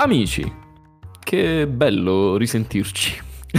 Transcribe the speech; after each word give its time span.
Amici, 0.00 0.48
che 1.18 1.66
bello 1.66 2.36
risentirci. 2.36 3.20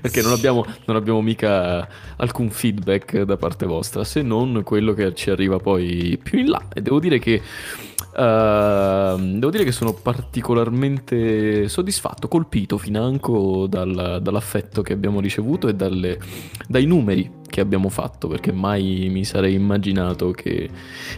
Perché 0.00 0.22
non 0.22 0.30
abbiamo, 0.30 0.64
non 0.84 0.94
abbiamo 0.94 1.20
mica 1.20 1.88
alcun 2.18 2.50
feedback 2.50 3.22
da 3.22 3.36
parte 3.36 3.66
vostra, 3.66 4.04
se 4.04 4.22
non 4.22 4.62
quello 4.62 4.92
che 4.92 5.12
ci 5.14 5.30
arriva 5.30 5.58
poi 5.58 6.20
più 6.22 6.38
in 6.38 6.50
là. 6.50 6.68
E 6.72 6.80
devo 6.80 7.00
dire 7.00 7.18
che 7.18 7.42
Uh, 8.12 9.16
devo 9.16 9.48
dire 9.48 9.64
che 9.64 9.72
sono 9.72 9.94
particolarmente 9.94 11.66
soddisfatto, 11.66 12.28
colpito 12.28 12.76
financo 12.76 13.66
dal, 13.66 14.18
dall'affetto 14.20 14.82
che 14.82 14.92
abbiamo 14.92 15.18
ricevuto 15.18 15.66
e 15.66 15.74
dalle, 15.74 16.18
dai 16.68 16.84
numeri 16.84 17.40
che 17.52 17.60
abbiamo 17.60 17.90
fatto, 17.90 18.28
perché 18.28 18.50
mai 18.50 19.08
mi 19.10 19.26
sarei 19.26 19.52
immaginato 19.52 20.30
che 20.30 20.70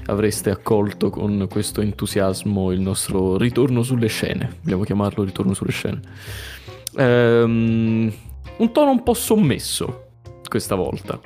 avreste 0.06 0.50
accolto 0.50 1.08
con 1.08 1.46
questo 1.48 1.80
entusiasmo 1.80 2.72
il 2.72 2.80
nostro 2.80 3.36
ritorno 3.36 3.84
sulle 3.84 4.08
scene. 4.08 4.56
Dobbiamo 4.60 4.82
chiamarlo 4.82 5.22
ritorno 5.22 5.54
sulle 5.54 5.70
scene. 5.70 6.00
Um, 6.96 8.12
un 8.56 8.72
tono 8.72 8.90
un 8.90 9.04
po' 9.04 9.14
sommesso 9.14 10.06
questa 10.48 10.74
volta. 10.74 11.20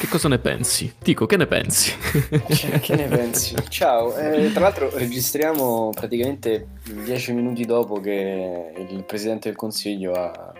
Che 0.00 0.08
cosa 0.08 0.28
ne 0.28 0.38
pensi? 0.38 0.94
Tico, 1.00 1.26
che 1.26 1.36
ne 1.36 1.46
pensi? 1.46 1.92
Che 2.80 2.96
ne 2.96 3.08
pensi? 3.08 3.54
Ciao, 3.68 4.16
eh, 4.16 4.50
tra 4.52 4.62
l'altro 4.62 4.90
registriamo 4.90 5.90
praticamente 5.94 6.66
dieci 7.04 7.34
minuti 7.34 7.66
dopo 7.66 8.00
che 8.00 8.72
il 8.88 9.04
Presidente 9.04 9.48
del 9.48 9.56
Consiglio 9.56 10.14
ha, 10.14 10.52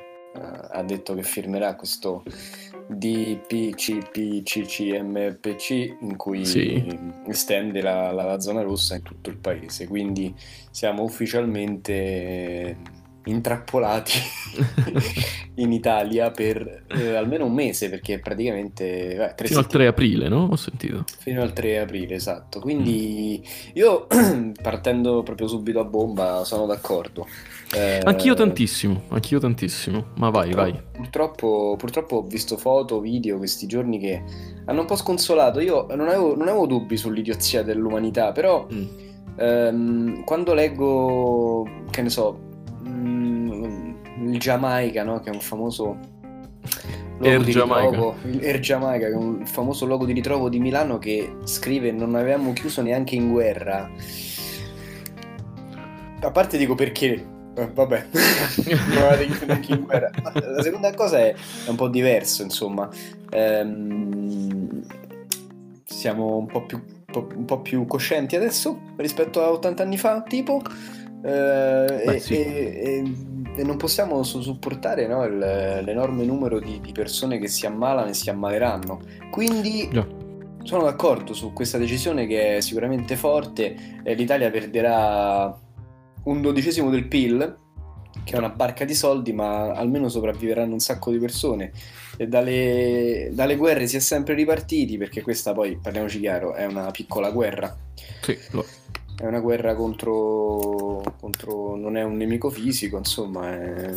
ha 0.71 0.83
detto 0.83 1.15
che 1.15 1.23
firmerà 1.23 1.75
questo 1.75 2.23
DPCPCCMPC 2.97 3.97
in 6.01 6.17
cui 6.17 6.45
sì. 6.45 6.85
estende 7.27 7.81
la, 7.81 8.13
la, 8.13 8.25
la 8.25 8.41
zona 8.41 8.63
rossa 8.63 8.95
in 8.95 9.03
tutto 9.03 9.31
il 9.31 9.37
paese, 9.37 9.87
quindi 9.87 10.35
siamo 10.71 11.03
ufficialmente 11.03 12.77
intrappolati 13.25 14.19
in 15.57 15.73
Italia 15.73 16.31
per 16.31 16.85
eh, 16.89 17.15
almeno 17.15 17.45
un 17.45 17.53
mese 17.53 17.89
perché 17.89 18.19
praticamente 18.19 19.35
beh, 19.37 19.47
fino 19.47 19.61
al 19.61 19.67
3 19.67 19.87
aprile 19.87 20.29
no? 20.29 20.49
ho 20.51 20.57
sentito 20.57 21.05
fino 21.19 21.43
al 21.43 21.53
3 21.53 21.81
aprile 21.81 22.15
esatto 22.17 22.59
quindi 22.59 23.41
mm. 23.41 23.71
io 23.75 24.09
partendo 24.61 25.23
proprio 25.23 25.47
subito 25.47 25.79
a 25.79 25.85
bomba 25.85 26.45
sono 26.45 26.67
d'accordo 26.67 27.27
eh, 27.75 28.01
anch'io 28.05 28.35
tantissimo 28.35 29.03
anch'io 29.09 29.39
tantissimo 29.39 30.07
ma 30.17 30.31
vai 30.31 30.51
purtroppo, 30.51 30.63
vai 30.63 30.83
purtroppo, 30.93 31.75
purtroppo 31.79 32.17
ho 32.17 32.23
visto 32.23 32.57
foto 32.57 33.01
video 33.01 33.39
questi 33.39 33.67
giorni 33.67 33.99
che 33.99 34.23
hanno 34.67 34.81
un 34.81 34.87
po' 34.87 34.97
sconsolato 34.97 35.61
io 35.61 35.87
non 35.91 36.09
avevo, 36.09 36.37
non 36.37 36.49
avevo 36.49 36.67
dubbi 36.67 36.97
sull'idiozia 36.97 37.63
dell'umanità 37.63 38.33
però 38.33 38.67
mm. 38.73 38.85
ehm, 39.37 40.25
quando 40.25 40.55
leggo 40.55 41.67
che 41.91 42.03
ne 42.03 42.11
so 42.11 42.51
il 44.23 44.39
Giamaica, 44.39 45.03
no? 45.03 45.21
che 45.21 45.31
è 45.31 45.35
un 45.35 45.41
famoso 45.41 45.99
Air 47.21 47.43
di 47.43 47.53
Jamaica. 47.53 47.91
ritrovo, 47.91 48.17
il 48.25 48.41
Air 48.43 48.59
Jamaica, 48.61 49.07
che 49.07 49.13
è 49.13 49.17
un 49.17 49.47
famoso 49.47 49.87
logo 49.87 50.05
di 50.05 50.13
ritrovo 50.13 50.49
di 50.49 50.59
Milano 50.59 50.99
che 50.99 51.37
scrive 51.45 51.93
non 51.93 52.15
avevamo 52.15 52.53
chiuso 52.53 52.83
neanche 52.83 53.15
in 53.15 53.31
guerra. 53.31 53.91
A 56.21 56.31
parte 56.31 56.57
dico 56.57 56.75
perché, 56.75 57.25
eh, 57.55 57.71
vabbè. 57.73 58.07
La 60.55 60.63
seconda 60.63 60.93
cosa 60.95 61.19
è, 61.19 61.35
è 61.67 61.69
un 61.69 61.77
po' 61.77 61.89
diverso, 61.89 62.43
insomma. 62.43 62.89
Ehm, 63.31 64.85
siamo 65.85 66.37
un 66.37 66.47
po' 66.47 66.65
più 66.65 66.83
un 67.15 67.45
po' 67.45 67.61
più 67.61 67.87
coscienti 67.87 68.37
adesso 68.37 68.81
rispetto 68.97 69.43
a 69.43 69.51
80 69.51 69.83
anni 69.83 69.99
fa, 69.99 70.23
tipo. 70.23 70.63
Eh, 71.25 72.03
e, 72.07 72.19
sì. 72.19 72.35
e, 72.35 73.03
e 73.55 73.63
non 73.63 73.77
possiamo 73.77 74.23
supportare 74.23 75.07
no, 75.07 75.25
il, 75.25 75.39
l'enorme 75.39 76.25
numero 76.25 76.59
di, 76.59 76.81
di, 76.81 76.91
persone 76.93 77.39
che 77.39 77.47
si 77.49 77.67
ammalano 77.67 78.09
e 78.09 78.15
si 78.15 78.31
ammaleranno. 78.31 79.01
Quindi 79.31 79.89
yeah. 79.93 80.07
sono 80.63 80.85
d'accordo 80.85 81.35
su 81.35 81.53
questa 81.53 81.79
decisione 81.79 82.27
che 82.27 82.57
è 82.57 82.61
sicuramente 82.61 83.17
forte. 83.17 84.01
L'Italia 84.05 84.51
perderà 84.51 85.57
un 86.25 86.41
dodicesimo 86.41 86.91
del 86.91 87.07
PIL, 87.07 87.59
che 88.25 88.35
è 88.35 88.39
una 88.39 88.51
barca 88.51 88.85
di 88.85 88.95
soldi, 88.95 89.33
ma 89.33 89.73
almeno 89.73 90.09
sopravviveranno 90.09 90.73
un 90.73 90.81
sacco 90.81 91.11
di 91.11 91.19
persone. 91.19 91.73
E 92.17 92.29
dalle, 92.29 93.31
dalle 93.33 93.57
guerre 93.57 93.87
si 93.87 93.97
è 93.97 94.01
sempre 94.01 94.35
ripartiti, 94.35 94.99
perché 94.99 95.23
questa 95.23 95.53
poi, 95.53 95.79
parliamoci 95.81 96.21
chiaro, 96.21 96.55
è 96.55 96.67
una 96.67 96.91
piccola 96.91 97.31
guerra. 97.31 97.75
Sì, 98.21 98.39
lo 98.51 98.65
è 99.23 99.27
una 99.27 99.41
guerra 99.41 99.75
contro, 99.75 101.01
contro, 101.21 101.77
non 101.77 101.97
è 101.97 102.03
un 102.03 102.17
nemico 102.17 102.51
fisico, 102.51 102.97
insomma, 102.97 103.53
è, 103.53 103.93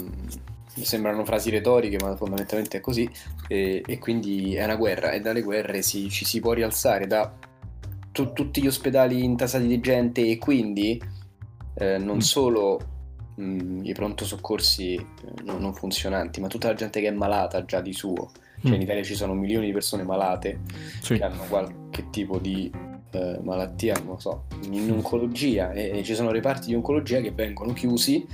sembrano 0.82 1.26
frasi 1.26 1.50
retoriche, 1.50 1.98
ma 2.00 2.16
fondamentalmente 2.16 2.78
è 2.78 2.80
così, 2.80 3.10
e, 3.48 3.82
e, 3.86 3.98
quindi 3.98 4.56
è 4.56 4.64
una 4.64 4.76
guerra 4.76 5.12
e 5.12 5.22
dalle 5.22 5.42
guerre 5.42 5.82
si, 5.82 6.10
ci 6.10 6.26
si 6.26 6.40
può 6.40 6.54
rialzare 6.54 7.08
da 7.08 7.34
tu, 8.12 8.34
tutti 8.34 8.62
gli 8.62 8.68
ospedali 8.68 9.24
intasati 9.24 9.66
di 9.66 9.80
gente 9.80 10.22
e 10.22 10.38
quindi 10.38 11.02
eh, 11.76 11.98
non 11.98 12.18
mm. 12.18 12.20
solo 12.20 12.80
mh, 13.36 13.44
mm, 13.44 13.86
i 13.86 13.94
pronto 13.94 14.26
soccorsi 14.26 14.96
eh, 14.96 15.06
non, 15.44 15.74
funzionanti, 15.74 16.42
ma 16.42 16.48
tutta 16.48 16.68
la 16.68 16.74
gente 16.74 17.02
che 17.02 17.08
è 17.08 17.12
malata 17.12 17.66
già 17.66 17.82
di 17.82 17.94
suo. 17.94 18.32
Cioè 18.62 18.72
mm. 18.72 18.76
in 18.76 18.82
Italia 18.82 19.04
ci 19.04 19.16
sono 19.16 19.34
milioni 19.34 19.68
di 19.68 19.72
persone 19.74 20.04
malate 20.04 20.60
sì. 21.02 21.16
che 21.16 21.24
hanno 21.24 21.44
qualche 21.48 22.10
tipo 22.10 22.40
di 22.40 22.72
eh, 23.12 23.40
malattia, 23.42 23.96
non 23.98 24.14
lo 24.14 24.20
so, 24.20 24.44
in 24.70 24.92
oncologia 24.92 25.72
e, 25.72 26.00
e, 26.00 26.04
ci 26.04 26.16
sono 26.16 26.32
reparti 26.32 26.68
di 26.68 26.76
oncologia 26.76 27.22
che 27.22 27.32
vengono 27.32 27.74
chiusi, 27.74 28.26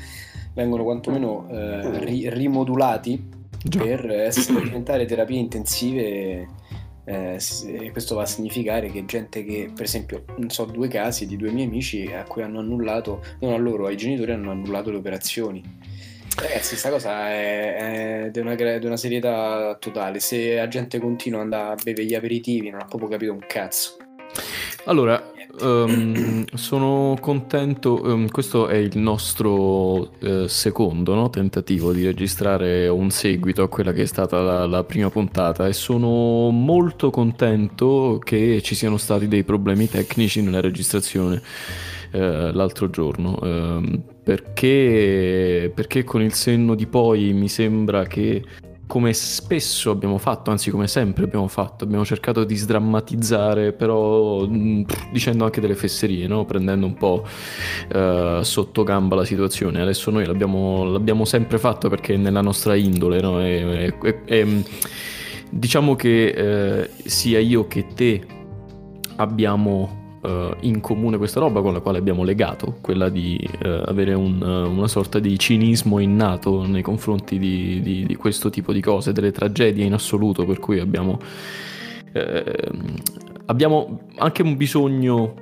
vengono 0.54 0.84
quantomeno 0.84 1.48
eh, 1.50 2.00
ri- 2.06 2.30
rimodulati 2.30 3.30
Già. 3.64 3.82
per 3.82 4.10
essere, 4.10 4.62
diventare 4.64 5.06
terapie 5.06 5.40
intensive. 5.40 6.60
Eh, 7.04 7.40
questo 7.92 8.16
va 8.16 8.24
a 8.24 8.26
significare 8.26 8.92
che 8.92 9.06
gente 9.06 9.44
che, 9.44 9.72
per 9.74 9.86
esempio, 9.86 10.24
so, 10.48 10.66
due 10.66 10.88
casi 10.88 11.26
di 11.26 11.38
due 11.38 11.52
miei 11.52 11.68
amici 11.68 12.12
a 12.14 12.24
cui 12.24 12.44
hanno 12.44 12.60
annullato, 12.60 13.24
non 13.40 13.54
a 13.54 13.58
loro, 13.58 13.88
ai 13.88 13.98
genitori 13.98 14.32
hanno 14.32 14.52
annullato 14.52 14.92
le 14.92 14.98
operazioni. 14.98 15.64
Ragazzi, 16.36 16.70
questa 16.70 16.90
cosa 16.90 17.30
è, 17.30 17.76
è 18.26 18.30
di, 18.32 18.40
una, 18.40 18.56
una, 18.56 18.98
serietà 18.98 19.76
totale. 19.80 20.20
Se 20.20 20.56
la 20.56 20.68
gente 20.68 21.00
continua 21.00 21.40
ad 21.40 21.46
andare 21.46 21.74
a 21.74 21.84
bere 21.84 22.06
gli 22.06 22.16
aperitivi, 22.16 22.70
non 22.70 22.82
ha 22.82 22.86
proprio 22.86 23.10
capito 23.10 23.34
un 23.34 23.44
cazzo. 23.46 23.98
Allora, 24.86 25.31
um, 25.60 26.46
sono 26.54 27.18
contento, 27.20 28.02
um, 28.04 28.28
questo 28.30 28.68
è 28.68 28.76
il 28.76 28.98
nostro 28.98 30.12
uh, 30.20 30.48
secondo 30.48 31.14
no, 31.14 31.30
tentativo 31.30 31.92
di 31.92 32.06
registrare 32.06 32.88
un 32.88 33.10
seguito 33.10 33.64
a 33.64 33.68
quella 33.68 33.92
che 33.92 34.04
è 34.04 34.06
stata 34.06 34.42
la, 34.42 34.66
la, 34.66 34.84
prima 34.84 35.10
puntata 35.10 35.68
e 35.68 35.74
sono 35.74 36.50
molto 36.50 37.10
contento 37.10 38.20
che 38.24 38.62
ci 38.64 38.76
siano 38.76 38.98
stati 38.98 39.28
dei 39.28 39.44
problemi 39.44 39.90
tecnici 39.90 40.42
nella 40.42 40.62
registrazione 40.62 41.42
uh, 42.14 42.18
l'altro 42.52 42.90
giorno. 42.90 43.38
Uh, 43.42 44.02
perché, 44.24 45.72
perché 45.74 46.04
con 46.04 46.22
il 46.22 46.34
senno 46.34 46.76
di 46.76 46.86
poi 46.86 47.34
mi 47.34 47.50
sembra 47.50 48.06
che 48.06 48.44
come 48.92 49.14
spesso 49.14 49.90
abbiamo 49.90 50.18
fatto, 50.18 50.52
anzi 50.52 50.70
come 50.70 50.86
sempre 50.86 51.24
abbiamo 51.24 51.48
fatto, 51.48 51.86
abbiamo 51.86 52.04
cercato 52.04 52.44
di 52.44 52.58
sdrammatizzare, 52.58 53.72
però 53.72 54.46
mm, 54.46 54.82
dicendo 55.14 55.46
anche 55.46 55.62
delle 55.62 55.76
fesserie, 55.76 56.28
no? 56.28 56.44
prendendo 56.44 56.88
un 56.88 56.96
po' 56.96 57.26
uh, 57.94 58.42
sotto 58.42 58.84
gamba 58.84 59.16
la 59.16 59.24
situazione. 59.24 59.80
Adesso 59.82 60.12
noi 60.12 60.26
l'abbiamo, 60.26 60.84
l'abbiamo 60.84 61.24
sempre 61.24 61.58
fatto 61.58 61.88
perché 61.88 62.16
è 62.16 62.18
nella 62.18 62.42
nostra 62.42 62.76
indole, 62.76 63.22
no? 63.22 63.42
e, 63.42 63.94
e, 64.04 64.20
e, 64.26 64.64
diciamo 65.50 65.96
che 65.96 66.26
eh, 66.26 66.90
sia 67.06 67.40
io 67.40 67.68
che 67.68 67.88
te 67.96 68.22
abbiamo 69.16 70.01
uh, 70.22 70.56
in 70.62 70.80
comune 70.82 71.18
questa 71.18 71.40
roba 71.40 71.62
con 71.62 71.74
la 71.74 71.80
quale 71.80 71.98
abbiamo 71.98 72.24
legato, 72.24 72.78
quella 72.82 73.10
di 73.10 73.40
uh, 73.64 73.68
avere 73.86 74.14
un, 74.14 74.42
uh, 74.42 74.70
una 74.70 74.88
sorta 74.88 75.20
di 75.20 75.38
cinismo 75.38 76.00
innato 76.00 76.66
nei 76.66 76.82
confronti 76.82 77.38
di, 77.38 77.82
di, 77.82 78.06
di, 78.06 78.16
questo 78.16 78.50
tipo 78.50 78.74
di 78.74 78.82
cose, 78.82 79.12
delle 79.12 79.32
tragedie 79.32 79.86
in 79.86 79.94
assoluto, 79.94 80.46
per 80.46 80.60
cui 80.60 80.80
abbiamo, 80.80 81.20
abbiamo 83.46 84.02
anche 84.18 84.42
un 84.42 84.58
bisogno 84.58 85.36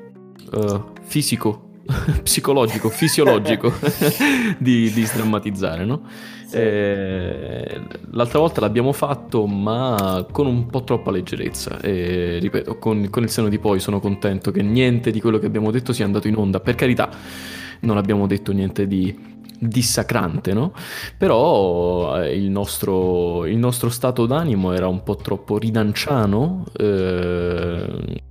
fisico 1.02 1.70
psicologico, 2.24 2.90
fisiologico 2.90 3.74
di, 4.58 4.92
di 4.92 5.06
sdrammatizzare, 5.06 5.86
no? 5.86 6.02
Eh, 6.52 7.82
l'altra 8.12 8.40
volta 8.40 8.62
l'abbiamo 8.62 8.92
fatto, 8.92 9.46
ma 9.46 10.26
con 10.32 10.48
un 10.48 10.66
po' 10.68 10.84
troppa 10.84 11.12
leggerezza. 11.12 11.80
E 11.80 12.40
ripeto, 12.40 12.78
con, 12.78 13.10
con, 13.10 13.24
il 13.24 13.30
seno 13.30 13.50
di 13.50 13.60
poi 13.60 13.80
sono 13.80 14.00
contento 14.00 14.52
che 14.52 14.62
niente 14.62 15.12
di 15.12 15.22
quello 15.22 15.38
che 15.38 15.46
abbiamo 15.46 15.72
detto 15.72 15.94
sia 15.94 16.06
andato 16.06 16.28
in 16.28 16.36
onda. 16.36 16.60
Per 16.60 16.76
carità, 16.76 17.10
non 17.82 17.98
abbiamo 17.98 18.28
detto 18.28 18.52
niente 18.52 18.88
di 18.88 19.38
dissacrante, 19.60 20.54
no? 20.54 20.74
Però 21.18 22.22
eh, 22.22 22.36
il, 22.36 22.50
nostro, 22.50 23.46
il 23.46 23.58
nostro 23.58 23.90
stato 23.90 24.26
d'animo 24.26 24.72
era 24.72 24.88
un 24.88 25.04
po' 25.04 25.16
troppo 25.16 25.58
ridanciano. 25.58 26.66
Eh, 26.78 28.22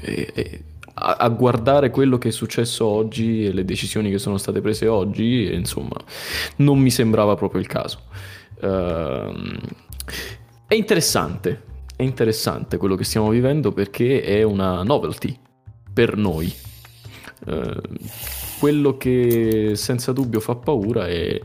e, 0.00 0.32
e, 0.34 0.62
a 0.98 1.28
guardare 1.28 1.90
quello 1.90 2.18
che 2.18 2.28
è 2.28 2.32
successo 2.32 2.86
oggi 2.86 3.46
e 3.46 3.52
le 3.52 3.64
decisioni 3.64 4.10
che 4.10 4.18
sono 4.18 4.36
state 4.36 4.60
prese 4.60 4.86
oggi, 4.88 5.52
insomma, 5.52 5.96
non 6.56 6.78
mi 6.78 6.90
sembrava 6.90 7.34
proprio 7.34 7.60
il 7.60 7.66
caso. 7.66 8.02
Uh, 8.60 9.32
è 10.66 10.74
interessante, 10.74 11.62
è 11.96 12.02
interessante 12.02 12.76
quello 12.76 12.96
che 12.96 13.04
stiamo 13.04 13.28
vivendo 13.30 13.72
perché 13.72 14.22
è 14.22 14.42
una 14.42 14.82
novelty 14.82 15.36
per 15.92 16.16
noi. 16.16 16.52
Uh, 17.46 17.80
quello 18.58 18.96
che 18.96 19.72
senza 19.74 20.12
dubbio 20.12 20.40
fa 20.40 20.56
paura 20.56 21.06
è 21.06 21.40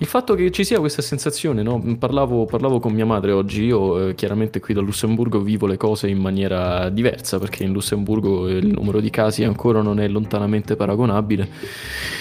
il 0.00 0.06
fatto 0.06 0.36
che 0.36 0.52
ci 0.52 0.62
sia 0.62 0.78
questa 0.78 1.02
sensazione, 1.02 1.62
no? 1.62 1.82
parlavo, 1.98 2.44
parlavo, 2.44 2.78
con 2.78 2.92
mia 2.92 3.04
madre 3.04 3.32
oggi, 3.32 3.64
io 3.64 4.08
eh, 4.08 4.14
chiaramente 4.14 4.60
qui 4.60 4.72
da 4.72 4.80
Lussemburgo 4.80 5.40
vivo 5.40 5.66
le 5.66 5.76
cose 5.76 6.08
in 6.08 6.18
maniera 6.18 6.88
diversa 6.88 7.40
perché 7.40 7.64
in 7.64 7.72
Lussemburgo 7.72 8.48
il 8.48 8.68
numero 8.68 9.00
di 9.00 9.10
casi 9.10 9.42
ancora 9.42 9.82
non 9.82 9.98
è 9.98 10.06
lontanamente 10.06 10.76
paragonabile. 10.76 11.48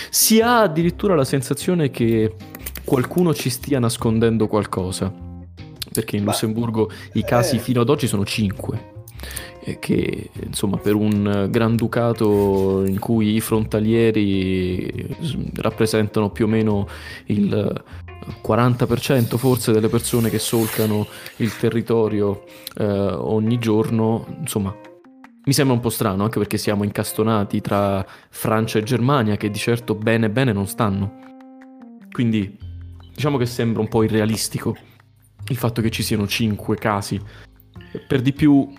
Si 0.09 0.41
ha 0.41 0.61
addirittura 0.61 1.13
la 1.13 1.25
sensazione 1.25 1.91
che 1.91 2.33
qualcuno 2.83 3.31
ci 3.35 3.51
stia 3.51 3.77
nascondendo 3.77 4.47
qualcosa, 4.47 5.13
perché 5.93 6.17
in 6.17 6.23
Lussemburgo 6.23 6.89
i 7.13 7.23
casi 7.23 7.57
eh. 7.57 7.59
fino 7.59 7.81
ad 7.81 7.89
oggi 7.89 8.07
sono 8.07 8.25
5 8.25 8.95
che 9.79 10.29
insomma 10.45 10.77
per 10.77 10.95
un 10.95 11.47
granducato 11.49 12.85
in 12.85 12.99
cui 12.99 13.35
i 13.35 13.41
frontalieri 13.41 15.15
rappresentano 15.55 16.29
più 16.29 16.45
o 16.45 16.47
meno 16.47 16.87
il 17.25 17.83
40% 18.45 19.37
forse 19.37 19.71
delle 19.71 19.89
persone 19.89 20.29
che 20.29 20.39
solcano 20.39 21.07
il 21.37 21.55
territorio 21.57 22.43
eh, 22.75 22.83
ogni 22.85 23.59
giorno, 23.59 24.25
insomma 24.39 24.75
mi 25.47 25.53
sembra 25.53 25.75
un 25.75 25.81
po' 25.81 25.89
strano 25.89 26.23
anche 26.23 26.39
perché 26.39 26.57
siamo 26.57 26.83
incastonati 26.83 27.61
tra 27.61 28.05
Francia 28.29 28.79
e 28.79 28.83
Germania 28.83 29.37
che 29.37 29.49
di 29.49 29.57
certo 29.57 29.95
bene 29.95 30.29
bene 30.29 30.51
non 30.51 30.67
stanno. 30.67 31.25
Quindi 32.11 32.57
diciamo 33.13 33.37
che 33.37 33.45
sembra 33.45 33.81
un 33.81 33.87
po' 33.87 34.03
irrealistico 34.03 34.75
il 35.47 35.55
fatto 35.55 35.81
che 35.81 35.89
ci 35.89 36.03
siano 36.03 36.27
5 36.27 36.75
casi. 36.75 37.21
Per 38.07 38.21
di 38.21 38.33
più 38.33 38.69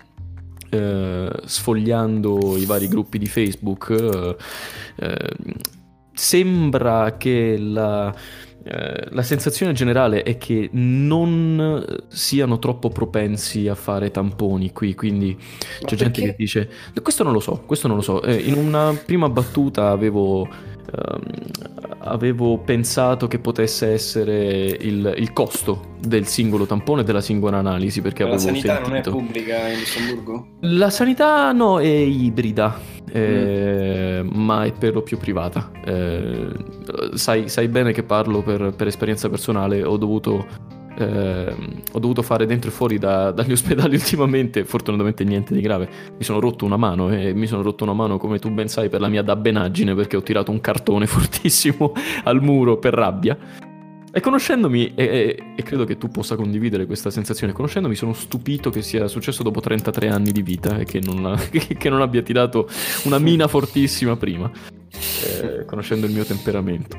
eh, 0.69 1.31
sfogliando 1.45 2.57
i 2.57 2.65
vari 2.65 2.87
gruppi 2.87 3.17
di 3.17 3.27
Facebook, 3.27 3.89
eh, 3.89 4.35
eh 4.95 5.35
sembra 6.19 7.15
che 7.15 7.57
la, 7.57 8.13
eh, 8.61 9.07
la 9.09 9.21
sensazione 9.21 9.71
generale 9.71 10.23
è 10.23 10.37
che 10.37 10.69
non 10.73 12.03
siano 12.09 12.59
troppo 12.59 12.89
propensi 12.89 13.69
a 13.69 13.75
fare 13.75 14.11
tamponi 14.11 14.73
qui, 14.73 14.95
quindi 14.95 15.37
c'è 15.85 15.95
gente 15.95 16.21
che 16.21 16.35
dice 16.37 16.69
questo 17.01 17.23
non 17.23 17.31
lo 17.31 17.39
so, 17.39 17.63
questo 17.65 17.87
non 17.87 17.95
lo 17.95 18.03
so. 18.03 18.21
Eh, 18.21 18.35
in 18.35 18.55
una 18.55 18.93
prima 18.93 19.29
battuta 19.29 19.89
avevo 19.91 20.47
Uh, 20.91 21.19
avevo 21.99 22.57
pensato 22.57 23.27
che 23.27 23.39
potesse 23.39 23.91
essere 23.91 24.65
il, 24.79 25.13
il, 25.17 25.33
costo 25.33 25.95
del 25.99 26.25
singolo 26.25 26.65
tampone 26.65 27.01
e 27.01 27.03
della 27.03 27.21
singola 27.21 27.57
analisi 27.57 28.01
perché 28.01 28.23
la 28.23 28.29
avevo 28.29 28.43
sanità 28.43 28.75
sentito... 28.83 28.89
non 28.89 28.97
è 28.97 29.01
pubblica 29.01 29.67
in 29.67 29.79
Lussemburgo? 29.79 30.47
La 30.61 30.89
sanità 30.89 31.51
no, 31.51 31.79
è 31.79 31.87
ibrida 31.87 32.79
eh, 33.11 34.21
mm. 34.23 34.29
ma 34.33 34.65
è 34.65 34.71
per 34.71 34.93
lo 34.93 35.01
più 35.01 35.17
privata 35.17 35.71
eh, 35.83 36.47
sai, 37.13 37.49
sai, 37.49 37.67
bene 37.67 37.91
che 37.91 38.03
parlo 38.03 38.41
per, 38.41 38.73
per 38.75 38.87
esperienza 38.87 39.29
personale 39.29 39.83
ho 39.83 39.97
dovuto 39.97 40.45
eh, 40.99 41.55
ho 41.91 41.99
dovuto 41.99 42.21
fare 42.21 42.45
dentro 42.45 42.69
e 42.69 42.73
fuori 42.73 42.97
da, 42.97 43.31
dagli 43.31 43.53
ospedali 43.53 43.95
ultimamente, 43.97 44.65
fortunatamente 44.65 45.23
niente 45.23 45.53
di 45.53 45.61
grave. 45.61 45.89
Mi 46.17 46.23
sono 46.23 46.39
rotto 46.39 46.65
una 46.65 46.77
mano 46.77 47.09
e 47.09 47.33
mi 47.33 47.47
sono 47.47 47.61
rotto 47.61 47.83
una 47.83 47.93
mano, 47.93 48.17
come 48.17 48.37
tu 48.39 48.49
ben 48.51 48.67
sai, 48.67 48.89
per 48.89 48.99
la 48.99 49.07
mia 49.07 49.21
dabbenaggine 49.21 49.95
perché 49.95 50.17
ho 50.17 50.21
tirato 50.21 50.51
un 50.51 50.59
cartone 50.59 51.07
fortissimo 51.07 51.93
al 52.23 52.41
muro 52.41 52.77
per 52.77 52.93
rabbia. 52.93 53.37
E 54.11 54.21
conoscendomi, 54.21 54.93
e, 54.95 55.03
e, 55.03 55.43
e, 55.55 55.63
credo 55.63 55.85
che 55.85 55.97
tu 55.97 56.09
possa 56.09 56.35
condividere 56.35 56.87
questa 56.87 57.11
sensazione, 57.11 57.53
conoscendomi 57.53 57.93
sono 57.93 58.13
stupito 58.13 58.71
che 58.71 58.81
sia 58.81 59.07
successo 59.07 59.43
dopo 59.43 59.61
33 59.61 60.09
anni 60.09 60.31
di 60.31 60.41
vita 60.41 60.79
e 60.79 60.83
che 60.83 60.99
non, 60.99 61.37
che 61.51 61.89
non 61.89 62.01
abbia 62.01 62.23
tirato 62.23 62.67
una 63.03 63.19
mina 63.19 63.47
fortissima 63.47 64.17
prima, 64.17 64.49
eh, 64.89 65.63
conoscendo 65.65 66.07
il 66.07 66.11
mio 66.11 66.25
temperamento. 66.25 66.97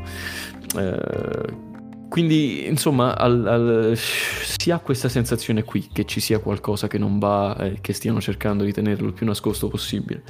Eh, 0.79 1.69
quindi, 2.11 2.67
insomma, 2.67 3.17
al, 3.17 3.47
al, 3.47 3.97
si 3.97 4.73
ha 4.73 4.81
questa 4.81 5.09
sensazione 5.09 5.63
qui 5.63 5.89
che 5.93 6.05
ci 6.05 6.19
sia 6.19 6.41
qualcosa 6.41 6.89
che 6.89 6.99
non 6.99 7.21
va 7.21 7.57
e 7.57 7.79
che 7.81 7.93
stiano 7.93 8.21
cercando 8.21 8.65
di 8.65 8.73
tenerlo 8.73 9.07
il 9.07 9.13
più 9.13 9.25
nascosto 9.25 9.69
possibile. 9.69 10.25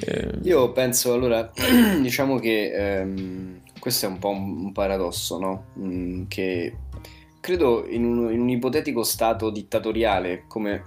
Eh... 0.00 0.30
Io 0.42 0.70
penso, 0.70 1.12
allora, 1.12 1.50
diciamo 2.00 2.38
che 2.38 2.72
ehm, 2.72 3.60
questo 3.80 4.06
è 4.06 4.08
un 4.08 4.20
po' 4.20 4.28
un, 4.28 4.70
paradosso, 4.70 5.38
no? 5.40 5.64
Mm, 5.80 6.24
che 6.28 6.76
credo 7.40 7.84
in 7.88 8.04
un, 8.04 8.32
in 8.32 8.40
un 8.40 8.48
ipotetico 8.48 9.02
stato 9.02 9.50
dittatoriale 9.50 10.44
come 10.46 10.84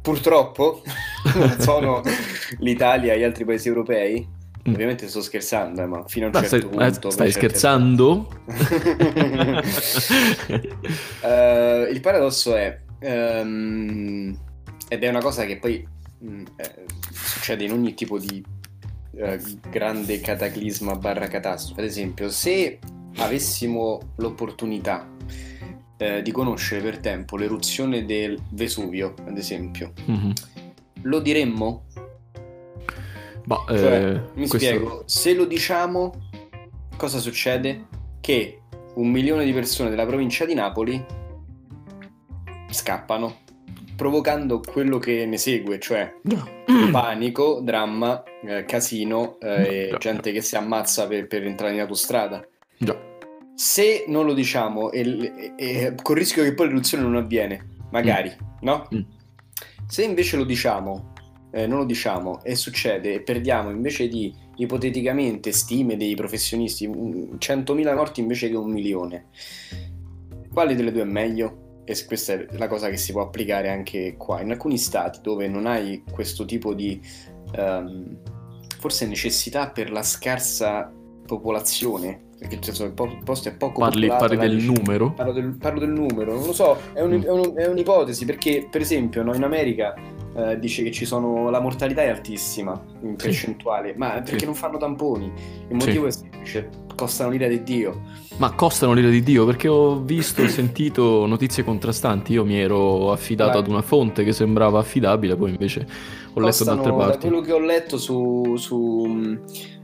purtroppo 0.00 0.80
sono 1.60 2.00
l'Italia 2.60 3.12
e 3.12 3.18
gli 3.18 3.24
altri 3.24 3.44
paesi 3.44 3.68
europei. 3.68 4.36
Ovviamente 4.72 5.08
sto 5.08 5.20
scherzando, 5.22 5.82
eh, 5.82 5.86
ma 5.86 6.04
fino 6.06 6.26
a 6.26 6.28
un 6.28 6.34
ma 6.34 6.40
certo 6.46 6.72
stai, 6.72 6.90
punto. 6.90 7.10
Stai 7.10 7.32
scherzando? 7.32 8.42
uh, 11.22 11.90
il 11.92 12.00
paradosso 12.00 12.54
è, 12.54 12.80
um, 13.00 14.36
ed 14.88 15.02
è 15.02 15.08
una 15.08 15.20
cosa 15.20 15.44
che 15.44 15.58
poi 15.58 15.86
um, 16.20 16.44
eh, 16.56 16.84
succede 17.10 17.64
in 17.64 17.72
ogni 17.72 17.94
tipo 17.94 18.18
di 18.18 18.44
uh, 19.12 19.36
grande 19.70 20.20
cataclisma 20.20 20.96
barra 20.96 21.28
catastrofe. 21.28 21.80
Ad 21.80 21.86
esempio, 21.86 22.30
se 22.30 22.78
avessimo 23.16 24.14
l'opportunità 24.16 25.08
uh, 25.98 26.22
di 26.22 26.30
conoscere 26.30 26.82
per 26.82 26.98
tempo 26.98 27.36
l'eruzione 27.36 28.04
del 28.04 28.40
Vesuvio, 28.50 29.14
ad 29.26 29.36
esempio, 29.36 29.92
mm-hmm. 30.10 30.30
lo 31.02 31.20
diremmo? 31.20 31.84
Bah, 33.48 33.64
cioè, 33.66 34.04
eh, 34.04 34.20
mi 34.34 34.46
questo... 34.46 34.58
spiego, 34.58 35.02
se 35.06 35.32
lo 35.32 35.46
diciamo, 35.46 36.12
cosa 36.98 37.18
succede? 37.18 37.86
Che 38.20 38.60
un 38.96 39.08
milione 39.10 39.46
di 39.46 39.54
persone 39.54 39.88
della 39.88 40.04
provincia 40.04 40.44
di 40.44 40.52
Napoli 40.52 41.02
scappano, 42.68 43.38
provocando 43.96 44.60
quello 44.60 44.98
che 44.98 45.24
ne 45.24 45.38
segue, 45.38 45.78
cioè 45.78 46.12
panico, 46.92 47.60
dramma, 47.62 48.22
eh, 48.44 48.66
casino 48.66 49.38
eh, 49.40 49.92
e 49.92 49.96
gente 49.98 50.30
che 50.30 50.42
si 50.42 50.54
ammazza 50.54 51.06
per, 51.06 51.26
per 51.26 51.46
entrare 51.46 51.72
in 51.72 51.80
autostrada. 51.80 52.46
Già. 52.76 53.00
Se 53.54 54.04
non 54.08 54.26
lo 54.26 54.34
diciamo, 54.34 54.90
e, 54.90 55.00
e, 55.30 55.54
e, 55.56 55.94
con 56.02 56.16
il 56.16 56.20
rischio 56.20 56.42
che 56.42 56.52
poi 56.52 56.66
l'eruzione 56.66 57.02
non 57.02 57.16
avviene, 57.16 57.66
magari, 57.92 58.28
mm. 58.28 58.56
no? 58.60 58.86
Mm. 58.94 59.00
Se 59.86 60.02
invece 60.02 60.36
lo 60.36 60.44
diciamo 60.44 61.14
eh, 61.50 61.66
non 61.66 61.78
lo 61.78 61.84
diciamo 61.84 62.42
e 62.42 62.54
succede 62.54 63.14
e 63.14 63.20
perdiamo 63.20 63.70
invece 63.70 64.08
di 64.08 64.34
ipoteticamente 64.56 65.52
stime 65.52 65.96
dei 65.96 66.14
professionisti 66.14 66.88
100.000 66.88 67.94
morti 67.94 68.20
invece 68.20 68.48
che 68.48 68.56
un 68.56 68.70
milione 68.70 69.26
quale 70.52 70.74
delle 70.74 70.92
due 70.92 71.02
è 71.02 71.04
meglio? 71.04 71.66
e 71.88 72.04
questa 72.04 72.34
è 72.34 72.46
la 72.58 72.68
cosa 72.68 72.90
che 72.90 72.98
si 72.98 73.12
può 73.12 73.22
applicare 73.22 73.70
anche 73.70 74.14
qua 74.18 74.42
in 74.42 74.50
alcuni 74.50 74.76
stati 74.76 75.20
dove 75.22 75.48
non 75.48 75.64
hai 75.64 76.04
questo 76.10 76.44
tipo 76.44 76.74
di 76.74 77.00
um, 77.56 78.18
forse 78.78 79.06
necessità 79.06 79.70
per 79.70 79.90
la 79.90 80.02
scarsa 80.02 80.92
popolazione 81.24 82.26
perché 82.38 82.56
il 82.56 82.92
posto 83.24 83.48
è 83.48 83.56
poco 83.56 83.80
parli, 83.80 84.06
parli 84.06 84.36
del 84.36 84.56
numero? 84.56 85.12
Parlo 85.14 85.32
del, 85.32 85.56
parlo 85.56 85.80
del, 85.80 85.88
numero 85.88 86.34
non 86.34 86.44
lo 86.44 86.52
so 86.52 86.78
è, 86.92 87.00
un, 87.00 87.12
mm. 87.12 87.22
è, 87.22 87.30
un, 87.30 87.52
è 87.56 87.66
un'ipotesi 87.66 88.26
perché 88.26 88.68
per 88.70 88.82
esempio 88.82 89.22
no, 89.22 89.34
in 89.34 89.42
America 89.42 89.94
eh, 90.38 90.58
dice 90.60 90.84
che 90.84 90.92
ci 90.92 91.04
sono, 91.04 91.50
la 91.50 91.58
mortalità 91.58 92.02
è 92.02 92.08
altissima 92.08 92.80
in 93.02 93.16
percentuale, 93.16 93.90
sì. 93.90 93.98
ma 93.98 94.10
perché 94.22 94.38
sì. 94.38 94.44
non 94.44 94.54
fanno 94.54 94.78
tamponi? 94.78 95.32
Il 95.68 95.74
motivo 95.74 96.08
sì. 96.08 96.20
è 96.20 96.22
semplice, 96.30 96.68
costano 96.94 97.30
l'ira 97.30 97.48
di 97.48 97.64
Dio. 97.64 98.02
Ma 98.36 98.52
costano 98.52 98.92
l'ira 98.92 99.08
di 99.08 99.24
Dio 99.24 99.44
perché 99.44 99.66
ho 99.66 100.00
visto 100.00 100.42
e 100.42 100.48
sentito 100.48 101.26
notizie 101.26 101.64
contrastanti. 101.64 102.34
Io 102.34 102.44
mi 102.44 102.56
ero 102.56 103.10
affidato 103.10 103.54
Beh. 103.54 103.58
ad 103.58 103.66
una 103.66 103.82
fonte 103.82 104.22
che 104.22 104.32
sembrava 104.32 104.78
affidabile, 104.78 105.34
poi 105.34 105.50
invece 105.50 105.84
ho 106.32 106.40
letto 106.40 106.62
da 106.62 106.72
altre 106.72 106.92
parti. 106.92 107.12
Da 107.12 107.18
quello 107.18 107.40
che 107.40 107.52
ho 107.52 107.60
letto 107.60 107.98
su, 107.98 108.54
su 108.56 109.36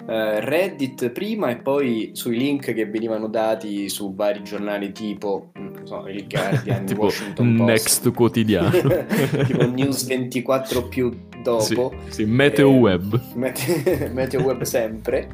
Uh, 0.06 0.36
Reddit 0.38 1.08
prima 1.12 1.48
e 1.48 1.56
poi 1.56 2.10
sui 2.12 2.36
link 2.36 2.74
che 2.74 2.84
venivano 2.84 3.26
dati 3.26 3.88
su 3.88 4.14
vari 4.14 4.42
giornali 4.42 4.92
tipo 4.92 5.50
so, 5.84 6.06
il 6.08 6.26
Guardian, 6.26 6.84
tipo 6.86 7.02
Washington 7.02 7.56
Post. 7.56 7.68
Next 7.68 8.12
quotidiano. 8.12 8.70
tipo 9.46 9.66
News 9.66 10.04
24 10.06 10.88
più 10.88 11.16
dopo. 11.42 11.92
Sì, 12.06 12.12
sì 12.12 12.24
Meteo 12.24 12.70
eh, 12.70 12.78
Web. 12.78 13.20
Mete- 13.34 14.10
Meteo 14.12 14.42
Web 14.42 14.62
sempre. 14.62 15.28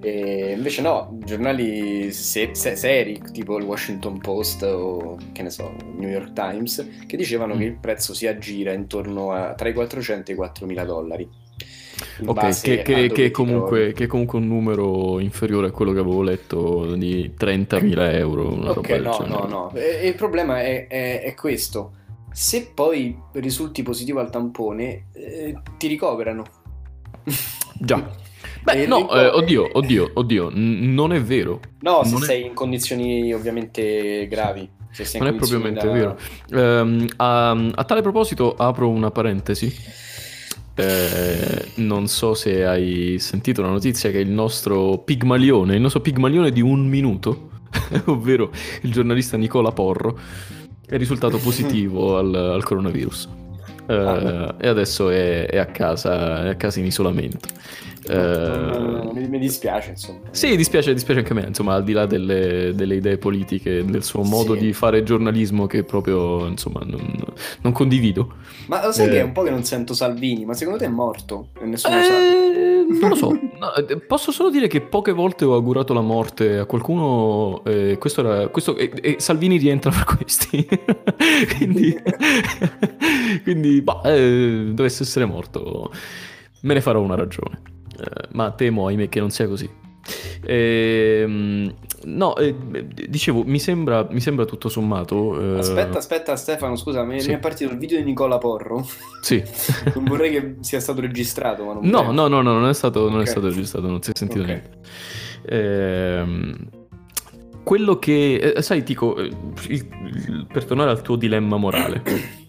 e 0.00 0.54
invece 0.56 0.82
no, 0.82 1.18
giornali 1.24 2.12
se- 2.12 2.50
se- 2.52 2.76
seri 2.76 3.20
tipo 3.32 3.58
il 3.58 3.64
Washington 3.64 4.18
Post 4.18 4.62
o 4.62 5.18
che 5.32 5.42
ne 5.42 5.50
so, 5.50 5.74
New 5.96 6.08
York 6.08 6.32
Times, 6.32 6.86
che 7.06 7.16
dicevano 7.16 7.54
mm. 7.54 7.58
che 7.58 7.64
il 7.64 7.76
prezzo 7.78 8.14
si 8.14 8.26
aggira 8.26 8.72
intorno 8.72 9.32
a 9.32 9.54
tra 9.54 9.68
i 9.68 9.72
400 9.72 10.30
e 10.30 10.34
i 10.34 10.36
4 10.36 10.66
mila 10.66 10.84
dollari. 10.84 11.46
Ok, 12.26 12.60
che, 12.60 12.82
che, 12.82 13.10
che, 13.10 13.30
comunque, 13.30 13.92
che, 13.92 14.06
comunque, 14.06 14.38
un 14.38 14.46
numero 14.46 15.18
inferiore 15.20 15.68
a 15.68 15.70
quello 15.70 15.92
che 15.92 15.98
avevo 15.98 16.22
letto 16.22 16.94
di 16.94 17.32
30.000 17.38 18.14
euro. 18.14 18.48
ok, 18.48 18.88
no, 18.90 19.24
no, 19.26 19.46
no. 19.48 19.72
E, 19.74 20.06
il 20.06 20.14
problema 20.14 20.60
è, 20.60 20.86
è, 20.86 21.22
è, 21.22 21.34
questo. 21.34 21.92
Se 22.30 22.70
poi 22.74 23.16
risulti 23.32 23.82
positivo 23.82 24.20
al 24.20 24.30
tampone, 24.30 25.06
eh, 25.12 25.56
ti 25.76 25.86
ricoverano. 25.86 26.44
Già. 27.74 28.26
Beh, 28.62 28.86
no, 28.86 29.10
eh, 29.10 29.26
oddio, 29.26 29.70
oddio, 29.72 30.10
oddio, 30.14 30.50
n- 30.50 30.92
non 30.92 31.12
è 31.12 31.22
vero. 31.22 31.60
No, 31.80 32.04
se 32.04 32.10
non 32.10 32.20
sei 32.22 32.42
è... 32.42 32.46
in 32.46 32.54
condizioni 32.54 33.32
ovviamente 33.32 34.26
gravi. 34.28 34.68
non 35.14 35.28
è 35.28 35.34
propriamente 35.34 35.86
da... 35.86 35.92
vero. 35.92 36.18
Um, 36.50 37.06
a, 37.16 37.50
a 37.50 37.84
tale 37.84 38.02
proposito 38.02 38.54
apro 38.54 38.88
una 38.88 39.10
parentesi 39.10 40.06
eh, 40.78 41.70
non 41.76 42.06
so 42.06 42.34
se 42.34 42.64
hai 42.64 43.16
sentito 43.18 43.62
la 43.62 43.68
notizia 43.68 44.10
che 44.10 44.18
il 44.18 44.30
nostro 44.30 44.98
Pigmalione, 44.98 45.74
il 45.74 45.80
nostro 45.80 46.00
Pigmalione 46.00 46.52
di 46.52 46.60
un 46.60 46.86
minuto, 46.86 47.50
ovvero 48.06 48.52
il 48.82 48.92
giornalista 48.92 49.36
Nicola 49.36 49.72
Porro, 49.72 50.18
è 50.86 50.96
risultato 50.96 51.38
positivo 51.38 52.16
al, 52.18 52.32
al 52.32 52.62
coronavirus. 52.62 53.28
Eh, 53.88 53.94
ah, 53.94 54.54
e 54.60 54.68
adesso 54.68 55.10
è, 55.10 55.46
è, 55.46 55.58
a 55.58 55.66
casa, 55.66 56.44
è 56.44 56.48
a 56.50 56.54
casa 56.54 56.78
in 56.78 56.86
isolamento. 56.86 57.48
Uh, 58.06 59.12
mi, 59.12 59.28
mi, 59.28 59.38
dispiace, 59.38 59.90
insomma. 59.90 60.20
Sì, 60.30 60.56
dispiace, 60.56 60.92
dispiace 60.92 61.20
anche 61.20 61.32
a 61.32 61.34
me, 61.36 61.46
insomma, 61.48 61.74
al 61.74 61.84
di 61.84 61.92
là 61.92 62.06
delle, 62.06 62.72
delle 62.74 62.96
idee 62.96 63.18
politiche, 63.18 63.84
del 63.84 64.02
suo 64.02 64.22
modo 64.22 64.54
sì. 64.54 64.60
di 64.60 64.72
fare 64.72 65.02
giornalismo 65.02 65.66
che 65.66 65.82
proprio, 65.82 66.46
insomma, 66.46 66.80
non, 66.84 67.14
non 67.62 67.72
condivido. 67.72 68.34
Ma 68.66 68.84
lo 68.84 68.92
sai 68.92 69.06
eh. 69.06 69.10
che 69.10 69.20
è 69.20 69.22
un 69.22 69.32
po' 69.32 69.42
che 69.42 69.50
non 69.50 69.64
sento 69.64 69.94
Salvini, 69.94 70.44
ma 70.44 70.54
secondo 70.54 70.78
te 70.78 70.86
è 70.86 70.88
morto? 70.88 71.48
E 71.60 71.66
nessuno 71.66 71.98
eh, 71.98 72.02
sa. 72.02 72.58
Non 72.88 73.10
lo 73.10 73.14
so, 73.14 73.28
no, 73.58 73.74
eh, 73.74 73.98
posso 73.98 74.32
solo 74.32 74.50
dire 74.50 74.66
che 74.66 74.80
poche 74.80 75.12
volte 75.12 75.44
ho 75.44 75.54
augurato 75.54 75.92
la 75.92 76.00
morte 76.00 76.58
a 76.58 76.64
qualcuno, 76.64 77.62
eh, 77.64 77.98
questo 77.98 78.20
era, 78.20 78.48
questo, 78.48 78.76
e, 78.76 78.90
e 79.02 79.16
Salvini 79.18 79.58
rientra 79.58 79.90
fra 79.90 80.16
questi, 80.16 80.66
quindi, 81.56 81.94
quindi 83.44 83.82
bah, 83.82 84.00
eh, 84.04 84.70
dovesse 84.70 85.02
essere 85.02 85.26
morto, 85.26 85.92
me 86.62 86.74
ne 86.74 86.80
farò 86.80 87.00
una 87.00 87.14
ragione. 87.14 87.76
Eh, 87.98 88.28
ma 88.32 88.50
temo, 88.52 88.86
ahimè, 88.86 89.08
che 89.08 89.20
non 89.20 89.30
sia 89.30 89.48
così. 89.48 89.68
Eh, 90.42 91.26
no, 92.04 92.36
eh, 92.36 92.54
dicevo, 93.08 93.42
mi 93.44 93.58
sembra, 93.58 94.06
mi 94.10 94.20
sembra, 94.20 94.44
tutto 94.44 94.68
sommato. 94.68 95.56
Eh... 95.56 95.58
Aspetta, 95.58 95.98
aspetta, 95.98 96.36
Stefano, 96.36 96.76
scusa, 96.76 97.02
mi, 97.04 97.20
sì. 97.20 97.32
è 97.32 97.38
partito 97.38 97.72
il 97.72 97.78
video 97.78 97.98
di 97.98 98.04
Nicola 98.04 98.38
Porro. 98.38 98.86
Sì. 99.20 99.42
non 99.94 100.04
vorrei 100.04 100.30
che 100.30 100.54
sia 100.60 100.80
stato 100.80 101.00
registrato, 101.00 101.64
ma 101.64 101.74
non 101.74 101.86
No, 101.86 102.12
no, 102.12 102.28
no, 102.28 102.40
no, 102.40 102.52
non 102.52 102.68
è 102.68 102.74
stato, 102.74 103.00
okay. 103.00 103.12
non 103.12 103.22
è 103.22 103.26
stato 103.26 103.48
registrato, 103.48 103.88
non 103.88 104.02
si 104.02 104.10
è 104.10 104.14
sentito 104.16 104.42
okay. 104.42 104.54
niente. 104.54 104.80
Ehm, 105.46 106.68
quello 107.64 107.98
che. 107.98 108.54
Eh, 108.56 108.62
sai, 108.62 108.82
Tico, 108.84 109.18
il, 109.18 110.46
per 110.50 110.64
tornare 110.64 110.90
al 110.90 111.02
tuo 111.02 111.16
dilemma 111.16 111.56
morale. 111.56 112.02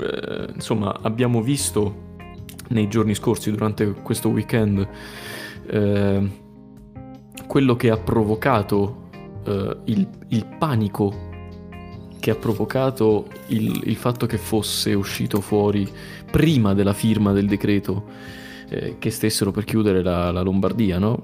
Eh, 0.00 0.52
insomma, 0.54 0.98
abbiamo 1.02 1.42
visto 1.42 2.09
nei 2.70 2.88
giorni 2.88 3.14
scorsi, 3.14 3.50
durante 3.50 3.92
questo 3.92 4.28
weekend, 4.28 4.86
eh, 5.66 6.30
quello 7.46 7.76
che 7.76 7.90
ha 7.90 7.96
provocato 7.96 9.08
eh, 9.44 9.76
il, 9.84 10.08
il, 10.28 10.46
panico, 10.58 11.28
che 12.18 12.30
ha 12.30 12.36
provocato 12.36 13.26
il, 13.48 13.82
il, 13.84 13.96
fatto 13.96 14.26
che 14.26 14.38
fosse 14.38 14.94
uscito 14.94 15.40
fuori 15.40 15.88
prima 16.30 16.74
della 16.74 16.92
firma 16.92 17.32
del 17.32 17.46
decreto 17.46 18.04
eh, 18.68 18.96
che 18.98 19.10
stessero 19.10 19.50
per 19.50 19.64
chiudere 19.64 20.02
la, 20.02 20.30
la 20.30 20.42
Lombardia, 20.42 20.98
no? 20.98 21.20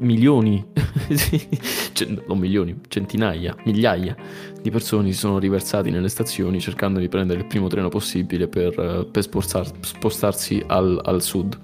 Milioni, 0.00 0.64
non 2.26 2.38
milioni, 2.38 2.78
centinaia, 2.88 3.56
migliaia 3.64 4.16
di 4.60 4.70
persone 4.70 5.10
si 5.10 5.18
sono 5.18 5.38
riversati 5.38 5.90
nelle 5.90 6.08
stazioni 6.08 6.60
cercando 6.60 7.00
di 7.00 7.08
prendere 7.08 7.40
il 7.40 7.46
primo 7.46 7.68
treno 7.68 7.88
possibile 7.88 8.48
per, 8.48 9.08
per 9.10 9.22
spostar, 9.22 9.70
spostarsi 9.80 10.62
al, 10.66 11.00
al, 11.02 11.22
sud. 11.22 11.58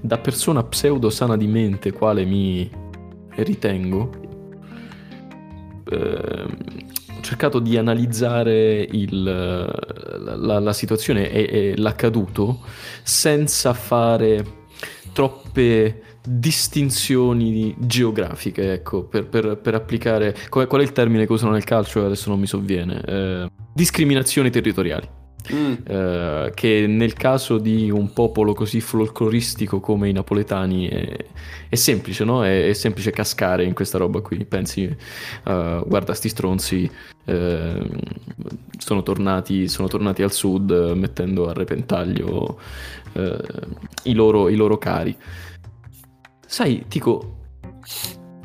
Da 0.00 0.18
persona 0.18 0.62
pseudo 0.64 1.10
sana 1.10 1.36
di 1.36 1.46
mente, 1.46 1.92
quale 1.92 2.24
mi 2.24 2.70
ritengo, 3.36 4.10
eh, 5.90 6.46
ho 7.20 7.22
cercato 7.22 7.58
di 7.58 7.76
analizzare 7.76 8.80
il, 8.80 9.22
la, 9.22 10.58
la, 10.58 10.72
situazione 10.72 11.30
e, 11.30 11.48
e 11.50 11.76
l'accaduto 11.76 12.60
senza 13.02 13.74
fare 13.74 14.58
troppe 15.12 16.09
distinzioni 16.22 17.74
geografiche, 17.78 18.72
ecco, 18.72 19.04
per, 19.04 19.26
per, 19.26 19.56
per 19.58 19.74
applicare... 19.74 20.36
Qual, 20.48 20.66
qual, 20.66 20.80
è 20.80 20.84
il 20.84 20.92
termine 20.92 21.26
che 21.26 21.32
usano 21.32 21.52
nel 21.52 21.64
calcio? 21.64 22.04
Adesso 22.04 22.28
non 22.28 22.38
mi 22.38 22.46
sovviene. 22.46 23.02
Eh, 23.04 23.50
discriminazioni 23.72 24.50
territoriali. 24.50 25.18
Mm. 25.52 25.74
Eh, 25.84 26.52
che 26.54 26.86
nel 26.86 27.14
caso 27.14 27.56
di 27.58 27.90
un 27.90 28.12
popolo 28.12 28.52
così 28.52 28.80
folcloristico 28.80 29.80
come 29.80 30.08
i 30.08 30.12
napoletani 30.12 30.86
è, 30.86 31.16
è 31.68 31.74
semplice, 31.76 32.24
no? 32.24 32.44
È, 32.44 32.68
è, 32.68 32.72
semplice 32.74 33.10
cascare 33.10 33.64
in 33.64 33.72
questa 33.72 33.98
roba 33.98 34.20
qui. 34.20 34.44
Pensi, 34.44 34.84
uh, 34.84 35.86
guarda, 35.86 36.12
sti 36.12 36.28
stronzi 36.28 36.90
uh, 37.24 37.88
sono, 38.76 39.02
tornati, 39.02 39.66
sono, 39.68 39.88
tornati, 39.88 40.22
al 40.22 40.32
sud 40.32 40.70
mettendo 40.94 41.48
a 41.48 41.52
repentaglio 41.54 42.60
uh, 43.14 43.20
i, 44.04 44.12
loro, 44.12 44.48
i 44.50 44.56
loro 44.56 44.76
cari. 44.76 45.16
Sai, 46.52 46.86
Tico, 46.88 47.36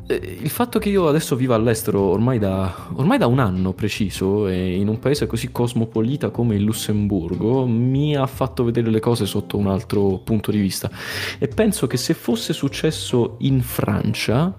eh, 0.06 0.14
il 0.14 0.48
fatto 0.48 0.78
che 0.78 0.90
io 0.90 1.08
adesso 1.08 1.34
viva 1.34 1.56
all'estero 1.56 2.02
ormai 2.02 2.38
da, 2.38 2.72
ormai 2.94 3.18
da, 3.18 3.26
un 3.26 3.40
anno 3.40 3.72
preciso 3.72 4.46
in 4.46 4.86
un 4.86 5.00
paese 5.00 5.26
così 5.26 5.50
cosmopolita 5.50 6.30
come 6.30 6.54
il 6.54 6.62
Lussemburgo 6.62 7.66
mi 7.66 8.14
ha 8.14 8.28
fatto 8.28 8.62
vedere 8.62 8.90
le 8.90 9.00
cose 9.00 9.26
sotto 9.26 9.56
un 9.58 9.66
altro 9.66 10.18
punto 10.18 10.52
di 10.52 10.60
vista 10.60 10.88
e 11.40 11.48
penso 11.48 11.88
che 11.88 11.96
se 11.96 12.14
fosse 12.14 12.52
successo 12.52 13.38
in 13.40 13.60
Francia 13.60 14.56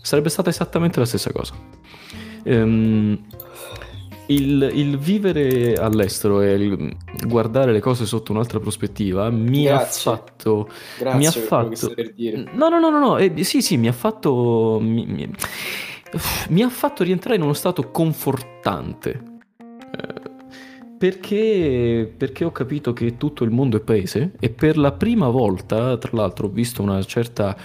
sarebbe 0.00 0.30
stata 0.30 0.48
esattamente 0.48 0.98
la 0.98 1.04
stessa 1.04 1.30
cosa. 1.30 1.54
Ehm, 2.44 3.18
il, 4.34 4.70
il, 4.74 4.98
vivere 4.98 5.74
all'estero 5.74 6.40
e 6.40 6.52
il 6.52 6.96
guardare 7.26 7.72
le 7.72 7.80
cose 7.80 8.06
sotto 8.06 8.32
un'altra 8.32 8.60
prospettiva 8.60 9.30
mi 9.30 9.64
Grazie. 9.64 10.10
ha 10.10 10.16
fatto. 10.16 10.68
Grazie 10.98 11.18
mi 11.18 11.26
ha 11.26 11.30
fatto. 11.30 11.92
Per 11.94 12.12
dire. 12.12 12.44
No, 12.52 12.68
no, 12.68 12.78
no, 12.78 12.90
no, 12.90 12.98
no. 12.98 13.16
Eh, 13.18 13.44
sì, 13.44 13.62
sì, 13.62 13.76
mi 13.76 13.88
ha 13.88 13.92
fatto. 13.92 14.78
Mi, 14.80 15.06
mi, 15.06 15.30
mi, 16.48 16.62
ha 16.62 16.68
fatto 16.68 17.04
rientrare 17.04 17.36
in 17.36 17.42
uno 17.42 17.52
stato 17.52 17.90
confortante. 17.90 19.31
Perché, 21.02 22.14
perché, 22.16 22.44
ho 22.44 22.52
capito 22.52 22.92
che 22.92 23.16
tutto 23.16 23.42
il 23.42 23.50
mondo 23.50 23.76
è 23.76 23.80
paese 23.80 24.34
e 24.38 24.50
per 24.50 24.78
la 24.78 24.92
prima 24.92 25.26
volta, 25.30 25.98
tra 25.98 26.12
l'altro, 26.12 26.46
ho 26.46 26.48
visto 26.48 26.80
una 26.80 27.02
certa 27.02 27.56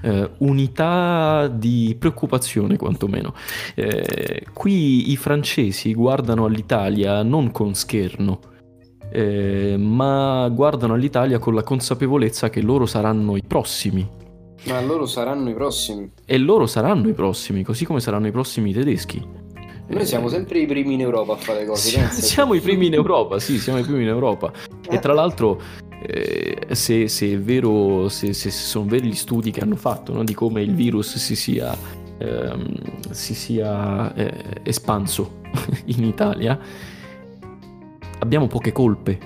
eh, 0.00 0.30
unità 0.38 1.48
di 1.48 1.96
preoccupazione, 1.98 2.76
quantomeno. 2.76 3.34
Eh, 3.74 4.46
qui 4.52 5.10
i 5.10 5.16
francesi 5.16 5.92
guardano 5.92 6.44
all'Italia 6.44 7.24
non 7.24 7.50
con 7.50 7.74
scherno, 7.74 8.38
eh, 9.10 9.74
ma 9.76 10.48
guardano 10.50 10.94
all'Italia 10.94 11.40
con 11.40 11.56
la 11.56 11.64
consapevolezza 11.64 12.48
che 12.48 12.60
loro 12.60 12.86
saranno 12.86 13.34
i 13.34 13.42
prossimi. 13.44 14.08
Ma 14.66 14.80
loro 14.80 15.06
saranno 15.06 15.50
i 15.50 15.54
prossimi. 15.54 16.12
E 16.24 16.38
loro 16.38 16.66
saranno 16.66 17.08
i 17.08 17.12
prossimi, 17.12 17.64
così 17.64 17.84
come 17.84 17.98
saranno 17.98 18.28
i 18.28 18.30
prossimi 18.30 18.72
tedeschi. 18.72 19.43
Noi 19.86 20.06
siamo 20.06 20.28
sempre 20.28 20.60
i 20.60 20.66
primi 20.66 20.94
in 20.94 21.00
Europa 21.02 21.34
a 21.34 21.36
fare 21.36 21.66
cose. 21.66 21.90
Siamo, 21.90 22.10
siamo 22.10 22.54
i 22.54 22.60
primi 22.60 22.86
in 22.86 22.94
Europa, 22.94 23.38
sì, 23.38 23.58
siamo 23.58 23.78
i 23.78 23.82
primi 23.82 24.02
in 24.02 24.08
Europa. 24.08 24.50
E 24.88 24.98
tra 24.98 25.12
l'altro, 25.12 25.60
eh, 26.00 26.68
se, 26.70 27.06
se, 27.08 27.32
è 27.32 27.38
vero, 27.38 28.08
se, 28.08 28.32
se, 28.32 28.50
sono 28.50 28.86
veri 28.86 29.08
gli 29.08 29.14
studi 29.14 29.50
che 29.50 29.60
hanno 29.60 29.76
fatto 29.76 30.14
no? 30.14 30.24
di 30.24 30.32
come 30.32 30.62
il 30.62 30.74
virus 30.74 31.16
si 31.16 31.36
sia, 31.36 31.76
ehm, 32.16 33.10
si 33.10 33.34
sia 33.34 34.14
eh, 34.14 34.32
espanso 34.62 35.40
in 35.86 36.04
Italia, 36.04 36.58
abbiamo 38.20 38.46
poche 38.46 38.72
colpe. 38.72 39.18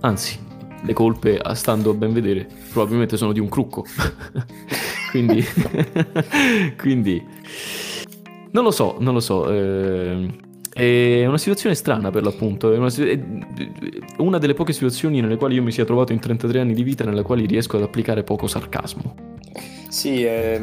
Anzi, 0.00 0.38
le 0.82 0.92
colpe, 0.92 1.40
stando 1.52 1.90
a 1.90 1.94
ben 1.94 2.12
vedere, 2.12 2.48
probabilmente 2.72 3.16
sono 3.16 3.32
di 3.32 3.38
un 3.38 3.48
crucco. 3.48 3.84
quindi, 5.12 5.44
quindi 6.76 7.24
non 8.54 8.62
lo 8.62 8.70
so, 8.70 8.96
non 9.00 9.14
lo 9.14 9.20
so. 9.20 9.50
Eh, 9.50 10.28
è 10.72 11.26
una 11.26 11.38
situazione 11.38 11.74
strana 11.74 12.10
per 12.10 12.22
l'appunto. 12.22 12.72
È 12.72 12.78
una, 12.78 12.88
è 12.88 13.20
una, 14.18 14.38
delle 14.38 14.54
poche 14.54 14.72
situazioni 14.72 15.20
nelle 15.20 15.36
quali 15.36 15.56
io 15.56 15.62
mi 15.62 15.72
sia 15.72 15.84
trovato 15.84 16.12
in 16.12 16.20
33 16.20 16.60
anni 16.60 16.72
di 16.72 16.84
vita 16.84 17.04
nelle 17.04 17.22
quali 17.22 17.46
riesco 17.46 17.76
ad 17.76 17.82
applicare 17.82 18.22
poco 18.22 18.46
sarcasmo. 18.46 19.32
Sì, 19.88 20.22
è, 20.24 20.58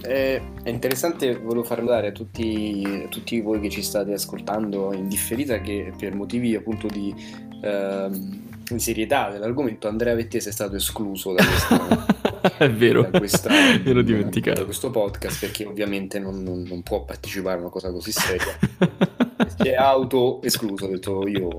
è, 0.00 0.42
è 0.62 0.68
interessante, 0.68 1.36
volevo 1.38 1.64
far 1.64 1.80
notare 1.80 2.08
a 2.08 2.12
tutti, 2.12 3.02
a 3.04 3.08
tutti, 3.08 3.40
voi 3.40 3.60
che 3.60 3.68
ci 3.68 3.82
state 3.82 4.12
ascoltando 4.12 4.92
in 4.92 5.08
differita 5.08 5.60
che 5.60 5.92
per 5.96 6.14
motivi 6.14 6.54
appunto 6.54 6.88
di, 6.88 7.14
uh, 7.62 8.53
di 8.68 8.78
serietà 8.78 9.30
dell'argomento 9.30 9.88
Andrea 9.88 10.14
Vettese 10.14 10.50
è 10.50 10.52
stato 10.52 10.76
escluso 10.76 11.32
da 11.32 11.44
questa... 11.44 12.06
è 12.58 12.70
vero, 12.70 13.02
da 13.10 13.18
questa, 13.18 13.50
me 13.50 13.92
l'ho 13.92 14.02
dimenticato. 14.02 14.60
Da 14.60 14.64
questo 14.64 14.90
podcast 14.90 15.40
perché 15.40 15.64
ovviamente 15.64 16.18
non, 16.18 16.42
non, 16.42 16.62
non 16.62 16.82
può 16.82 17.04
partecipare 17.04 17.56
a 17.56 17.60
una 17.60 17.70
cosa 17.70 17.90
così 17.90 18.12
seria. 18.12 18.58
si 19.56 19.68
è 19.68 19.74
auto 19.74 20.40
escluso, 20.42 20.86
ho 20.86 20.88
detto 20.88 21.26
io 21.26 21.58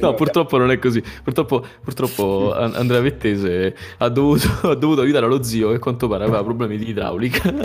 no, 0.00 0.14
purtroppo 0.14 0.56
non 0.58 0.70
è 0.70 0.78
così. 0.78 1.02
Purtroppo, 1.22 1.64
purtroppo 1.82 2.54
Andrea 2.54 3.00
Vettese 3.00 3.74
ha 3.98 4.08
dovuto, 4.08 4.48
ha 4.68 4.74
dovuto, 4.74 5.00
aiutare 5.02 5.26
lo 5.26 5.42
zio 5.42 5.70
che 5.70 5.76
a 5.76 5.78
quanto 5.78 6.08
pare 6.08 6.24
aveva 6.24 6.42
problemi 6.42 6.76
di 6.76 6.88
idraulica. 6.88 7.50
non 7.50 7.62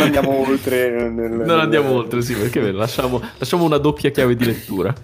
andiamo 0.00 0.46
oltre. 0.46 0.90
Nel, 0.90 1.30
non 1.30 1.46
nel... 1.46 1.58
andiamo 1.58 1.90
oltre, 1.90 2.22
sì, 2.22 2.34
perché 2.34 2.72
lasciamo, 2.72 3.20
lasciamo 3.38 3.64
una 3.64 3.78
doppia 3.78 4.10
chiave 4.10 4.36
di 4.36 4.44
lettura. 4.44 4.94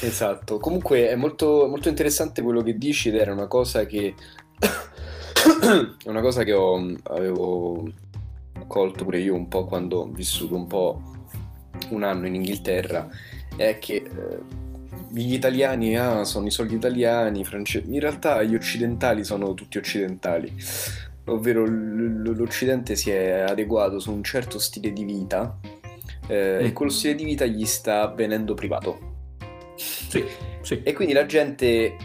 Esatto, 0.00 0.58
comunque 0.58 1.08
è 1.08 1.14
molto, 1.16 1.66
molto 1.68 1.88
interessante 1.88 2.42
quello 2.42 2.62
che 2.62 2.76
dici 2.78 3.08
ed 3.08 3.16
era 3.16 3.32
una 3.32 3.46
cosa 3.46 3.84
che... 3.86 4.14
è 6.04 6.08
una 6.08 6.20
cosa 6.20 6.44
che 6.44 6.52
ho, 6.52 6.94
avevo 7.04 7.90
colto 8.66 9.04
pure 9.04 9.18
io 9.18 9.34
un 9.34 9.48
po' 9.48 9.64
quando 9.64 10.00
ho 10.00 10.06
vissuto 10.06 10.54
un 10.54 10.66
po' 10.66 11.02
un 11.90 12.02
anno 12.02 12.26
in 12.26 12.36
Inghilterra 12.36 13.08
è 13.56 13.78
che 13.78 13.94
eh, 13.94 14.38
gli 15.10 15.34
italiani 15.34 15.96
ah, 15.96 16.24
sono 16.24 16.46
i 16.46 16.50
soldi 16.50 16.74
italiani, 16.74 17.44
francesi. 17.44 17.92
In 17.92 18.00
realtà 18.00 18.42
gli 18.42 18.54
occidentali 18.54 19.24
sono 19.24 19.54
tutti 19.54 19.78
occidentali, 19.78 20.52
ovvero 21.26 21.64
l- 21.64 22.34
l'Occidente 22.36 22.96
si 22.96 23.10
è 23.10 23.40
adeguato 23.40 23.98
su 24.00 24.12
un 24.12 24.24
certo 24.24 24.58
stile 24.58 24.92
di 24.92 25.04
vita 25.04 25.56
eh, 26.26 26.58
mm. 26.60 26.64
e 26.64 26.72
quello 26.72 26.90
stile 26.90 27.14
di 27.14 27.24
vita 27.24 27.44
gli 27.44 27.64
sta 27.64 28.08
venendo 28.08 28.54
privato. 28.54 29.12
Sì, 29.76 30.24
sì. 30.62 30.82
E 30.82 30.92
quindi 30.92 31.14
la 31.14 31.26
gente 31.26 31.96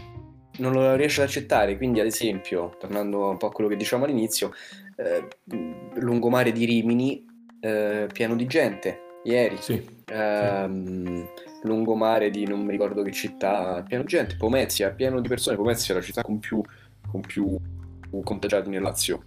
non 0.57 0.73
lo 0.73 0.95
riesce 0.95 1.21
ad 1.21 1.27
accettare. 1.27 1.77
Quindi, 1.77 1.99
ad 1.99 2.05
esempio, 2.05 2.75
tornando 2.79 3.29
un 3.29 3.38
po' 3.38 3.47
a 3.47 3.51
quello 3.51 3.69
che 3.69 3.77
dicevamo 3.77 4.05
all'inizio, 4.05 4.51
eh, 4.95 5.27
lungomare 5.95 6.51
di 6.51 6.65
Rimini 6.65 7.25
eh, 7.61 8.07
pieno 8.11 8.35
di 8.35 8.45
gente 8.45 8.99
ieri. 9.23 9.57
Sì 9.59 9.97
ehm, 10.09 11.27
lungomare 11.63 12.29
di 12.29 12.45
non 12.45 12.61
mi 12.61 12.71
ricordo 12.71 13.01
che 13.01 13.11
città, 13.11 13.83
pieno 13.88 14.03
di 14.03 14.09
gente, 14.09 14.35
Pomezia, 14.35 14.91
pieno 14.91 15.19
di 15.19 15.27
persone, 15.27 15.55
Pomezia 15.57 15.93
è 15.93 15.97
la 15.97 16.03
città 16.03 16.21
con 16.23 16.39
più, 16.39 16.61
con 17.09 17.21
più 17.21 17.57
contagiati 18.23 18.69
nel 18.69 18.81
Lazio. 18.81 19.23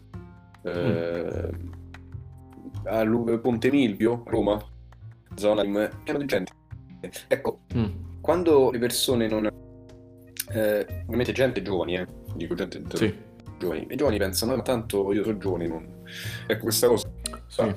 Eh, 0.62 1.50
mm. 1.52 2.86
a 2.86 3.38
Ponte 3.38 3.70
Milvio, 3.70 4.22
Roma, 4.26 4.62
zona 5.34 5.62
pieno 6.02 6.18
di 6.18 6.26
gente. 6.26 6.52
Ecco, 7.28 7.60
mm. 7.74 8.10
Quando 8.22 8.70
le 8.70 8.78
persone 8.78 9.28
non... 9.28 9.50
Eh, 10.54 10.86
ovviamente 11.04 11.32
gente 11.32 11.60
giovani, 11.60 11.96
eh, 11.96 12.06
dico 12.34 12.54
gente 12.54 12.96
sì. 12.96 13.14
giovani, 13.58 13.86
i 13.90 13.96
giovani 13.96 14.16
pensano, 14.16 14.56
ma 14.56 14.62
tanto 14.62 15.12
io 15.12 15.24
sono 15.24 15.36
giovane, 15.36 15.66
non... 15.66 16.04
ecco 16.46 16.62
questa 16.62 16.86
cosa... 16.86 17.10
Sì. 17.48 17.74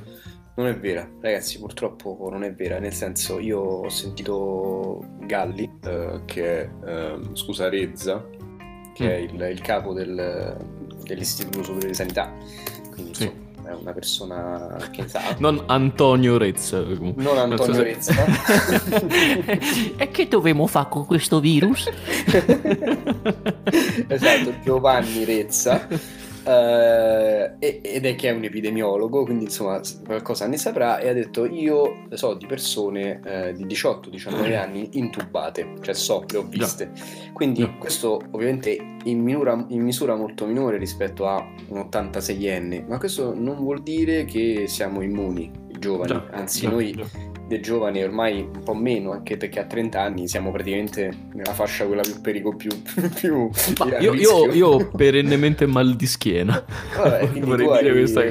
Non 0.57 0.67
è 0.67 0.79
vera, 0.79 1.05
ragazzi, 1.19 1.59
purtroppo 1.59 2.29
non 2.31 2.45
è 2.45 2.53
vera, 2.53 2.79
nel 2.79 2.93
senso 2.93 3.39
io 3.39 3.59
ho 3.59 3.89
sentito 3.89 5.05
Galli, 5.19 5.69
eh, 5.83 6.21
che 6.23 6.61
è, 6.61 6.69
eh, 6.85 7.19
scusa, 7.33 7.67
Rezza, 7.67 8.25
che 8.93 9.03
mm. 9.03 9.07
è 9.07 9.15
il, 9.15 9.41
il 9.51 9.59
capo 9.59 9.91
del, 9.91 10.57
dell'Istituto 11.03 11.61
Superiore 11.61 11.89
di 11.89 11.93
Sanità, 11.93 12.33
quindi 12.89 13.13
sì. 13.15 13.23
insomma, 13.23 13.44
è 13.65 13.73
una 13.73 13.93
persona 13.93 14.77
che 14.91 15.07
sa. 15.07 15.35
Non 15.39 15.63
Antonio 15.67 16.37
Rezza. 16.37 16.81
Non 16.81 17.37
Antonio 17.37 17.81
Rezza. 17.81 18.13
e 19.97 20.09
che 20.11 20.27
dovremmo 20.27 20.67
fare 20.67 20.87
con 20.89 21.05
questo 21.05 21.39
virus? 21.39 21.89
esatto, 24.07 24.53
Giovanni 24.63 25.23
Rezza 25.25 25.87
Uh, 26.45 27.55
ed 27.57 28.05
è 28.05 28.15
che 28.15 28.29
è 28.29 28.31
un 28.31 28.43
epidemiologo, 28.43 29.23
quindi 29.23 29.45
insomma 29.45 29.81
qualcosa 30.05 30.45
ne 30.45 30.57
saprà 30.57 30.99
e 30.99 31.09
ha 31.09 31.13
detto 31.13 31.45
io 31.45 32.05
so 32.11 32.35
di 32.35 32.45
persone 32.45 33.19
uh, 33.23 33.51
di 33.51 33.65
18-19 33.65 34.53
anni 34.55 34.89
intubate, 34.93 35.73
cioè 35.81 35.93
so, 35.95 36.23
le 36.31 36.37
ho 36.37 36.43
viste. 36.43 36.91
Quindi 37.33 37.61
yeah. 37.61 37.75
questo 37.79 38.21
ovviamente 38.31 38.77
in 39.05 39.21
misura, 39.21 39.65
in 39.69 39.81
misura, 39.81 40.15
molto 40.15 40.45
minore 40.45 40.77
rispetto 40.77 41.27
a 41.27 41.43
un 41.69 41.79
86enne, 41.91 42.85
ma 42.87 42.99
questo 42.99 43.33
non 43.33 43.57
vuol 43.57 43.81
dire 43.81 44.25
che 44.25 44.65
siamo 44.67 45.01
immuni, 45.01 45.51
giovani, 45.79 46.11
yeah. 46.11 46.27
anzi 46.31 46.67
noi 46.67 46.95
dei 47.47 47.61
giovani 47.61 48.03
ormai 48.03 48.41
un 48.41 48.63
po' 48.63 48.73
meno, 48.73 49.11
anche 49.11 49.37
perché 49.37 49.59
a 49.59 49.65
30 49.65 50.01
anni 50.01 50.27
siamo 50.27 50.51
praticamente 50.51 51.11
nella 51.33 51.53
fascia 51.53 51.85
quella 51.85 52.01
più 52.01 52.19
pericolo, 52.21 52.55
più... 52.55 52.69
più 53.15 53.49
io, 53.99 54.13
io, 54.13 54.51
io, 54.51 54.89
perennemente 54.89 55.65
mal 55.65 55.95
di 55.95 56.07
schiena. 56.07 56.63
Vabbè, 56.95 57.29
quindi 57.29 57.55
tu 57.63 57.69
hai, 57.69 57.91
questa... 57.91 58.23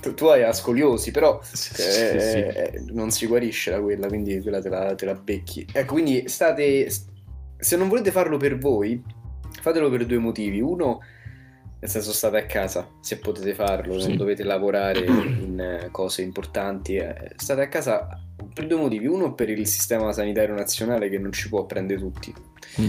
tu, 0.00 0.14
tu 0.14 0.26
hai 0.26 0.42
ascoliosi, 0.42 1.10
però 1.12 1.40
sì, 1.42 1.80
eh, 1.80 1.84
sì, 1.84 2.18
sì. 2.18 2.36
Eh, 2.38 2.82
non 2.90 3.10
si 3.10 3.26
guarisce 3.26 3.70
da 3.70 3.80
quella, 3.80 4.08
quindi 4.08 4.40
quella 4.40 4.60
te 4.60 4.68
la, 4.68 4.94
te 4.94 5.04
la 5.04 5.14
becchi. 5.14 5.66
Ecco, 5.72 5.92
quindi 5.92 6.28
state... 6.28 6.90
Se 7.62 7.76
non 7.76 7.88
volete 7.88 8.10
farlo 8.10 8.36
per 8.36 8.58
voi, 8.58 9.00
fatelo 9.60 9.90
per 9.90 10.06
due 10.06 10.18
motivi. 10.18 10.60
Uno 10.60 11.00
nel 11.80 11.88
senso 11.88 12.12
state 12.12 12.36
a 12.36 12.44
casa 12.44 12.86
se 13.00 13.18
potete 13.18 13.54
farlo, 13.54 13.98
sì. 13.98 14.08
non 14.08 14.16
dovete 14.18 14.44
lavorare 14.44 15.04
in 15.04 15.58
eh, 15.58 15.88
cose 15.90 16.20
importanti, 16.20 16.96
eh, 16.96 17.32
state 17.36 17.62
a 17.62 17.68
casa 17.68 18.20
per 18.60 18.68
due 18.68 18.78
motivi. 18.78 19.06
Uno 19.06 19.34
per 19.34 19.48
il 19.48 19.66
sistema 19.66 20.12
sanitario 20.12 20.54
nazionale 20.54 21.08
che 21.08 21.18
non 21.18 21.32
ci 21.32 21.48
può 21.48 21.64
prendere 21.64 21.98
tutti 21.98 22.32
mm. 22.80 22.88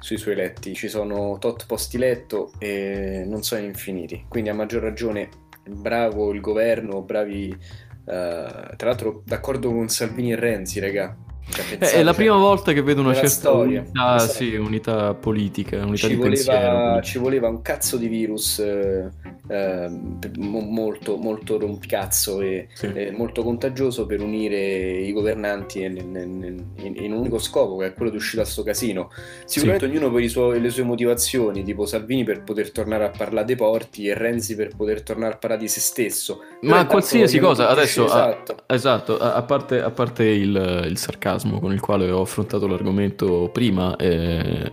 sui 0.00 0.16
suoi 0.16 0.34
letti, 0.34 0.74
ci 0.74 0.88
sono 0.88 1.36
tot 1.38 1.66
posti 1.66 1.98
letto 1.98 2.52
e 2.58 3.24
non 3.26 3.42
sono 3.42 3.62
infiniti, 3.62 4.24
quindi 4.28 4.48
a 4.48 4.54
maggior 4.54 4.82
ragione 4.82 5.28
bravo 5.68 6.32
il 6.32 6.40
governo, 6.40 7.02
bravi... 7.02 7.56
Uh, 8.02 8.74
tra 8.74 8.88
l'altro 8.88 9.22
d'accordo 9.24 9.70
con 9.70 9.88
Salvini 9.88 10.32
e 10.32 10.36
Renzi, 10.36 10.80
raga, 10.80 11.16
cioè, 11.50 11.64
pensate, 11.78 11.92
è 11.98 12.02
la 12.02 12.14
prima 12.14 12.36
volta 12.36 12.72
che 12.72 12.82
vedo 12.82 13.00
una 13.00 13.14
certa 13.14 13.28
storia. 13.28 13.80
Unità, 13.80 14.18
sì, 14.20 14.54
unità 14.54 15.14
politica, 15.14 15.84
unità 15.84 16.08
ci 16.08 16.14
voleva, 16.14 16.34
pensiero. 16.34 17.02
Ci 17.02 17.18
voleva 17.18 17.48
un 17.48 17.62
cazzo 17.62 17.96
di 17.96 18.08
virus 18.08 18.58
eh, 18.60 19.10
eh, 19.48 19.90
molto, 20.38 21.16
molto 21.16 21.58
rompicazzo 21.58 22.40
e 22.40 22.68
sì. 22.72 22.86
eh, 22.92 23.10
molto 23.10 23.42
contagioso 23.42 24.06
per 24.06 24.20
unire 24.20 24.98
i 24.98 25.12
governanti 25.12 25.82
in, 25.82 25.96
in, 25.96 26.64
in, 26.76 26.94
in, 26.96 27.12
un 27.12 27.18
unico 27.18 27.38
scopo, 27.38 27.76
che 27.78 27.86
è 27.86 27.94
quello 27.94 28.10
di 28.10 28.16
uscire 28.16 28.42
da 28.42 28.48
sto 28.48 28.62
casino. 28.62 29.10
Sicuramente 29.44 29.88
sì. 29.88 29.96
ognuno 29.96 30.12
per 30.12 30.28
suoi, 30.28 30.60
le 30.60 30.70
sue 30.70 30.84
motivazioni, 30.84 31.64
tipo 31.64 31.86
Salvini 31.86 32.24
per 32.24 32.42
poter 32.42 32.70
tornare 32.70 33.04
a 33.04 33.10
parlare 33.10 33.46
dei 33.46 33.56
porti 33.56 34.06
e 34.06 34.14
Renzi 34.14 34.54
per 34.54 34.74
poter 34.76 35.02
tornare 35.02 35.34
a 35.34 35.36
parlare 35.36 35.62
di 35.62 35.68
se 35.68 35.80
stesso. 35.80 36.42
Ma 36.62 36.86
qualsiasi 36.86 37.38
cosa, 37.38 37.68
adesso, 37.68 38.06
esatto, 38.06 38.56
a, 38.66 38.74
esatto 38.74 39.18
a, 39.18 39.34
a, 39.34 39.42
parte, 39.42 39.80
a 39.80 39.90
parte 39.90 40.24
il, 40.24 40.86
il 40.88 40.96
sarcasmo 40.96 41.39
sarcasmo 41.40 41.58
con 41.58 41.72
il 41.72 41.80
quale 41.80 42.10
ho 42.10 42.20
affrontato 42.20 42.66
l'argomento 42.66 43.48
prima. 43.52 43.96
Eh, 43.96 44.70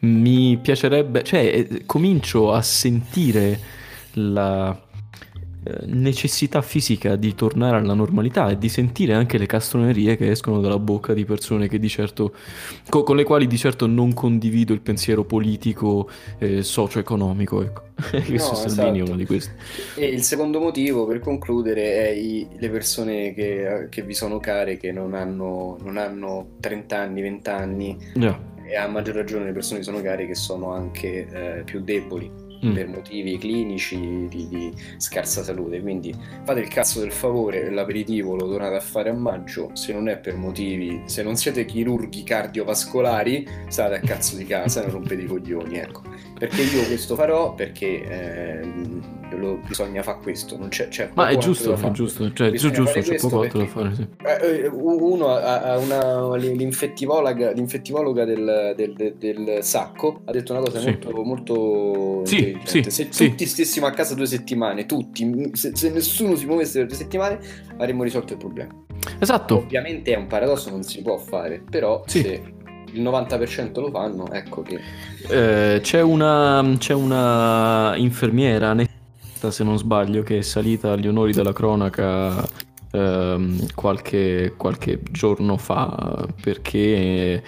mi 0.00 0.58
piacerebbe, 0.58 1.22
cioè, 1.22 1.40
eh, 1.40 1.82
comincio 1.86 2.52
a 2.52 2.62
sentire 2.62 3.58
la 4.14 4.76
necessità 5.86 6.62
fisica 6.62 7.16
di 7.16 7.34
tornare 7.34 7.76
alla 7.76 7.92
normalità 7.92 8.48
e 8.48 8.56
di 8.56 8.68
sentire 8.68 9.12
anche 9.12 9.36
le 9.36 9.46
castronerie 9.46 10.16
che 10.16 10.30
escono 10.30 10.60
dalla 10.60 10.78
bocca 10.78 11.12
di 11.12 11.24
persone 11.24 11.68
che 11.68 11.78
di 11.78 11.88
certo, 11.88 12.34
co- 12.88 13.02
con 13.02 13.16
le 13.16 13.24
quali 13.24 13.46
di 13.46 13.58
certo 13.58 13.86
non 13.86 14.14
condivido 14.14 14.72
il 14.72 14.80
pensiero 14.80 15.24
politico 15.24 16.08
e 16.38 16.62
socio-economico. 16.62 17.62
Ecco. 17.62 17.82
Questo 18.26 18.52
no, 18.52 18.56
Salvini 18.56 18.96
esatto. 18.96 19.10
uno 19.10 19.16
di 19.16 19.26
questi. 19.26 19.52
E 19.96 20.06
il 20.06 20.22
secondo 20.22 20.60
motivo, 20.60 21.06
per 21.06 21.20
concludere, 21.20 22.06
è 22.06 22.08
i, 22.08 22.46
le 22.56 22.70
persone 22.70 23.34
che, 23.34 23.88
che, 23.90 24.02
vi 24.02 24.14
sono 24.14 24.38
care 24.38 24.78
che 24.78 24.92
non 24.92 25.12
hanno, 25.12 25.76
non 25.82 25.98
hanno 25.98 26.52
30 26.60 26.98
anni, 26.98 27.20
20 27.20 27.50
anni. 27.50 27.98
Yeah. 28.14 28.48
E 28.64 28.76
a 28.76 28.86
maggior 28.86 29.16
ragione 29.16 29.44
le 29.44 29.52
persone 29.52 29.80
che 29.80 29.84
sono 29.84 30.00
care 30.00 30.26
che 30.26 30.34
sono 30.34 30.72
anche 30.72 31.26
eh, 31.30 31.62
più 31.64 31.82
deboli 31.82 32.48
mm. 32.64 32.72
per 32.72 32.88
motivi 32.88 33.38
clinici 33.38 34.26
di, 34.28 34.48
di, 34.48 34.72
scarsa 34.96 35.42
salute. 35.42 35.80
Quindi 35.80 36.14
fate 36.44 36.60
il 36.60 36.68
cazzo 36.68 37.00
del 37.00 37.12
favore, 37.12 37.70
l'aperitivo 37.70 38.34
lo 38.34 38.48
tornate 38.48 38.76
a 38.76 38.80
fare 38.80 39.10
a 39.10 39.14
maggio, 39.14 39.70
se 39.74 39.92
non 39.92 40.08
è 40.08 40.18
per 40.18 40.36
motivi, 40.36 41.02
se 41.06 41.22
non 41.22 41.36
siete 41.36 41.64
chirurghi 41.64 42.22
cardiovascolari, 42.22 43.46
state 43.68 43.96
a 43.96 44.00
cazzo 44.00 44.36
di 44.36 44.44
casa 44.44 44.80
e 44.80 44.84
non 44.84 44.92
rompete 44.92 45.22
i 45.22 45.26
coglioni, 45.26 45.78
ecco. 45.78 46.02
Perché 46.38 46.62
io 46.62 46.84
questo 46.86 47.14
farò? 47.14 47.54
Perché... 47.54 48.02
Eh, 48.02 49.19
lo, 49.36 49.60
bisogna 49.66 50.02
fare 50.02 50.18
questo. 50.22 50.56
Non 50.56 50.68
c'è, 50.68 50.88
c'è 50.88 51.10
Ma 51.14 51.28
è 51.28 51.36
giusto, 51.36 51.74
è 51.74 51.90
giusto, 51.90 52.32
cioè, 52.32 52.50
giusto, 52.52 53.00
c'è 53.00 53.16
poco 53.16 53.42
altro 53.42 53.58
da 53.58 53.66
fare. 53.66 53.94
Sì. 53.94 54.06
Eh, 54.24 54.46
eh 54.46 54.68
uno 54.68 55.28
ha 55.28 55.78
una, 55.78 56.36
l'infettivologa, 56.36 57.52
l'infettivologa 57.52 58.24
del, 58.24 58.74
del, 58.76 58.94
del, 58.94 59.14
del, 59.18 59.62
sacco 59.62 60.22
ha 60.24 60.32
detto 60.32 60.52
una 60.52 60.62
cosa 60.62 60.80
sì. 60.80 60.86
molto, 60.86 61.22
molto 61.22 62.22
sì, 62.24 62.58
sì, 62.64 62.84
Se 62.88 63.08
tutti 63.08 63.46
stessimo 63.46 63.86
a 63.86 63.90
casa 63.90 64.14
due 64.14 64.26
settimane, 64.26 64.86
tutti, 64.86 65.50
se, 65.54 65.74
se 65.74 65.90
nessuno 65.90 66.36
si 66.36 66.46
muovesse 66.46 66.78
per 66.78 66.88
due 66.88 66.96
settimane, 66.96 67.38
avremmo 67.76 68.02
risolto 68.02 68.32
il 68.32 68.38
problema. 68.38 68.74
Esatto. 69.18 69.56
Ovviamente 69.56 70.12
è 70.12 70.16
un 70.16 70.26
paradosso, 70.26 70.70
non 70.70 70.82
si 70.82 71.02
può 71.02 71.16
fare, 71.16 71.62
però 71.68 72.02
se 72.06 72.58
il 72.92 73.02
90% 73.02 73.80
lo 73.80 73.90
fanno, 73.90 74.30
ecco 74.30 74.62
che... 74.62 74.80
Eh, 75.28 75.80
c'è, 75.80 76.00
una, 76.00 76.74
c'è 76.78 76.94
una 76.94 77.94
infermiera, 77.96 78.74
se 79.48 79.64
non 79.64 79.78
sbaglio, 79.78 80.22
che 80.22 80.38
è 80.38 80.42
salita 80.42 80.92
agli 80.92 81.08
onori 81.08 81.32
della 81.32 81.52
cronaca 81.52 82.46
ehm, 82.90 83.68
qualche, 83.74 84.54
qualche 84.56 85.00
giorno 85.10 85.56
fa 85.56 86.26
perché 86.42 87.42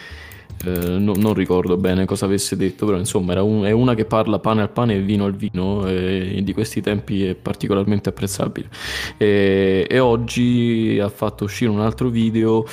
eh, 0.65 0.99
no, 0.99 1.15
non 1.17 1.35
ricordo 1.35 1.77
bene 1.77 2.05
cosa 2.05 2.27
avesse 2.27 2.57
detto, 2.57 2.87
però 2.87 2.99
insomma 2.99 3.41
un, 3.43 3.65
è 3.65 3.73
una 3.73 3.95
che 3.95 4.05
parla 4.05 4.39
pane 4.39 4.63
al 4.63 4.71
pane 4.71 4.95
e 4.95 5.01
vino 5.01 5.25
al 5.25 5.35
vino 5.35 5.87
e 5.87 6.41
di 6.43 6.53
questi 6.53 6.81
tempi 6.81 7.25
è 7.25 7.35
particolarmente 7.35 8.11
apprezzabile. 8.11 8.69
E, 9.17 9.87
e 9.89 9.99
oggi 9.99 10.99
ha 11.03 11.09
fatto 11.09 11.45
uscire 11.45 11.71
un 11.71 11.81
altro 11.81 12.09
video 12.09 12.65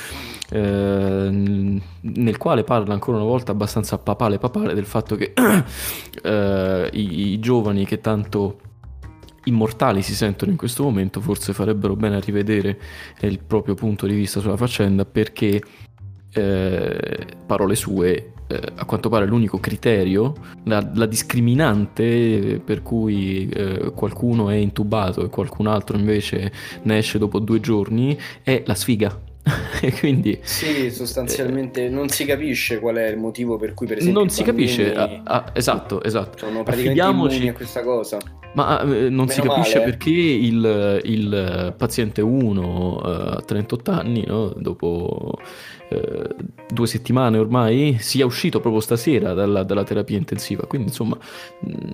eh, 0.50 1.78
nel 2.00 2.36
quale 2.38 2.64
parla 2.64 2.92
ancora 2.92 3.16
una 3.18 3.26
volta 3.26 3.52
abbastanza 3.52 3.98
papale 3.98 4.38
papale 4.38 4.74
del 4.74 4.86
fatto 4.86 5.16
che 5.16 5.32
eh, 6.22 6.90
i, 6.92 7.32
i 7.32 7.38
giovani 7.40 7.84
che 7.84 8.00
tanto 8.00 8.58
immortali 9.44 10.02
si 10.02 10.14
sentono 10.14 10.50
in 10.50 10.56
questo 10.56 10.82
momento 10.82 11.20
forse 11.20 11.52
farebbero 11.52 11.96
bene 11.96 12.16
a 12.16 12.20
rivedere 12.20 12.78
il 13.20 13.38
proprio 13.38 13.74
punto 13.74 14.06
di 14.06 14.14
vista 14.14 14.40
sulla 14.40 14.56
faccenda 14.56 15.04
perché 15.04 15.62
eh, 16.32 17.26
parole 17.46 17.74
sue, 17.74 18.32
eh, 18.46 18.60
a 18.76 18.84
quanto 18.84 19.08
pare 19.08 19.26
l'unico 19.26 19.58
criterio, 19.58 20.34
la, 20.64 20.88
la 20.94 21.06
discriminante 21.06 22.60
per 22.64 22.82
cui 22.82 23.48
eh, 23.48 23.92
qualcuno 23.94 24.48
è 24.50 24.54
intubato 24.54 25.24
e 25.24 25.28
qualcun 25.28 25.66
altro 25.66 25.96
invece 25.96 26.52
ne 26.82 26.98
esce 26.98 27.18
dopo 27.18 27.38
due 27.38 27.60
giorni 27.60 28.16
è 28.42 28.62
la 28.66 28.74
sfiga. 28.74 29.29
e 29.80 29.92
quindi 29.92 30.38
sì, 30.42 30.90
sostanzialmente 30.90 31.88
non 31.88 32.08
si 32.08 32.24
capisce 32.24 32.78
qual 32.78 32.96
è 32.96 33.08
il 33.08 33.16
motivo 33.16 33.56
per 33.56 33.72
cui 33.72 33.86
per 33.86 33.98
esempio 33.98 34.20
non 34.20 34.28
si 34.28 34.42
capisce 34.42 34.92
ah, 34.92 35.20
ah, 35.24 35.44
esatto, 35.52 36.02
esatto. 36.02 36.38
Sono 36.38 36.62
praticamente 36.62 37.48
a 37.48 37.52
questa 37.54 37.82
cosa. 37.82 38.18
Ma 38.52 38.80
eh, 38.80 38.84
non 38.84 39.10
Meno 39.10 39.28
si 39.28 39.40
capisce 39.40 39.78
male. 39.78 39.90
perché 39.90 40.10
il, 40.10 41.00
il 41.04 41.74
paziente 41.76 42.20
1 42.20 43.02
eh, 43.04 43.36
a 43.36 43.42
38 43.42 43.90
anni, 43.92 44.24
no? 44.26 44.48
dopo 44.56 45.38
eh, 45.88 46.34
due 46.68 46.86
settimane 46.86 47.38
ormai, 47.38 47.98
sia 48.00 48.26
uscito 48.26 48.60
proprio 48.60 48.80
stasera 48.80 49.34
dalla, 49.34 49.62
dalla 49.62 49.84
terapia 49.84 50.16
intensiva. 50.16 50.66
Quindi, 50.66 50.88
insomma, 50.88 51.16
mh, 51.60 51.70
mm, 51.70 51.90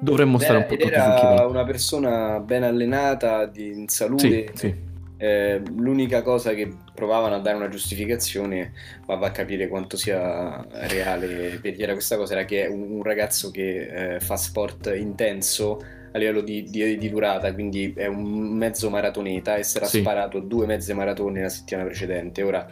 dovremmo 0.00 0.36
Beh, 0.38 0.44
stare 0.44 0.58
un 0.58 0.66
po' 0.66 0.76
tutti 0.76 0.92
Era 0.92 1.46
una 1.46 1.64
persona 1.64 2.40
ben 2.40 2.64
allenata, 2.64 3.46
di, 3.46 3.68
in 3.68 3.88
salute. 3.88 4.50
Sì, 4.52 4.58
sì. 4.58 4.74
Eh, 5.18 5.62
l'unica 5.76 6.22
cosa 6.22 6.52
che 6.52 6.70
provavano 6.94 7.36
a 7.36 7.38
dare 7.38 7.56
una 7.56 7.68
giustificazione, 7.68 8.72
ma 9.06 9.14
va 9.14 9.28
a 9.28 9.30
capire 9.30 9.68
quanto 9.68 9.96
sia 9.96 10.64
reale 10.70 11.58
dire 11.60 11.92
questa 11.92 12.16
cosa, 12.16 12.34
era 12.34 12.44
che 12.44 12.66
è 12.66 12.68
un, 12.68 12.90
un 12.90 13.02
ragazzo 13.02 13.50
che 13.50 14.14
eh, 14.14 14.20
fa 14.20 14.36
sport 14.36 14.92
intenso 14.94 15.82
a 16.12 16.18
livello 16.18 16.40
di, 16.40 16.64
di, 16.64 16.96
di, 16.96 17.10
durata, 17.10 17.52
quindi 17.52 17.92
è 17.94 18.06
un 18.06 18.56
mezzo 18.56 18.88
maratoneta 18.90 19.56
e 19.56 19.62
si 19.62 19.76
era 19.76 19.86
sì. 19.86 20.00
sparato 20.00 20.40
due 20.40 20.66
mezze 20.66 20.94
maratone 20.94 21.42
la 21.42 21.48
settimana 21.48 21.86
precedente. 21.86 22.42
Ora, 22.42 22.66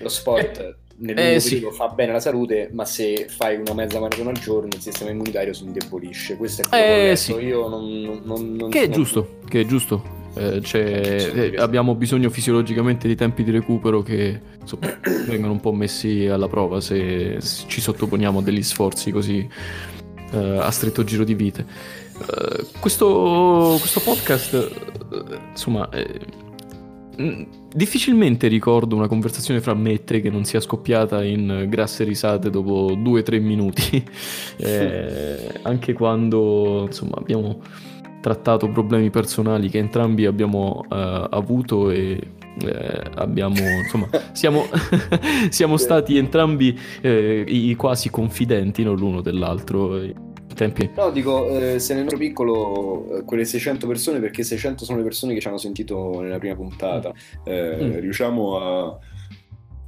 lo 0.00 0.08
sport 0.08 0.58
eh, 0.58 0.74
nel 0.96 1.18
eh, 1.18 1.40
sì. 1.40 1.66
fa 1.72 1.88
bene 1.88 2.10
alla 2.10 2.20
salute, 2.20 2.68
ma 2.72 2.84
se 2.84 3.26
fai 3.28 3.56
una 3.56 3.72
mezza 3.72 3.98
maratona 3.98 4.30
al 4.30 4.38
giorno 4.38 4.68
il 4.72 4.80
sistema 4.80 5.10
immunitario 5.10 5.52
si 5.52 5.64
indebolisce. 5.64 6.36
Questo 6.36 6.62
è 6.62 6.68
quello 6.68 6.84
eh, 6.84 7.08
che 7.08 7.16
sì. 7.16 7.32
io 7.32 7.68
non, 7.68 8.20
non, 8.24 8.54
non, 8.54 8.70
Che 8.70 8.82
è 8.82 8.88
giusto, 8.88 9.38
che 9.48 9.60
è 9.60 9.64
giusto. 9.64 10.20
Eh, 10.34 10.62
eh, 10.72 11.54
abbiamo 11.58 11.94
bisogno 11.94 12.30
fisiologicamente 12.30 13.06
di 13.06 13.14
tempi 13.14 13.44
di 13.44 13.50
recupero 13.50 14.02
che 14.02 14.40
insomma, 14.60 14.86
vengono 15.26 15.52
un 15.52 15.60
po' 15.60 15.72
messi 15.72 16.26
alla 16.26 16.48
prova 16.48 16.80
se 16.80 17.38
ci 17.66 17.80
sottoponiamo 17.80 18.38
a 18.38 18.42
degli 18.42 18.62
sforzi 18.62 19.10
così 19.10 19.46
eh, 20.32 20.58
a 20.58 20.70
stretto 20.70 21.04
giro 21.04 21.24
di 21.24 21.34
vite. 21.34 21.66
Uh, 22.18 22.66
questo, 22.78 23.76
questo, 23.80 24.00
podcast, 24.00 24.70
uh, 25.10 25.24
insomma, 25.50 25.88
eh, 25.90 26.20
difficilmente 27.74 28.48
ricordo 28.48 28.96
una 28.96 29.08
conversazione 29.08 29.60
fra 29.60 29.74
me 29.74 29.92
e 29.92 30.04
te 30.04 30.20
che 30.20 30.30
non 30.30 30.44
sia 30.44 30.60
scoppiata 30.60 31.24
in 31.24 31.66
grasse 31.68 32.04
risate 32.04 32.50
dopo 32.50 32.94
due 32.96 33.20
o 33.20 33.22
tre 33.22 33.38
minuti, 33.38 34.02
eh, 34.58 35.52
anche 35.62 35.92
quando, 35.92 36.84
insomma, 36.86 37.16
abbiamo 37.16 37.60
trattato 38.22 38.68
problemi 38.70 39.10
personali 39.10 39.68
che 39.68 39.78
entrambi 39.78 40.24
abbiamo 40.24 40.84
uh, 40.88 40.94
avuto 41.28 41.90
e 41.90 42.18
eh, 42.60 43.02
abbiamo 43.16 43.56
insomma 43.82 44.08
siamo, 44.32 44.66
siamo 45.50 45.76
stati 45.76 46.16
entrambi 46.16 46.78
eh, 47.00 47.44
i 47.46 47.74
quasi 47.74 48.10
confidenti 48.10 48.82
no, 48.84 48.92
l'uno 48.92 49.20
dell'altro 49.20 49.98
tempi. 50.54 50.90
No, 50.96 51.10
dico, 51.10 51.48
eh, 51.48 51.78
se 51.78 51.94
nel 51.94 52.02
nostro 52.04 52.18
piccolo 52.18 53.18
eh, 53.18 53.24
quelle 53.24 53.44
600 53.44 53.86
persone, 53.86 54.20
perché 54.20 54.42
600 54.42 54.84
sono 54.84 54.98
le 54.98 55.04
persone 55.04 55.34
che 55.34 55.40
ci 55.40 55.48
hanno 55.48 55.58
sentito 55.58 56.20
nella 56.20 56.38
prima 56.38 56.54
puntata, 56.54 57.12
eh, 57.44 57.76
mm. 57.80 57.98
riusciamo 57.98 58.58
a 58.58 58.98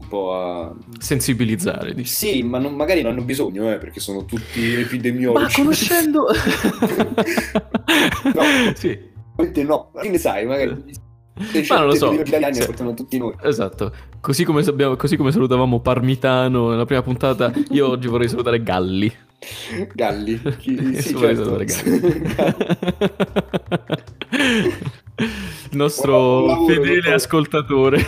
po' 0.09 0.35
a 0.35 0.75
sensibilizzare. 0.99 1.95
Dici. 1.95 2.12
Sì, 2.12 2.43
ma 2.43 2.59
non, 2.59 2.75
magari 2.75 3.03
non 3.03 3.12
hanno 3.12 3.23
bisogno, 3.23 3.73
eh, 3.73 3.79
perché 3.79 4.01
sono 4.01 4.25
tutti 4.25 4.75
epidemiologi. 4.75 5.43
Ma 5.43 5.51
conoscendo... 5.53 6.27
no, 8.35 8.43
sì. 8.75 8.99
no, 9.62 9.90
che 10.01 10.09
ne 10.09 10.19
sai, 10.19 10.47
magari... 10.47 11.03
Ma 11.69 11.79
non 11.79 11.87
lo 11.88 11.95
so. 11.95 12.25
Cioè, 12.25 12.95
tutti 12.95 13.19
noi. 13.19 13.35
Esatto. 13.43 13.93
Così 14.21 14.45
come, 14.45 14.62
abbiamo, 14.62 14.95
così 14.97 15.17
come 15.17 15.33
salutavamo 15.33 15.81
Parmitano 15.81 16.71
nella 16.71 16.85
prima 16.85 17.03
puntata, 17.03 17.53
io 17.71 17.88
oggi 17.88 18.07
vorrei 18.07 18.29
salutare 18.29 18.62
Galli. 18.62 19.12
Galli. 19.93 20.40
Chi... 20.59 21.01
Sì, 21.01 21.17
certo. 21.17 21.59
Il 25.17 25.77
nostro 25.77 26.47
lavoro, 26.47 26.73
fedele 26.73 27.12
ascoltatore. 27.12 28.05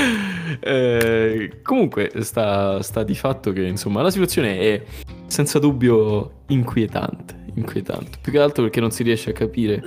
eh, 0.60 1.60
comunque 1.62 2.10
sta, 2.20 2.82
sta, 2.82 3.02
di 3.02 3.14
fatto 3.14 3.52
che 3.52 3.62
insomma 3.62 4.02
la 4.02 4.10
situazione 4.10 4.58
è 4.58 4.82
senza 5.26 5.58
dubbio 5.58 6.42
inquietante, 6.48 7.46
inquietante. 7.54 8.18
Più 8.20 8.32
che 8.32 8.38
altro 8.38 8.64
perché 8.64 8.80
non 8.80 8.90
si 8.90 9.02
riesce 9.02 9.30
a 9.30 9.32
capire 9.32 9.82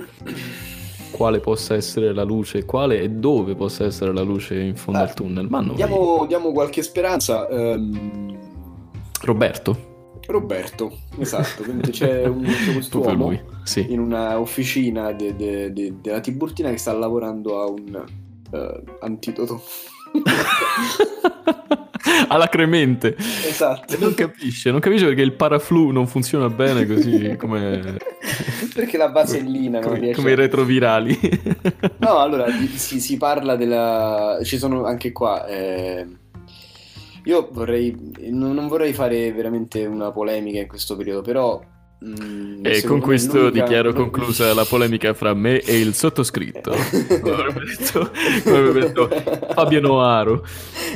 quale 1.10 1.40
possa 1.40 1.74
essere 1.74 2.12
la 2.12 2.22
luce, 2.22 2.64
quale 2.64 3.00
e 3.00 3.10
dove 3.10 3.54
possa 3.54 3.84
essere 3.84 4.12
la 4.12 4.22
luce 4.22 4.58
in 4.58 4.76
fondo 4.76 5.00
ah, 5.00 5.02
al 5.02 5.14
tunnel. 5.14 5.48
Ma 5.48 5.62
diamo, 5.62 6.24
diamo, 6.26 6.52
qualche 6.52 6.82
speranza. 6.82 7.46
Um 7.50 8.46
Roberto. 9.22 9.96
Roberto, 10.26 10.92
esatto, 11.18 11.62
quindi 11.62 11.90
c'è, 11.90 12.24
un, 12.28 12.42
c'è 12.42 12.72
quest'uomo 12.72 13.32
sì. 13.62 13.86
in 13.90 13.98
una 13.98 14.38
officina 14.38 15.12
de, 15.12 15.34
de, 15.34 15.72
de, 15.72 15.94
della 16.02 16.20
Tiburtina 16.20 16.70
che 16.70 16.76
sta 16.76 16.92
lavorando 16.92 17.60
a 17.60 17.66
un 17.66 18.06
uh, 18.50 18.82
antidoto. 19.00 19.62
alla 22.28 22.48
cremente. 22.48 23.16
Esatto. 23.16 23.96
Non 23.98 24.14
capisce 24.14 24.70
non 24.70 24.80
capisce 24.80 25.06
perché 25.06 25.22
il 25.22 25.34
paraflu 25.34 25.90
non 25.90 26.06
funziona 26.06 26.48
bene 26.48 26.86
così 26.86 27.36
come 27.36 27.96
perché 28.74 28.96
la 28.96 29.08
vasellina 29.08 29.80
come, 29.80 29.98
riesce... 29.98 30.16
come 30.16 30.32
i 30.32 30.36
retrovirali. 30.36 31.18
No 31.98 32.18
allora 32.18 32.46
si, 32.74 33.00
si, 33.00 33.16
parla 33.16 33.56
della 33.56 34.38
ci 34.42 34.58
sono 34.58 34.84
anche 34.84 35.12
qua 35.12 35.46
eh 35.46 36.06
io 37.28 37.50
vorrei, 37.52 37.94
non 38.30 38.68
vorrei 38.68 38.94
fare 38.94 39.30
veramente 39.32 39.84
una 39.84 40.10
polemica 40.10 40.60
in 40.60 40.66
questo 40.66 40.96
periodo, 40.96 41.20
però 41.20 41.60
Mm, 42.04 42.64
e 42.64 42.82
con 42.84 43.00
questo 43.00 43.38
l'unica... 43.38 43.64
dichiaro 43.64 43.92
conclusa 43.92 44.54
la 44.54 44.64
polemica 44.64 45.14
fra 45.14 45.34
me 45.34 45.58
e 45.58 45.80
il 45.80 45.94
sottoscritto. 45.94 46.70
come 47.20 48.56
avrebbe 48.56 48.80
detto 48.80 49.08
Fabio 49.52 49.80
Noaro. 49.80 50.44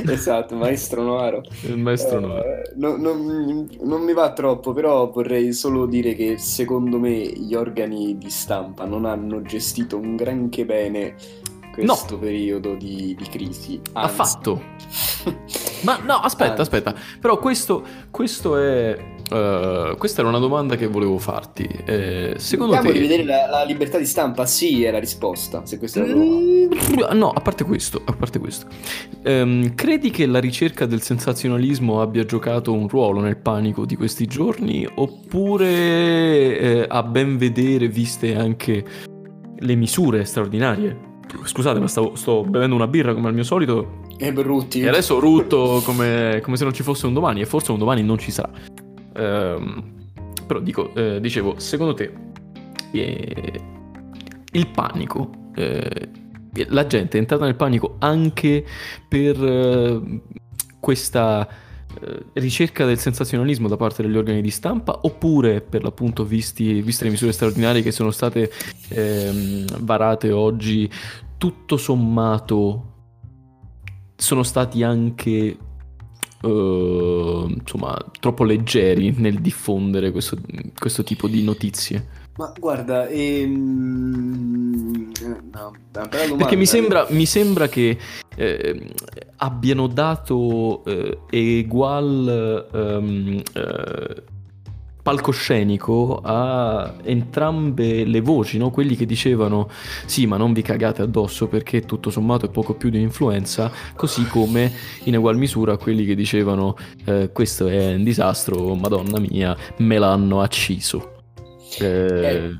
Esatto, 0.07 0.55
maestro 0.55 1.03
Noaro. 1.03 1.43
Il 1.63 1.77
maestro 1.77 2.21
Noaro. 2.21 2.61
Uh, 2.73 2.79
no, 2.79 2.95
no, 2.95 3.67
non 3.81 4.01
mi 4.01 4.13
va 4.13 4.31
troppo, 4.31 4.71
però 4.71 5.11
vorrei 5.11 5.51
solo 5.51 5.87
dire 5.87 6.15
che 6.15 6.37
secondo 6.37 6.97
me 6.99 7.11
gli 7.11 7.53
organi 7.53 8.17
di 8.17 8.29
stampa 8.29 8.85
non 8.85 9.03
hanno 9.03 9.41
gestito 9.41 9.97
un 9.97 10.15
granché 10.15 10.63
bene 10.63 11.15
questo 11.73 12.13
no. 12.13 12.19
periodo 12.19 12.75
di, 12.75 13.15
di 13.17 13.27
crisi. 13.27 13.81
Anzi. 13.93 14.21
Affatto. 14.21 14.61
Ma 15.81 15.97
no, 15.97 16.13
aspetta, 16.13 16.51
Anzi. 16.51 16.61
aspetta. 16.61 16.95
Però 17.19 17.39
questo, 17.39 17.83
questo 18.11 18.57
è 18.57 19.12
uh, 19.29 19.97
questa 19.97 20.21
era 20.21 20.29
una 20.29 20.39
domanda 20.39 20.75
che 20.75 20.87
volevo 20.87 21.17
farti. 21.17 21.63
Eh, 21.85 22.35
secondo 22.37 22.75
Andiamo 22.75 22.95
te... 22.95 23.01
di 23.01 23.07
vedere 23.07 23.23
la, 23.23 23.47
la, 23.49 23.63
libertà 23.63 23.97
di 23.97 24.05
stampa? 24.05 24.45
Sì, 24.45 24.83
è 24.83 24.91
la 24.91 24.99
risposta. 24.99 25.65
Se 25.65 25.77
questa 25.77 26.03
è 26.03 26.07
la 26.07 26.15
mm, 26.15 26.71
no, 27.13 27.29
a 27.29 27.39
parte 27.41 27.63
questo, 27.63 28.01
a 28.05 28.13
parte 28.13 28.39
questo. 28.39 28.67
Um, 29.25 29.73
credi 29.75 30.09
che 30.09 30.25
la 30.25 30.39
ricerca 30.39 30.85
del 30.85 31.01
sensazionalismo 31.01 32.01
abbia 32.01 32.25
giocato 32.25 32.73
un 32.73 32.87
ruolo 32.87 33.19
nel 33.19 33.37
panico 33.37 33.85
di 33.85 33.95
questi 33.95 34.25
giorni? 34.25 34.87
Oppure 34.95 36.57
eh, 36.59 36.85
a 36.87 37.03
ben 37.03 37.37
vedere, 37.37 37.87
viste 37.87 38.35
anche 38.35 38.85
le 39.57 39.75
misure 39.75 40.25
straordinarie? 40.25 41.11
Scusate, 41.43 41.79
ma 41.79 41.87
stavo, 41.87 42.15
sto 42.15 42.43
bevendo 42.43 42.75
una 42.75 42.87
birra 42.87 43.13
come 43.13 43.27
al 43.27 43.33
mio 43.33 43.43
solito 43.43 44.01
e 44.17 44.31
brutti. 44.31 44.81
E 44.81 44.87
adesso 44.87 45.19
rutto 45.19 45.81
come, 45.83 46.39
come, 46.43 46.55
se 46.55 46.63
non 46.63 46.73
ci 46.73 46.83
fosse 46.83 47.05
un 47.07 47.13
domani, 47.13 47.41
e 47.41 47.45
forse 47.45 47.71
un 47.71 47.77
domani 47.77 48.03
non 48.03 48.17
ci 48.17 48.31
sarà. 48.31 48.51
Ehm, 49.15 49.91
però 50.45 50.59
dico, 50.59 50.93
eh, 50.95 51.19
dicevo, 51.19 51.59
secondo 51.59 51.93
te 51.93 52.11
eh, 52.91 53.61
il 54.51 54.67
panico, 54.67 55.29
eh, 55.55 56.09
la 56.67 56.85
gente 56.85 57.17
è 57.17 57.21
entrata 57.21 57.45
nel 57.45 57.55
panico 57.55 57.95
anche 57.99 58.65
per 59.07 59.43
eh, 59.43 60.21
questa 60.79 61.47
eh, 62.01 62.25
ricerca 62.33 62.85
del 62.85 62.99
sensazionalismo 62.99 63.67
da 63.67 63.77
parte 63.77 64.03
degli 64.03 64.17
organi 64.17 64.41
di 64.41 64.51
stampa 64.51 64.99
oppure 65.03 65.61
per 65.61 65.83
l'appunto 65.83 66.23
visti, 66.23 66.81
viste 66.81 67.05
le 67.05 67.11
misure 67.11 67.31
straordinarie 67.31 67.81
che 67.81 67.91
sono 67.91 68.11
state 68.11 68.51
ehm, 68.89 69.81
varate 69.81 70.31
oggi 70.31 70.89
tutto 71.37 71.77
sommato 71.77 72.91
sono 74.15 74.43
stati 74.43 74.83
anche 74.83 75.57
uh, 76.43 77.47
insomma 77.49 77.97
troppo 78.19 78.43
leggeri 78.43 79.15
nel 79.17 79.41
diffondere 79.41 80.11
questo, 80.11 80.37
questo 80.77 81.03
tipo 81.03 81.27
di 81.27 81.43
notizie. 81.43 82.21
Ma 82.35 82.51
guarda, 82.59 83.07
ehm... 83.09 85.11
no, 85.51 85.71
perché 86.35 86.55
mi 86.55 86.65
sembra, 86.65 87.05
mi 87.09 87.27
sembra 87.27 87.67
che 87.67 87.95
eh, 88.35 88.91
abbiano 89.37 89.85
dato 89.85 90.83
eh, 90.83 91.19
egual 91.29 92.69
um, 92.71 93.39
eh, 93.53 94.23
palcoscenico 95.03 96.21
a 96.23 96.93
entrambe 97.03 98.05
le 98.05 98.21
voci, 98.21 98.57
no? 98.57 98.71
quelli 98.71 98.95
che 98.95 99.05
dicevano 99.05 99.69
sì 100.05 100.25
ma 100.25 100.37
non 100.37 100.53
vi 100.53 100.61
cagate 100.61 101.01
addosso 101.01 101.47
perché 101.47 101.81
tutto 101.81 102.09
sommato 102.09 102.45
è 102.45 102.49
poco 102.49 102.73
più 102.73 102.89
di 102.89 102.97
un'influenza, 102.97 103.69
così 103.95 104.25
come 104.27 104.71
in 105.03 105.15
egual 105.15 105.37
misura 105.37 105.75
quelli 105.75 106.05
che 106.05 106.15
dicevano 106.15 106.77
eh, 107.03 107.31
questo 107.33 107.67
è 107.67 107.95
un 107.95 108.03
disastro, 108.03 108.73
madonna 108.75 109.19
mia, 109.19 109.55
me 109.77 109.97
l'hanno 109.97 110.41
acciso. 110.41 111.11
Eh, 111.79 111.85
eh, 111.85 112.55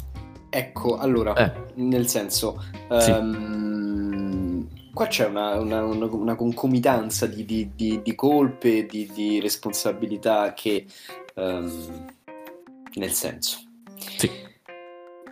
ecco, 0.50 0.98
allora, 0.98 1.34
eh. 1.36 1.52
nel 1.76 2.08
senso... 2.08 2.62
Sì. 3.00 3.10
Um, 3.10 4.68
qua 4.94 5.08
c'è 5.08 5.26
una, 5.26 5.60
una, 5.60 5.84
una, 5.84 6.06
una 6.06 6.36
concomitanza 6.36 7.26
di, 7.26 7.46
di, 7.46 7.72
di, 7.76 8.02
di 8.04 8.16
colpe, 8.16 8.86
di, 8.86 9.10
di, 9.12 9.40
responsabilità 9.40 10.54
che 10.54 10.86
um, 11.36 11.72
nel 12.96 13.12
senso. 13.12 13.60
Sì. 14.18 14.30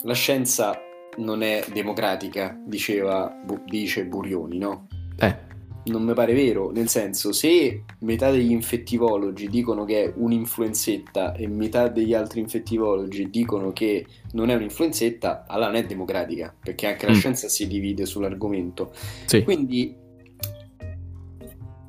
La 0.03 0.13
scienza 0.13 0.79
non 1.17 1.43
è 1.43 1.65
democratica, 1.71 2.57
diceva, 2.65 3.27
bu- 3.43 3.63
dice 3.65 4.05
Burioni, 4.05 4.57
no? 4.57 4.87
Eh. 5.19 5.49
Non 5.83 6.03
mi 6.03 6.13
pare 6.13 6.33
vero, 6.33 6.69
nel 6.71 6.89
senso, 6.89 7.31
se 7.31 7.83
metà 8.01 8.29
degli 8.29 8.51
infettivologi 8.51 9.49
dicono 9.49 9.83
che 9.83 10.03
è 10.03 10.13
un'influenzetta 10.15 11.33
e 11.33 11.47
metà 11.47 11.87
degli 11.87 12.13
altri 12.13 12.39
infettivologi 12.39 13.29
dicono 13.31 13.73
che 13.73 14.05
non 14.33 14.51
è 14.51 14.55
un'influenzetta, 14.55 15.45
allora 15.47 15.71
non 15.71 15.77
è 15.77 15.85
democratica, 15.85 16.55
perché 16.57 16.87
anche 16.87 17.07
la 17.07 17.13
mm. 17.13 17.15
scienza 17.15 17.49
si 17.49 17.65
divide 17.65 18.05
sull'argomento. 18.05 18.93
Sì. 19.25 19.43
Quindi 19.43 19.95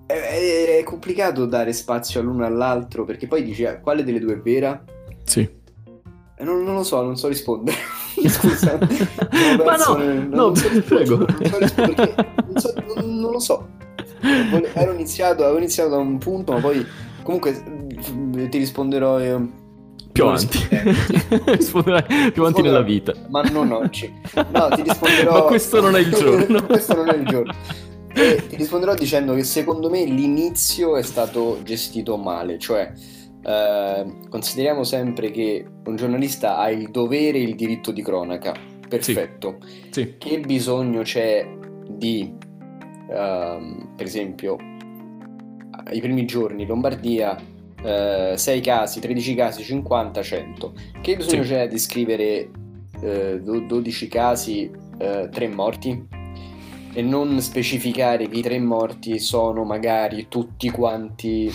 è, 0.07 0.83
complicato 0.85 1.47
dare 1.47 1.73
spazio 1.73 2.21
all'uno 2.21 2.47
all'altro, 2.47 3.05
perché 3.05 3.27
poi 3.27 3.43
dici, 3.43 3.65
ah, 3.67 3.79
quale 3.79 4.05
delle 4.05 4.21
due 4.21 4.35
è 4.35 4.39
vera? 4.39 4.83
Sì. 5.25 5.61
Eh, 6.43 6.45
non, 6.45 6.65
non, 6.65 6.75
lo 6.75 6.83
so, 6.83 7.01
non 7.03 7.17
so 7.17 7.29
rispondere. 7.29 7.77
Scusa. 8.27 8.77
Ma 9.65 9.77
no, 9.77 9.95
nel, 9.95 10.29
no, 10.29 10.37
non 10.37 10.57
so 10.57 10.69
prego. 10.83 11.19
Non, 11.19 11.37
so 11.49 11.59
rispondere 11.59 12.15
non, 12.47 12.61
so, 12.61 12.75
non, 12.95 13.21
non, 13.21 13.31
lo 13.31 13.39
so. 13.39 13.69
Ero 14.21 14.93
iniziato, 14.93 15.45
avevo 15.45 15.59
iniziato 15.59 15.91
da 15.91 15.99
un 15.99 16.19
punto, 16.19 16.53
ma 16.53 16.61
poi 16.61 16.85
comunque 17.23 17.63
ti 18.51 18.59
risponderò 18.59 19.21
io. 19.21 19.61
Più 20.11 20.25
avanti. 20.25 20.59
Risponderai 21.47 22.33
più 22.33 22.43
avanti 22.43 22.61
nella 22.61 22.83
vita. 22.83 23.15
Ma 23.29 23.43
non 23.43 23.73
oggi. 23.73 24.13
No, 24.51 24.69
ti 24.75 24.83
risponderò. 24.83 25.33
ma 25.33 25.43
questo 25.43 25.81
non 25.81 25.97
è 25.97 26.01
il 26.01 26.11
giorno. 26.11 26.67
questo 26.67 26.95
non 26.95 27.09
è 27.09 27.15
il 27.15 27.25
giorno. 27.25 27.55
E 28.15 28.47
ti 28.47 28.57
risponderò 28.57 28.95
dicendo 28.95 29.33
che 29.33 29.43
secondo 29.43 29.89
me 29.89 30.05
l'inizio 30.05 30.97
è 30.97 31.03
stato 31.03 31.61
gestito 31.63 32.19
male, 32.19 32.59
cioè 32.59 32.93
eh, 33.45 34.05
consideriamo 34.29 34.85
sempre 34.85 35.31
che 35.31 35.65
un 35.85 35.97
giornalista 35.97 36.59
ha 36.59 36.71
il 36.71 36.91
dovere 36.91 37.39
e 37.39 37.43
il 37.43 37.57
diritto 37.57 37.91
di 37.91 38.03
cronaca. 38.03 38.55
Perfetto. 38.89 39.59
Sì. 39.91 40.03
Sì. 40.03 40.15
Che 40.19 40.41
bisogno 40.41 41.03
c'è 41.03 41.49
di, 41.89 42.31
uh, 42.31 43.95
per 43.97 44.07
esempio, 44.07 44.57
ai 45.85 46.01
primi 46.01 46.25
giorni 46.27 46.63
in 46.63 46.69
Lombardia, 46.69 47.37
uh, 47.83 48.37
6 48.37 48.61
casi, 48.61 49.01
13 49.01 49.35
casi, 49.35 49.63
50, 49.63 50.23
100. 50.23 50.73
Che 51.01 51.17
bisogno 51.17 51.43
sì. 51.43 51.49
c'è 51.49 51.69
di 51.69 51.79
scrivere 51.79 52.51
uh, 53.01 53.39
12 53.67 54.09
casi, 54.09 54.71
3 54.99 55.29
eh, 55.33 55.49
morti? 55.49 56.21
E 56.95 57.01
non 57.01 57.41
specificare 57.41 58.29
che 58.29 58.37
i 58.37 58.43
tre 58.43 58.59
morti 58.59 59.19
sono 59.19 59.65
magari 59.65 60.29
tutti 60.29 60.69
quanti 60.69 61.51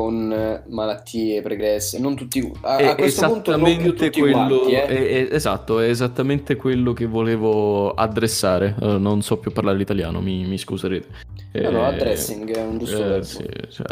con 0.00 0.32
eh, 0.32 0.62
malattie 0.68 1.42
pregresse, 1.42 1.98
non 1.98 2.16
tutti 2.16 2.50
a, 2.62 2.76
a 2.76 2.94
questo 2.94 3.26
punto 3.26 3.54
non 3.54 3.76
più 3.76 3.94
tutti 3.94 4.18
quello, 4.18 4.60
quanti, 4.60 4.72
eh. 4.72 4.86
è, 4.86 5.28
è, 5.28 5.34
esatto, 5.34 5.78
è 5.78 5.88
esattamente 5.90 6.56
quello 6.56 6.94
che 6.94 7.04
volevo 7.04 7.92
addressare. 7.92 8.74
Uh, 8.80 8.96
non 8.96 9.20
so 9.20 9.36
più 9.36 9.52
parlare 9.52 9.76
l'italiano, 9.76 10.22
mi, 10.22 10.46
mi 10.46 10.56
scuserete. 10.56 11.06
No, 11.52 11.60
eh, 11.60 11.70
no, 11.70 11.84
addressing 11.84 12.50
è 12.50 12.62
un 12.62 12.78
giusto 12.78 13.16
eh, 13.16 13.22
sì, 13.22 13.44
cioè, 13.68 13.86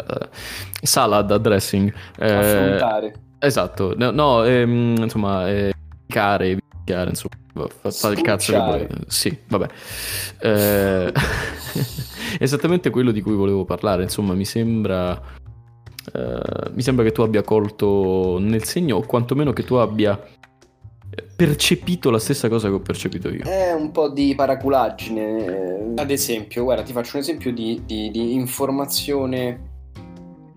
salad 0.81 1.29
addressing. 1.29 1.93
Eh, 2.17 2.31
Affrontare. 2.31 3.13
Esatto, 3.37 3.93
no, 3.95 4.09
no 4.09 4.43
ehm, 4.45 4.95
insomma, 4.97 5.47
eh, 5.47 5.71
care, 6.07 6.57
chiare, 6.85 7.09
insomma, 7.09 7.67
fa, 7.81 7.91
fa 7.91 8.09
il 8.09 8.21
cazzo 8.21 8.51
che 8.51 8.57
vuole. 8.57 8.89
Sì, 9.05 9.37
vabbè. 9.47 9.67
Eh, 10.41 11.13
esattamente 12.39 12.89
quello 12.89 13.11
di 13.11 13.21
cui 13.21 13.35
volevo 13.35 13.63
parlare, 13.63 14.03
insomma, 14.03 14.33
mi 14.33 14.45
sembra 14.45 15.37
Uh, 16.11 16.71
mi 16.73 16.81
sembra 16.81 17.03
che 17.03 17.11
tu 17.11 17.21
abbia 17.21 17.43
colto 17.43 18.37
nel 18.39 18.63
segno 18.63 18.97
o 18.97 19.01
quantomeno 19.01 19.53
che 19.53 19.63
tu 19.63 19.75
abbia 19.75 20.19
percepito 21.35 22.09
la 22.09 22.19
stessa 22.19 22.49
cosa 22.49 22.67
che 22.67 22.73
ho 22.73 22.79
percepito 22.79 23.29
io. 23.29 23.43
È 23.43 23.71
un 23.73 23.91
po' 23.91 24.09
di 24.09 24.33
paraculaggine. 24.35 25.93
Ad 25.95 26.11
esempio, 26.11 26.63
guarda, 26.63 26.83
ti 26.83 26.91
faccio 26.91 27.17
un 27.17 27.21
esempio 27.21 27.53
di, 27.53 27.81
di, 27.85 28.09
di 28.11 28.33
informazione 28.33 29.67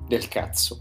del 0.09 0.29
cazzo. 0.29 0.77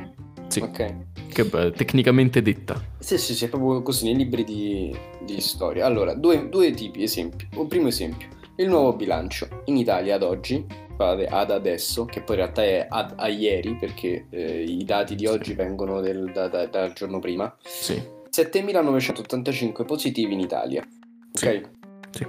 Sì. 0.47 0.59
Ok. 0.59 0.95
Che 1.31 1.45
beh, 1.45 1.71
tecnicamente 1.71 2.41
detta. 2.41 2.81
Sì, 2.99 3.17
sì, 3.17 3.33
sì, 3.33 3.45
è 3.45 3.49
proprio 3.49 3.81
così 3.81 4.05
nei 4.05 4.15
libri 4.15 4.43
di, 4.43 4.95
di 5.23 5.39
storia. 5.39 5.85
Allora, 5.85 6.13
due, 6.13 6.49
due 6.49 6.71
tipi 6.71 7.03
esempi. 7.03 7.47
Un 7.55 7.67
primo 7.67 7.87
esempio, 7.87 8.27
il 8.57 8.67
nuovo 8.67 8.93
bilancio 8.93 9.47
in 9.65 9.77
Italia 9.77 10.15
ad 10.15 10.23
oggi 10.23 10.65
ad 11.09 11.51
adesso, 11.51 12.05
che 12.05 12.21
poi 12.21 12.35
in 12.35 12.41
realtà 12.41 12.63
è 12.63 12.85
ad, 12.87 13.13
a 13.17 13.27
ieri, 13.27 13.75
perché 13.75 14.27
eh, 14.29 14.63
i 14.63 14.83
dati 14.83 15.15
di 15.15 15.25
oggi 15.25 15.53
vengono 15.53 16.01
del, 16.01 16.31
da, 16.31 16.47
da, 16.47 16.65
dal 16.67 16.93
giorno 16.93 17.19
prima. 17.19 17.53
Sì. 17.63 18.01
7.985 18.29 19.85
positivi 19.85 20.33
in 20.33 20.39
Italia. 20.39 20.87
Sì. 21.33 21.47
Ok? 21.47 21.69
Sì. 22.11 22.27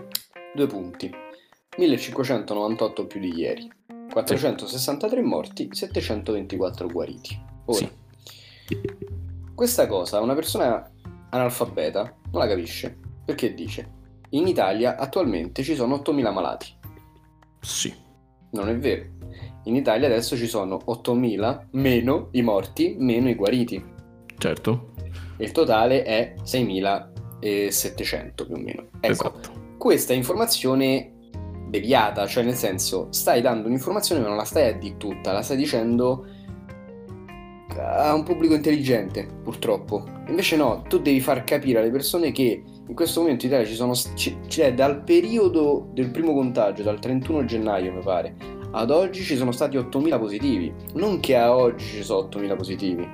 Due 0.54 0.66
punti. 0.66 1.10
1598 1.76 3.06
più 3.06 3.20
di 3.20 3.32
ieri. 3.34 3.70
463 4.10 5.20
sì. 5.20 5.26
morti, 5.26 5.68
724 5.70 6.88
guariti. 6.88 7.40
Ora, 7.66 7.78
sì. 7.78 7.90
questa 9.54 9.86
cosa 9.86 10.20
una 10.20 10.34
persona 10.34 10.90
analfabeta 11.30 12.14
non 12.30 12.42
la 12.42 12.48
capisce 12.48 12.98
perché 13.24 13.54
dice 13.54 14.00
in 14.30 14.46
Italia 14.46 14.96
attualmente 14.96 15.62
ci 15.62 15.74
sono 15.74 15.96
8.000 15.96 16.32
malati. 16.32 16.74
Sì. 17.60 17.94
Non 18.52 18.68
è 18.68 18.76
vero. 18.76 19.04
In 19.64 19.76
Italia 19.76 20.06
adesso 20.06 20.36
ci 20.36 20.46
sono 20.46 20.80
8.000 20.86 21.66
meno 21.72 22.28
i 22.32 22.42
morti, 22.42 22.96
meno 22.98 23.28
i 23.28 23.34
guariti. 23.34 23.82
Certo. 24.38 24.92
Il 25.38 25.52
totale 25.52 26.02
è 26.02 26.34
6.700 26.42 28.34
più 28.34 28.54
o 28.54 28.58
meno. 28.58 28.86
Ecco, 29.00 29.12
esatto. 29.12 29.76
questa 29.78 30.12
informazione 30.12 31.12
deviata, 31.68 32.26
cioè 32.26 32.44
nel 32.44 32.54
senso 32.54 33.08
stai 33.10 33.40
dando 33.40 33.66
un'informazione 33.68 34.20
ma 34.20 34.28
non 34.28 34.36
la 34.36 34.44
stai 34.44 34.68
a 34.68 34.72
di 34.72 34.96
tutta, 34.98 35.32
la 35.32 35.42
stai 35.42 35.56
dicendo 35.56 36.26
a 37.78 38.12
un 38.12 38.22
pubblico 38.22 38.54
intelligente, 38.54 39.26
purtroppo. 39.42 40.04
Invece 40.28 40.56
no, 40.56 40.82
tu 40.86 40.98
devi 40.98 41.20
far 41.20 41.44
capire 41.44 41.78
alle 41.78 41.90
persone 41.90 42.30
che 42.32 42.62
in 42.88 42.94
questo 42.94 43.20
momento 43.20 43.46
in 43.46 43.52
Italia 43.52 43.66
ci 43.66 43.74
sono, 43.74 43.94
cioè 44.48 44.74
dal 44.74 45.02
periodo 45.02 45.88
del 45.92 46.10
primo 46.10 46.34
contagio, 46.34 46.82
dal 46.82 46.98
31 46.98 47.44
gennaio 47.44 47.92
mi 47.92 48.02
pare, 48.02 48.34
ad 48.72 48.90
oggi 48.90 49.22
ci 49.22 49.36
sono 49.36 49.52
stati 49.52 49.76
8.000 49.76 50.18
positivi. 50.18 50.72
Non 50.94 51.20
che 51.20 51.36
a 51.36 51.54
oggi 51.54 51.84
ci 51.84 52.02
sono 52.02 52.28
8.000 52.28 52.56
positivi. 52.56 53.08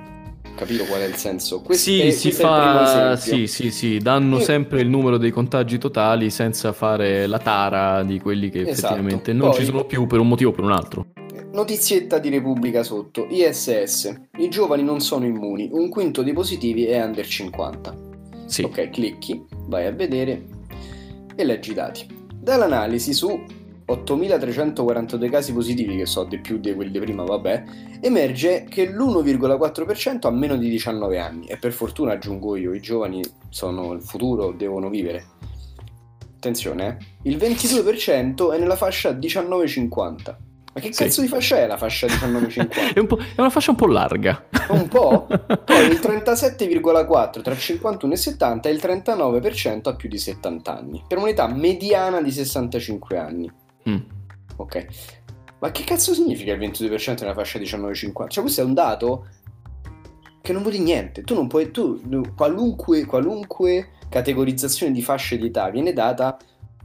Capito 0.55 0.83
qual 0.85 1.01
è 1.01 1.05
il 1.05 1.15
senso? 1.15 1.61
Questo 1.61 1.89
sì, 1.89 2.01
è, 2.01 2.09
si 2.11 2.31
fa... 2.31 3.15
sì, 3.15 3.47
sì, 3.47 3.71
sì, 3.71 3.97
danno 3.97 4.39
e... 4.39 4.41
sempre 4.41 4.81
il 4.81 4.89
numero 4.89 5.17
dei 5.17 5.31
contagi 5.31 5.77
totali 5.77 6.29
senza 6.29 6.73
fare 6.73 7.27
la 7.27 7.39
tara 7.39 8.03
di 8.03 8.19
quelli 8.19 8.49
che 8.49 8.61
esatto. 8.61 8.71
effettivamente 8.71 9.31
non 9.31 9.51
Poi... 9.51 9.59
ci 9.59 9.65
sono 9.65 9.85
più 9.85 10.05
per 10.07 10.19
un 10.19 10.27
motivo 10.27 10.49
o 10.49 10.53
per 10.53 10.63
un 10.63 10.71
altro. 10.71 11.07
Notizietta 11.51 12.19
di 12.19 12.29
Repubblica 12.29 12.83
sotto, 12.83 13.27
ISS, 13.29 14.13
i 14.39 14.49
giovani 14.49 14.83
non 14.83 14.99
sono 14.99 15.25
immuni, 15.25 15.69
un 15.71 15.89
quinto 15.89 16.23
dei 16.23 16.33
positivi 16.33 16.85
è 16.85 17.01
under 17.01 17.25
50. 17.25 18.08
Sì. 18.49 18.63
Ok, 18.63 18.89
clicchi, 18.89 19.45
vai 19.67 19.85
a 19.85 19.91
vedere 19.91 20.43
e 21.35 21.43
leggi 21.43 21.71
i 21.71 21.75
dati. 21.75 22.07
Dall'analisi 22.33 23.13
su 23.13 23.27
8.342 23.87 25.29
casi 25.29 25.53
positivi, 25.53 25.95
che 25.95 26.07
so 26.07 26.23
di 26.23 26.39
più 26.39 26.57
di 26.57 26.73
quelli 26.73 26.89
di 26.91 26.99
prima, 26.99 27.23
vabbè, 27.23 27.63
emerge 28.01 28.65
che 28.67 28.89
l'1,4% 28.89 30.25
ha 30.25 30.31
meno 30.31 30.57
di 30.57 30.67
19 30.67 31.19
anni 31.19 31.45
e 31.45 31.57
per 31.57 31.71
fortuna 31.71 32.13
aggiungo 32.13 32.55
io, 32.55 32.73
i 32.73 32.81
giovani 32.81 33.21
sono 33.49 33.93
il 33.93 34.01
futuro, 34.01 34.51
devono 34.51 34.89
vivere. 34.89 35.25
Attenzione, 36.35 36.97
eh? 37.23 37.29
il 37.29 37.37
22% 37.37 38.51
è 38.51 38.57
nella 38.57 38.75
fascia 38.75 39.11
19-50 39.11 40.35
ma 40.79 40.85
che 40.85 40.89
cazzo 40.89 41.09
sì. 41.09 41.21
di 41.21 41.27
fascia 41.27 41.57
è 41.57 41.67
la 41.67 41.77
fascia 41.77 42.07
19-50? 42.07 42.69
è, 42.93 42.93
è, 42.93 43.39
una 43.39 43.49
fascia 43.49 43.71
un 43.71 43.77
po' 43.77 43.87
larga. 43.87 44.45
Un 44.69 44.87
po'? 44.87 45.27
Poi 45.27 45.85
il 45.85 45.99
37,4 46.01 47.41
tra 47.41 47.55
51 47.55 48.13
e 48.13 48.15
70 48.15 48.69
e 48.69 48.71
il 48.71 48.79
39% 48.81 49.89
ha 49.89 49.95
più 49.95 50.09
di 50.09 50.17
70 50.17 50.77
anni, 50.77 51.03
per 51.07 51.17
un'età 51.17 51.47
mediana 51.47 52.21
di 52.21 52.31
65 52.31 53.17
anni. 53.17 53.51
Mm. 53.89 53.97
Ok. 54.55 54.85
Ma 55.59 55.71
che 55.71 55.83
cazzo 55.83 56.13
significa 56.13 56.53
il 56.53 56.59
22% 56.59 57.19
nella 57.19 57.33
fascia 57.33 57.59
19-50? 57.59 58.29
Cioè 58.29 58.43
questo 58.43 58.61
è 58.61 58.63
un 58.63 58.73
dato 58.73 59.27
che 60.41 60.53
non 60.53 60.61
vuol 60.61 60.73
dire 60.73 60.85
niente. 60.85 61.23
Tu 61.23 61.33
non 61.33 61.47
puoi... 61.47 61.69
Tu, 61.71 61.99
qualunque, 62.35 63.05
qualunque 63.05 63.91
categorizzazione 64.07 64.93
di 64.93 65.01
fasce 65.01 65.37
di 65.37 65.47
età 65.47 65.69
viene 65.69 65.93
data 65.93 66.37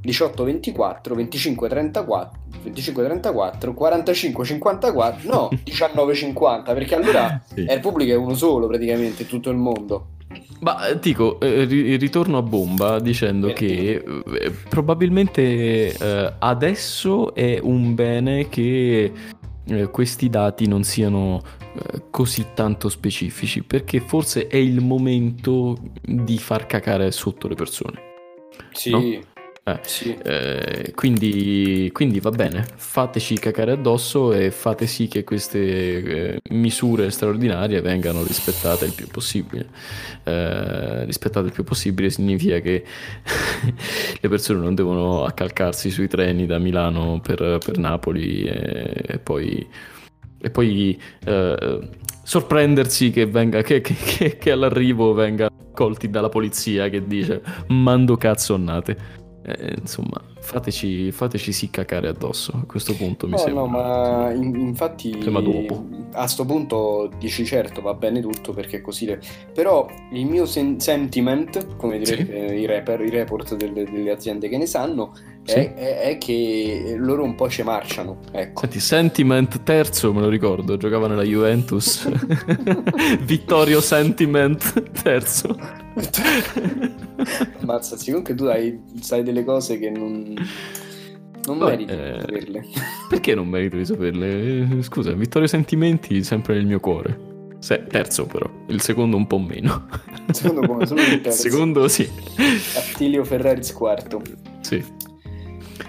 18-24, 0.05 1.15
25-34, 1.15 2.29
25-34, 2.65 3.75
45-54, 3.75 5.27
no, 5.27 5.49
19-50, 5.65 6.65
perché 6.65 6.95
allora 6.95 7.43
sì. 7.45 7.65
Repubblica 7.67 8.13
è 8.13 8.17
uno 8.17 8.35
solo 8.35 8.67
praticamente 8.67 9.23
in 9.23 9.29
tutto 9.29 9.51
il 9.51 9.57
mondo. 9.57 10.09
Ma 10.61 10.93
dico, 10.95 11.39
eh, 11.41 11.65
ritorno 11.99 12.39
a 12.39 12.43
bomba 12.43 12.99
dicendo 12.99 13.53
che 13.53 14.03
eh, 14.03 14.51
probabilmente 14.69 15.93
eh, 15.93 16.33
adesso 16.39 17.35
è 17.35 17.59
un 17.63 17.95
bene 17.95 18.49
che 18.49 19.13
eh, 19.67 19.91
questi 19.91 20.29
dati 20.31 20.67
non 20.67 20.83
siano 20.83 21.43
eh, 21.75 22.05
così 22.11 22.47
tanto 22.55 22.89
specifici, 22.89 23.63
perché 23.63 24.01
forse 24.01 24.47
è 24.47 24.57
il 24.57 24.81
momento 24.81 25.77
di 26.03 26.39
far 26.39 26.67
cacare 26.67 27.11
sotto 27.11 27.49
le 27.49 27.55
persone. 27.55 28.01
Sì. 28.73 28.91
No? 28.91 29.33
Eh, 29.67 29.79
sì. 29.81 30.15
eh, 30.23 30.93
quindi, 30.95 31.89
quindi, 31.91 32.21
va 32.21 32.29
bene, 32.29 32.67
fateci 32.77 33.39
cacare 33.39 33.73
addosso 33.73 34.35
e 34.35 34.51
fate 34.51 34.87
sì 34.87 35.09
che 35.09 35.25
queste 35.25 35.59
eh, 36.35 36.41
misure 36.51 37.11
straordinarie 37.11 37.81
vengano 37.81 38.23
rispettate 38.23 38.85
il 38.85 38.93
più 38.93 39.07
possibile. 39.07 39.69
Eh, 40.23 41.07
rispettate 41.07 41.47
il 41.47 41.53
più 41.53 41.65
possibile 41.65 42.11
significa 42.11 42.59
che 42.59 42.85
le 44.21 44.29
persone 44.29 44.59
non 44.59 44.75
devono 44.75 45.25
accalcarsi 45.25 45.91
sui 45.91 46.09
treni 46.09 46.45
da 46.45 46.59
Milano 46.59 47.21
per, 47.23 47.57
per 47.65 47.79
Napoli 47.79 48.45
e, 48.45 48.93
e, 49.07 49.19
poi, 49.19 49.67
e 50.43 50.51
poi 50.51 51.01
eh, 51.25 51.89
sorprendersi 52.23 53.11
che, 53.11 53.25
venga, 53.25 53.63
che, 53.63 53.81
che, 53.81 54.37
che 54.37 54.51
all'arrivo 54.51 55.15
venga 55.15 55.49
colti 55.73 56.11
dalla 56.11 56.29
polizia 56.29 56.91
che 56.91 57.07
dice 57.07 57.43
mando 57.69 58.19
cazzo 58.19 58.53
annate. 58.53 59.23
Eh, 59.47 59.77
insomma, 59.79 60.23
fateci, 60.41 61.13
fateci 61.13 61.53
sì 61.53 61.69
cacare 61.69 62.09
addosso 62.09 62.53
a 62.53 62.65
questo 62.67 62.95
punto. 62.95 63.27
Mi 63.27 63.33
no, 63.33 63.39
sembra. 63.39 63.61
no, 63.61 63.69
ma 63.69 64.33
in, 64.33 64.55
infatti 64.55 65.21
cioè, 65.21 65.43
dopo. 65.43 65.87
a 66.13 66.21
questo 66.21 66.47
punto 66.47 67.11
dici 67.19 67.45
certo 67.45 67.83
va 67.83 67.93
bene 67.93 68.21
tutto 68.21 68.55
perché 68.55 68.81
così. 68.81 69.05
Le... 69.05 69.21
Però 69.53 69.87
il 70.13 70.25
mio 70.25 70.47
sen- 70.47 70.81
sentiment, 70.81 71.77
come 71.77 71.99
direbbe 71.99 72.25
sì. 72.25 72.55
Eh, 72.55 72.61
i, 72.61 72.65
rapper, 72.65 73.03
i 73.03 73.11
report 73.11 73.55
delle, 73.55 73.85
delle, 73.85 74.11
aziende 74.11 74.49
che 74.49 74.57
ne 74.57 74.65
sanno, 74.65 75.13
sì. 75.43 75.57
è, 75.57 75.75
è, 75.75 75.99
è, 76.01 76.19
che 76.19 76.95
loro 76.97 77.23
un 77.23 77.35
po' 77.35 77.51
ci 77.51 77.63
marciano. 77.63 78.21
Ecco. 78.33 78.61
Senti, 78.61 78.81
sentiment 78.81 79.63
terzo 79.63 80.11
me 80.15 80.23
lo 80.23 80.31
ricordo, 80.31 80.79
giocava 80.79 81.07
nella 81.07 81.23
Juventus. 81.23 82.09
Vittorio 83.25 83.83
Sentiment 83.83 85.03
terzo. 85.03 85.84
Mazza, 87.65 87.97
comunque 88.05 88.35
tu 88.35 88.45
hai, 88.45 88.81
sai 89.01 89.23
delle 89.23 89.45
cose 89.45 89.79
che 89.79 89.91
non, 89.91 90.35
non 91.47 91.59
Beh, 91.59 91.65
meriti 91.65 91.93
eh, 91.93 92.13
di 92.13 92.21
saperle. 92.21 92.65
Perché 93.09 93.35
non 93.35 93.49
merito 93.49 93.77
di 93.77 93.85
saperle? 93.85 94.79
Eh, 94.79 94.83
scusa, 94.83 95.13
Vittorio 95.13 95.47
Sentimenti 95.47 96.23
sempre 96.25 96.55
nel 96.55 96.67
mio 96.67 96.81
cuore. 96.81 97.33
Se, 97.59 97.85
terzo 97.87 98.27
però, 98.27 98.51
il 98.69 98.81
secondo 98.83 99.17
un 99.17 99.27
po' 99.27 99.39
meno. 99.39 99.87
Il 100.27 100.35
secondo 100.35 100.67
come? 100.67 100.87
Solo 100.87 101.01
il 101.01 101.21
terzo. 101.23 101.49
Secondo 101.49 101.89
sì. 101.89 102.09
Attilio 102.77 103.25
Ferraris 103.25 103.73
quarto. 103.73 104.21
Sì. 104.61 104.85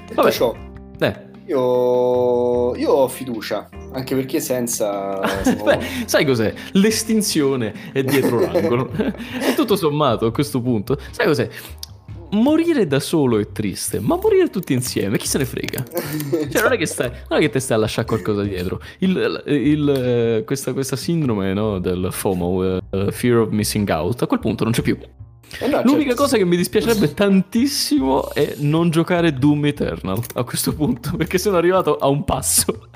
Detto 0.08 0.14
Vabbè. 0.14 0.32
ciò, 0.32 0.56
eh. 1.00 1.34
Io, 1.48 2.76
io 2.76 2.92
ho 2.92 3.08
fiducia 3.08 3.70
anche 3.92 4.16
perché 4.16 4.40
senza... 4.40 5.20
Beh, 5.64 5.80
sai 6.06 6.26
cos'è? 6.26 6.54
L'estinzione 6.74 7.92
è 7.94 8.04
dietro 8.04 8.40
l'angolo. 8.52 8.92
e 8.92 9.54
tutto 9.56 9.76
sommato 9.76 10.26
a 10.26 10.32
questo 10.32 10.62
punto, 10.62 11.00
sai 11.12 11.26
cos'è? 11.26 11.50
morire 12.32 12.86
da 12.88 13.00
solo 13.00 13.40
è 13.40 13.52
triste, 13.52 14.00
ma 14.00 14.18
morire 14.22 14.50
tutti 14.50 14.74
insieme, 14.74 15.18
chi 15.18 15.28
se 15.28 15.38
ne 15.38 15.46
frega? 15.46 15.84
Cioè, 16.52 16.62
non 16.62 16.74
è 16.74 16.78
che, 16.78 16.86
stai, 16.86 17.10
non 17.30 17.40
è 17.40 17.42
che 17.42 17.50
te 17.50 17.60
stai 17.60 17.78
a 17.78 17.80
lasciare 17.80 18.08
qualcosa 18.08 18.42
dietro. 18.42 18.82
Il, 19.00 19.44
il, 19.46 19.90
eh, 19.90 20.44
questa, 20.44 20.74
questa, 20.74 20.98
sindrome 20.98 21.54
no, 21.54 21.80
del 21.80 22.10
FOMO, 22.12 22.80
uh, 22.90 23.12
Fear 23.12 23.38
of 23.38 23.50
Missing 23.52 23.88
Out, 23.90 24.24
a 24.24 24.28
quel 24.28 24.40
punto 24.40 24.64
non 24.64 24.74
c'è 24.74 24.82
più. 24.82 24.98
Eh 25.60 25.68
no, 25.68 25.82
L'unica 25.84 26.10
certo. 26.10 26.24
cosa 26.24 26.38
che 26.38 26.46
mi 26.46 26.58
dispiacerebbe 26.58 27.14
tantissimo 27.14 28.34
è 28.34 28.56
non 28.58 28.90
giocare 28.90 29.34
Doom 29.34 29.66
Eternal 29.66 30.22
a 30.36 30.44
questo 30.44 30.74
punto, 30.74 31.16
perché 31.18 31.38
sono 31.38 31.58
arrivato 31.58 31.98
a 31.98 32.08
un 32.08 32.24
passo 32.24 32.88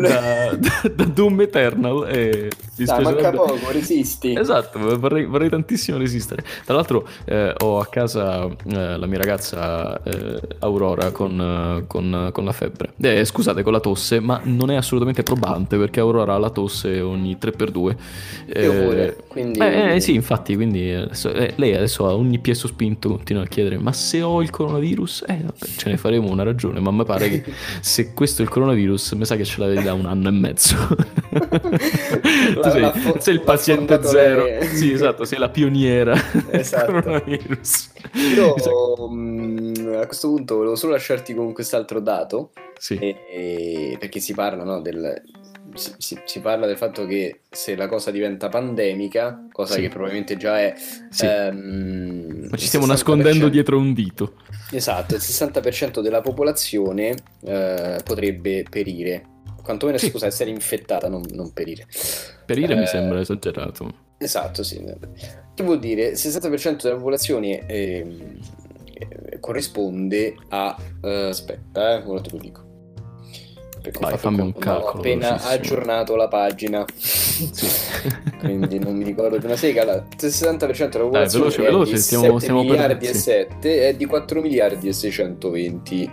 da, 0.00 0.54
da, 0.56 0.88
da, 0.94 1.04
Doom 1.04 1.40
Eternal 1.42 2.06
e 2.08 2.48
Dai, 2.84 3.02
manca 3.02 3.30
poco, 3.30 3.70
resisti. 3.70 4.34
Esatto, 4.36 4.98
vorrei, 4.98 5.24
vorrei 5.24 5.48
tantissimo 5.48 5.96
resistere. 5.96 6.44
Tra 6.64 6.74
l'altro 6.74 7.08
eh, 7.24 7.54
ho 7.58 7.78
a 7.78 7.86
casa 7.86 8.46
eh, 8.46 8.98
la 8.98 9.06
mia 9.06 9.18
ragazza 9.18 10.02
eh, 10.02 10.40
Aurora 10.58 11.10
con, 11.10 11.84
con, 11.86 12.30
con, 12.32 12.44
la 12.44 12.52
febbre. 12.52 12.92
Eh, 13.00 13.24
scusate, 13.24 13.62
con 13.62 13.72
la 13.72 13.80
tosse, 13.80 14.20
ma 14.20 14.40
non 14.44 14.70
è 14.70 14.74
assolutamente 14.74 15.22
probante 15.22 15.78
perché 15.78 16.00
Aurora 16.00 16.34
ha 16.34 16.38
la 16.38 16.50
tosse 16.50 17.00
ogni 17.00 17.38
3x2. 17.40 17.96
Io 18.60 18.72
pure, 18.72 19.16
quindi... 19.28 19.58
Eh, 19.58 19.94
eh, 19.94 20.00
sì, 20.00 20.14
infatti, 20.14 20.54
quindi 20.54 20.90
adesso, 20.90 21.32
lei 21.32 21.74
adesso 21.74 22.06
a 22.06 22.14
ogni 22.14 22.38
piè 22.38 22.52
sospinto 22.52 23.08
continua 23.08 23.42
a 23.42 23.46
chiedere 23.46 23.78
ma 23.78 23.92
se 23.92 24.20
ho 24.20 24.42
il 24.42 24.50
coronavirus? 24.50 25.24
Eh, 25.26 25.40
vabbè, 25.42 25.66
ce 25.76 25.90
ne 25.90 25.96
faremo 25.96 26.30
una 26.30 26.42
ragione, 26.42 26.80
ma 26.80 26.90
mi 26.90 27.04
pare 27.04 27.30
che 27.30 27.44
se 27.80 28.12
questo 28.12 28.42
è 28.42 28.44
il 28.44 28.50
coronavirus, 28.50 29.12
mi 29.12 29.24
sa 29.24 29.35
che 29.36 29.44
ce 29.44 29.60
l'avevi 29.60 29.82
da 29.82 29.94
un 29.94 30.06
anno 30.06 30.28
e 30.28 30.32
mezzo. 30.32 30.76
tu 31.36 32.62
sei, 32.62 32.90
fo- 32.94 33.20
sei 33.20 33.34
il 33.34 33.40
paziente 33.42 34.00
zero. 34.02 34.46
Sì, 34.74 34.92
esatto, 34.92 35.24
sei 35.24 35.38
la 35.38 35.48
pioniera 35.48 36.14
esatto. 36.50 36.92
del 36.92 37.02
coronavirus. 37.02 37.90
Io 38.34 39.08
mm, 39.10 39.94
a 40.00 40.06
questo 40.06 40.28
punto 40.28 40.56
volevo 40.56 40.76
solo 40.76 40.92
lasciarti 40.92 41.34
con 41.34 41.52
quest'altro 41.52 42.00
dato. 42.00 42.50
Sì. 42.78 42.98
E, 42.98 43.16
e, 43.30 43.96
perché 43.98 44.20
si 44.20 44.34
parla 44.34 44.62
no, 44.62 44.80
del, 44.80 45.22
si, 45.76 45.94
si, 45.98 46.20
si, 46.24 46.40
parla 46.40 46.66
del 46.66 46.76
fatto 46.76 47.06
che 47.06 47.40
se 47.50 47.76
la 47.76 47.88
cosa 47.88 48.10
diventa 48.10 48.48
pandemica, 48.48 49.46
cosa 49.52 49.74
sì. 49.74 49.82
che 49.82 49.88
probabilmente 49.88 50.36
già 50.36 50.60
è... 50.60 50.74
Sì. 51.10 51.26
Ehm, 51.26 52.48
Ma 52.50 52.56
ci 52.56 52.66
stiamo 52.66 52.86
nascondendo 52.86 53.48
dietro 53.48 53.78
un 53.78 53.92
dito. 53.92 54.34
Esatto, 54.70 55.14
il 55.14 55.20
60% 55.20 56.00
della 56.00 56.20
popolazione 56.20 57.14
eh, 57.44 58.00
potrebbe 58.04 58.64
perire 58.68 59.34
quantomeno 59.62 59.98
sì. 59.98 60.10
scusa, 60.10 60.26
essere 60.26 60.50
infettata, 60.50 61.08
non, 61.08 61.22
non 61.32 61.52
perire. 61.52 61.86
Perire 62.44 62.74
eh, 62.74 62.76
mi 62.76 62.86
sembra 62.86 63.20
esagerato. 63.20 64.04
Esatto, 64.18 64.62
sì. 64.62 64.82
Che 65.54 65.62
vuol 65.62 65.80
dire? 65.80 66.08
Il 66.08 66.14
60% 66.14 66.82
della 66.82 66.96
popolazione 66.96 67.66
eh, 67.66 68.38
corrisponde 69.40 70.36
a... 70.48 70.76
Uh, 71.02 71.28
aspetta, 71.28 71.98
eh, 71.98 72.02
ora 72.04 72.20
te 72.20 72.30
lo 72.30 72.38
dico. 72.38 72.64
Vai, 73.98 74.18
fammi 74.18 74.40
un 74.40 74.52
calcolo. 74.52 74.94
Ho 74.94 74.98
appena 74.98 75.42
aggiornato 75.42 76.16
la 76.16 76.28
pagina. 76.28 76.84
sì. 76.96 77.66
quindi 78.40 78.78
non 78.78 78.96
mi 78.96 79.04
ricordo 79.04 79.38
di 79.38 79.44
una 79.44 79.56
sega. 79.56 79.82
Il 79.82 80.04
60% 80.18 80.56
della 80.56 81.04
popolazione 81.04 81.18
Dai, 81.18 81.28
veloce, 81.28 81.62
veloce, 81.62 81.96
stiamo, 81.96 82.38
stiamo 82.38 82.62
miliardi 82.62 83.06
per... 83.06 83.14
e 83.14 83.18
7 83.18 83.88
è 83.88 83.94
di 83.94 84.04
4 84.06 84.40
miliardi 84.40 84.88
e 84.88 84.92
620 84.92 86.10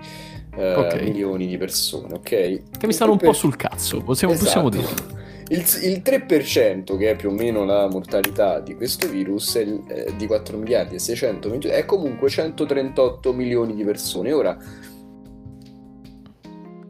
eh, 0.55 0.73
okay. 0.75 1.03
milioni 1.03 1.47
di 1.47 1.57
persone, 1.57 2.13
ok? 2.13 2.29
Che 2.77 2.87
mi 2.87 2.93
stanno 2.93 3.13
un 3.13 3.17
po' 3.17 3.33
sul 3.33 3.55
cazzo, 3.55 4.01
possiamo, 4.01 4.33
esatto. 4.33 4.45
possiamo 4.45 4.69
dirlo. 4.69 5.21
Il, 5.49 5.59
il, 5.59 6.01
3% 6.03 6.97
che 6.97 7.11
è 7.11 7.15
più 7.15 7.29
o 7.29 7.31
meno 7.31 7.65
la 7.65 7.87
mortalità 7.87 8.59
di 8.59 8.75
questo 8.75 9.07
virus 9.07 9.55
è 9.55 9.67
eh, 9.87 10.13
di 10.15 10.25
4 10.25 10.57
miliardi 10.57 10.95
e 10.95 10.99
600 10.99 11.51
è 11.69 11.85
comunque 11.85 12.29
138 12.29 13.33
milioni 13.33 13.75
di 13.75 13.83
persone. 13.83 14.31
Ora 14.31 14.57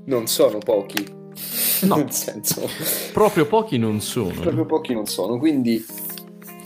non 0.05 0.27
sono 0.27 0.57
pochi. 0.59 1.21
No, 1.81 1.95
nel 1.97 2.11
senso 2.11 2.69
proprio 3.11 3.45
pochi 3.45 3.77
non 3.77 4.01
sono. 4.01 4.39
Proprio 4.39 4.65
pochi 4.65 4.93
non 4.93 5.05
sono, 5.05 5.37
quindi 5.37 5.83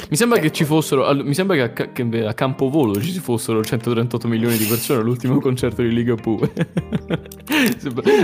mi 0.10 0.16
sembra 0.16 0.40
che 0.40 0.52
ci 0.52 0.64
fossero. 0.64 1.14
Mi 1.14 1.34
sembra 1.34 1.56
che 1.56 1.84
a, 1.84 1.92
che 1.92 2.26
a 2.26 2.34
Campovolo 2.34 3.00
ci 3.02 3.20
fossero 3.20 3.64
138 3.64 4.28
milioni 4.28 4.58
di 4.58 4.66
persone 4.66 5.02
all'ultimo 5.02 5.40
concerto 5.40 5.82
di 5.82 5.94
Liga 5.94 6.16
Poo. 6.16 6.40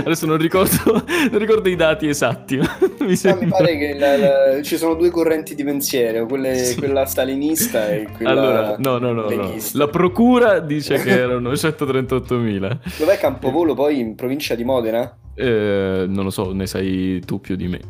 Adesso 0.04 0.26
non 0.26 0.38
ricordo, 0.38 1.04
non 1.30 1.38
ricordo, 1.38 1.68
i 1.68 1.76
dati 1.76 2.08
esatti. 2.08 2.56
mi, 3.00 3.18
no, 3.22 3.36
mi 3.40 3.48
pare 3.48 3.76
che 3.76 3.98
la, 3.98 4.16
la, 4.16 4.62
ci 4.62 4.76
sono 4.76 4.94
due 4.94 5.10
correnti 5.10 5.54
di 5.54 5.64
pensiero, 5.64 6.26
quelle, 6.26 6.56
sì. 6.56 6.76
quella 6.76 7.04
stalinista 7.04 7.88
e 7.88 8.08
quella. 8.16 8.30
Allora, 8.30 8.76
no, 8.78 8.98
no, 8.98 9.12
no, 9.12 9.28
no. 9.28 9.54
La 9.72 9.88
procura 9.88 10.60
dice 10.60 10.96
che 10.96 11.10
erano 11.10 11.54
138 11.54 12.36
mila. 12.38 12.78
Dov'è 12.98 13.18
Campovolo 13.18 13.74
poi 13.74 13.98
in 13.98 14.14
provincia 14.14 14.54
di 14.54 14.64
Modena? 14.64 15.16
Eh, 15.34 16.04
non 16.08 16.24
lo 16.24 16.30
so, 16.30 16.52
ne 16.52 16.66
sai 16.66 17.20
tu 17.24 17.40
più 17.40 17.56
di 17.56 17.68
me. 17.68 17.80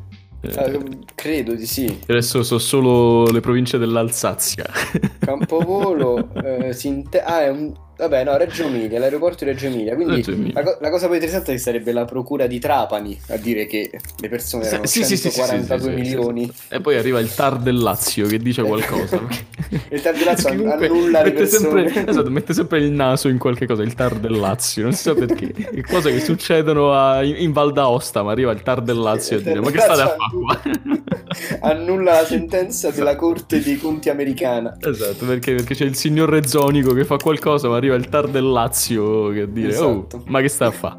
Eh, 0.49 0.81
credo 1.15 1.55
di 1.55 1.67
sì. 1.67 2.01
Adesso 2.07 2.43
so 2.43 2.59
solo 2.59 3.31
le 3.31 3.41
province 3.41 3.79
dell'Alsazia. 3.79 4.67
Campovolo, 5.21 6.29
eh, 6.43 6.73
Sinte- 6.73 7.23
ah, 7.23 7.43
è 7.43 7.49
un 7.51 7.73
Vabbè, 7.97 8.25
no, 8.25 8.37
Reggio 8.37 8.65
Emilia, 8.65 8.99
l'aeroporto 8.99 9.45
di 9.45 9.51
Reggio 9.51 9.67
Emilia. 9.67 9.95
Quindi 9.95 10.17
Reggio 10.17 10.33
Emilia. 10.33 10.53
La, 10.55 10.63
co- 10.65 10.79
la, 10.81 10.91
cosa 10.91 11.07
più 11.07 11.15
interessante 11.15 11.53
è 11.53 11.55
che 11.55 11.61
sarebbe 11.61 11.93
la 11.93 12.05
procura 12.05 12.49
di 12.49 12.59
Trapani 12.59 13.17
a 13.29 13.37
dire 13.37 13.67
che 13.67 13.89
le 14.19 14.29
persone 14.29 14.67
erano 14.67 14.87
sì, 14.87 15.05
142 15.07 15.79
sì, 15.79 15.85
sì, 15.85 15.91
milioni. 15.95 16.53
E 16.71 16.81
poi 16.81 16.97
arriva 16.97 17.21
il 17.21 17.33
TAR 17.33 17.59
del 17.59 17.79
Lazio 17.79 18.27
che 18.27 18.39
dice 18.39 18.63
qualcosa. 18.63 19.21
il 19.91 20.01
TAR 20.01 20.15
del 20.15 20.25
Lazio 20.25 20.49
annulla 20.71 21.23
le 21.23 21.31
mette 21.31 21.47
sempre, 21.47 22.07
esatto, 22.07 22.31
mette 22.31 22.55
sempre 22.55 22.79
il 22.79 22.91
naso 22.91 23.29
in 23.29 23.39
qualche 23.39 23.67
cosa, 23.67 23.83
il 23.83 23.95
TAR 23.95 24.17
del 24.17 24.39
Lazio. 24.39 24.83
Non 24.83 24.93
si 24.93 25.03
sa 25.03 25.15
perché. 25.15 25.83
cose 25.89 26.13
che 26.13 26.21
succedono 26.21 26.93
a, 26.93 27.23
in, 27.23 27.37
in 27.39 27.53
Val 27.53 27.73
d'Aosta, 27.73 28.23
ma 28.23 28.33
arriva 28.33 28.53
il 28.53 28.63
TAR 28.63 28.83
del 28.83 28.99
Lazio 28.99 29.39
a 29.39 29.41
dire 29.41 29.61
ma 29.61 29.71
che 29.71 29.79
state 29.79 30.01
a 30.01 30.17
fare 30.17 30.19
qua? 30.31 30.63
annulla 31.69 32.13
la 32.13 32.25
sentenza 32.25 32.89
esatto. 32.89 33.05
della 33.05 33.17
Corte 33.17 33.63
dei 33.63 33.79
Conti 33.79 34.11
americana. 34.11 34.77
Esatto, 34.81 35.25
perché, 35.27 35.55
perché, 35.55 35.75
c'è 35.75 35.85
il 35.85 35.97
signor 35.97 36.29
Rezzonico 36.29 36.93
che 36.93 37.05
fa 37.05 37.17
qualcosa, 37.17 37.69
ma 37.69 37.77
arriva 37.77 37.95
il 37.95 38.09
TAR 38.09 38.29
del 38.29 38.51
Lazio 38.51 39.31
che 39.31 39.51
dire, 39.51 39.77
oh, 39.77 39.91
esatto. 39.91 40.17
oh, 40.17 40.23
ma 40.27 40.41
che 40.41 40.49
sta 40.49 40.67
a 40.67 40.71
fare? 40.71 40.99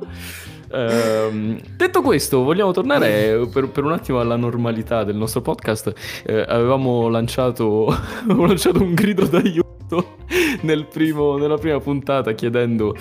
Uh, 0.75 1.57
detto 1.77 2.01
questo, 2.01 2.43
vogliamo 2.43 2.73
tornare 2.73 3.47
per, 3.47 3.69
per, 3.69 3.85
un 3.85 3.93
attimo 3.93 4.19
alla 4.19 4.35
normalità 4.35 5.05
del 5.05 5.15
nostro 5.15 5.39
podcast. 5.41 5.93
Uh, 6.27 6.43
avevamo, 6.47 7.07
lanciato, 7.07 7.87
lanciato 8.27 8.81
un 8.81 8.93
grido 8.93 9.25
d'aiuto 9.25 10.17
nel 10.63 10.85
primo, 10.87 11.37
nella 11.37 11.57
prima 11.57 11.79
puntata 11.79 12.33
chiedendo 12.33 12.93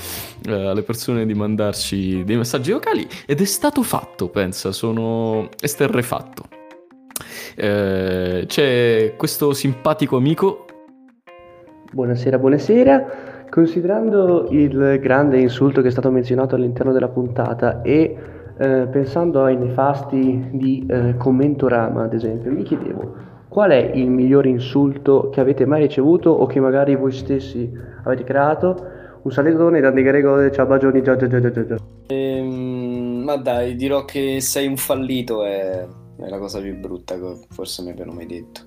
uh, 0.47 0.51
alle 0.51 0.83
persone 0.83 1.27
di 1.27 1.35
mandarci 1.35 2.23
dei 2.23 2.37
messaggi 2.37 2.71
vocali 2.71 3.09
ed 3.27 3.41
è 3.41 3.45
stato 3.45 3.83
fatto, 3.83 4.29
pensa, 4.29 4.71
sono 4.71 5.49
esterrefatto. 5.61 6.45
Eh, 7.57 8.45
c'è 8.47 9.15
questo 9.17 9.53
simpatico 9.53 10.17
amico. 10.17 10.67
Buonasera, 11.93 12.39
buonasera. 12.39 13.34
Considerando 13.55 14.49
il 14.51 14.99
grande 15.01 15.39
insulto 15.39 15.81
che 15.81 15.87
è 15.87 15.91
stato 15.93 16.11
menzionato 16.11 16.57
all'interno 16.57 16.91
della 16.91 17.07
puntata 17.07 17.83
e 17.83 18.17
eh, 18.59 18.89
pensando 18.91 19.45
ai 19.45 19.57
nefasti 19.57 20.49
di 20.55 20.85
eh, 20.91 21.17
Commentorama, 21.17 22.03
ad 22.03 22.15
esempio, 22.15 22.51
mi 22.51 22.65
chiedevo 22.65 23.15
qual 23.47 23.71
è 23.71 23.93
il 23.95 24.11
miglior 24.11 24.47
insulto 24.47 25.29
che 25.31 25.41
avete 25.41 25.67
mai 25.67 25.83
ricevuto 25.83 26.31
o 26.31 26.47
che 26.47 26.59
magari 26.59 26.97
voi 26.97 27.13
stessi 27.13 27.71
avete 28.03 28.25
creato? 28.25 28.77
Un 29.23 29.31
salutone 29.31 29.81
da 29.81 29.93
Grego, 29.93 30.51
ciao 30.51 30.67
bagioni, 30.67 31.01
già 31.01 31.15
già 31.15 31.29
già 31.29 31.39
già 31.39 31.65
già. 31.65 31.77
Ehm, 32.09 33.23
ma 33.23 33.37
dai, 33.37 33.77
dirò 33.77 34.05
che 34.05 34.41
sei 34.41 34.67
un 34.67 34.77
fallito 34.77 35.45
e... 35.45 35.87
È 36.17 36.29
la 36.29 36.39
cosa 36.39 36.61
più 36.61 36.77
brutta 36.77 37.15
che 37.15 37.39
forse 37.51 37.85
mi 37.85 37.91
abbiano 37.91 38.15
mai 38.15 38.27
detto. 38.27 38.63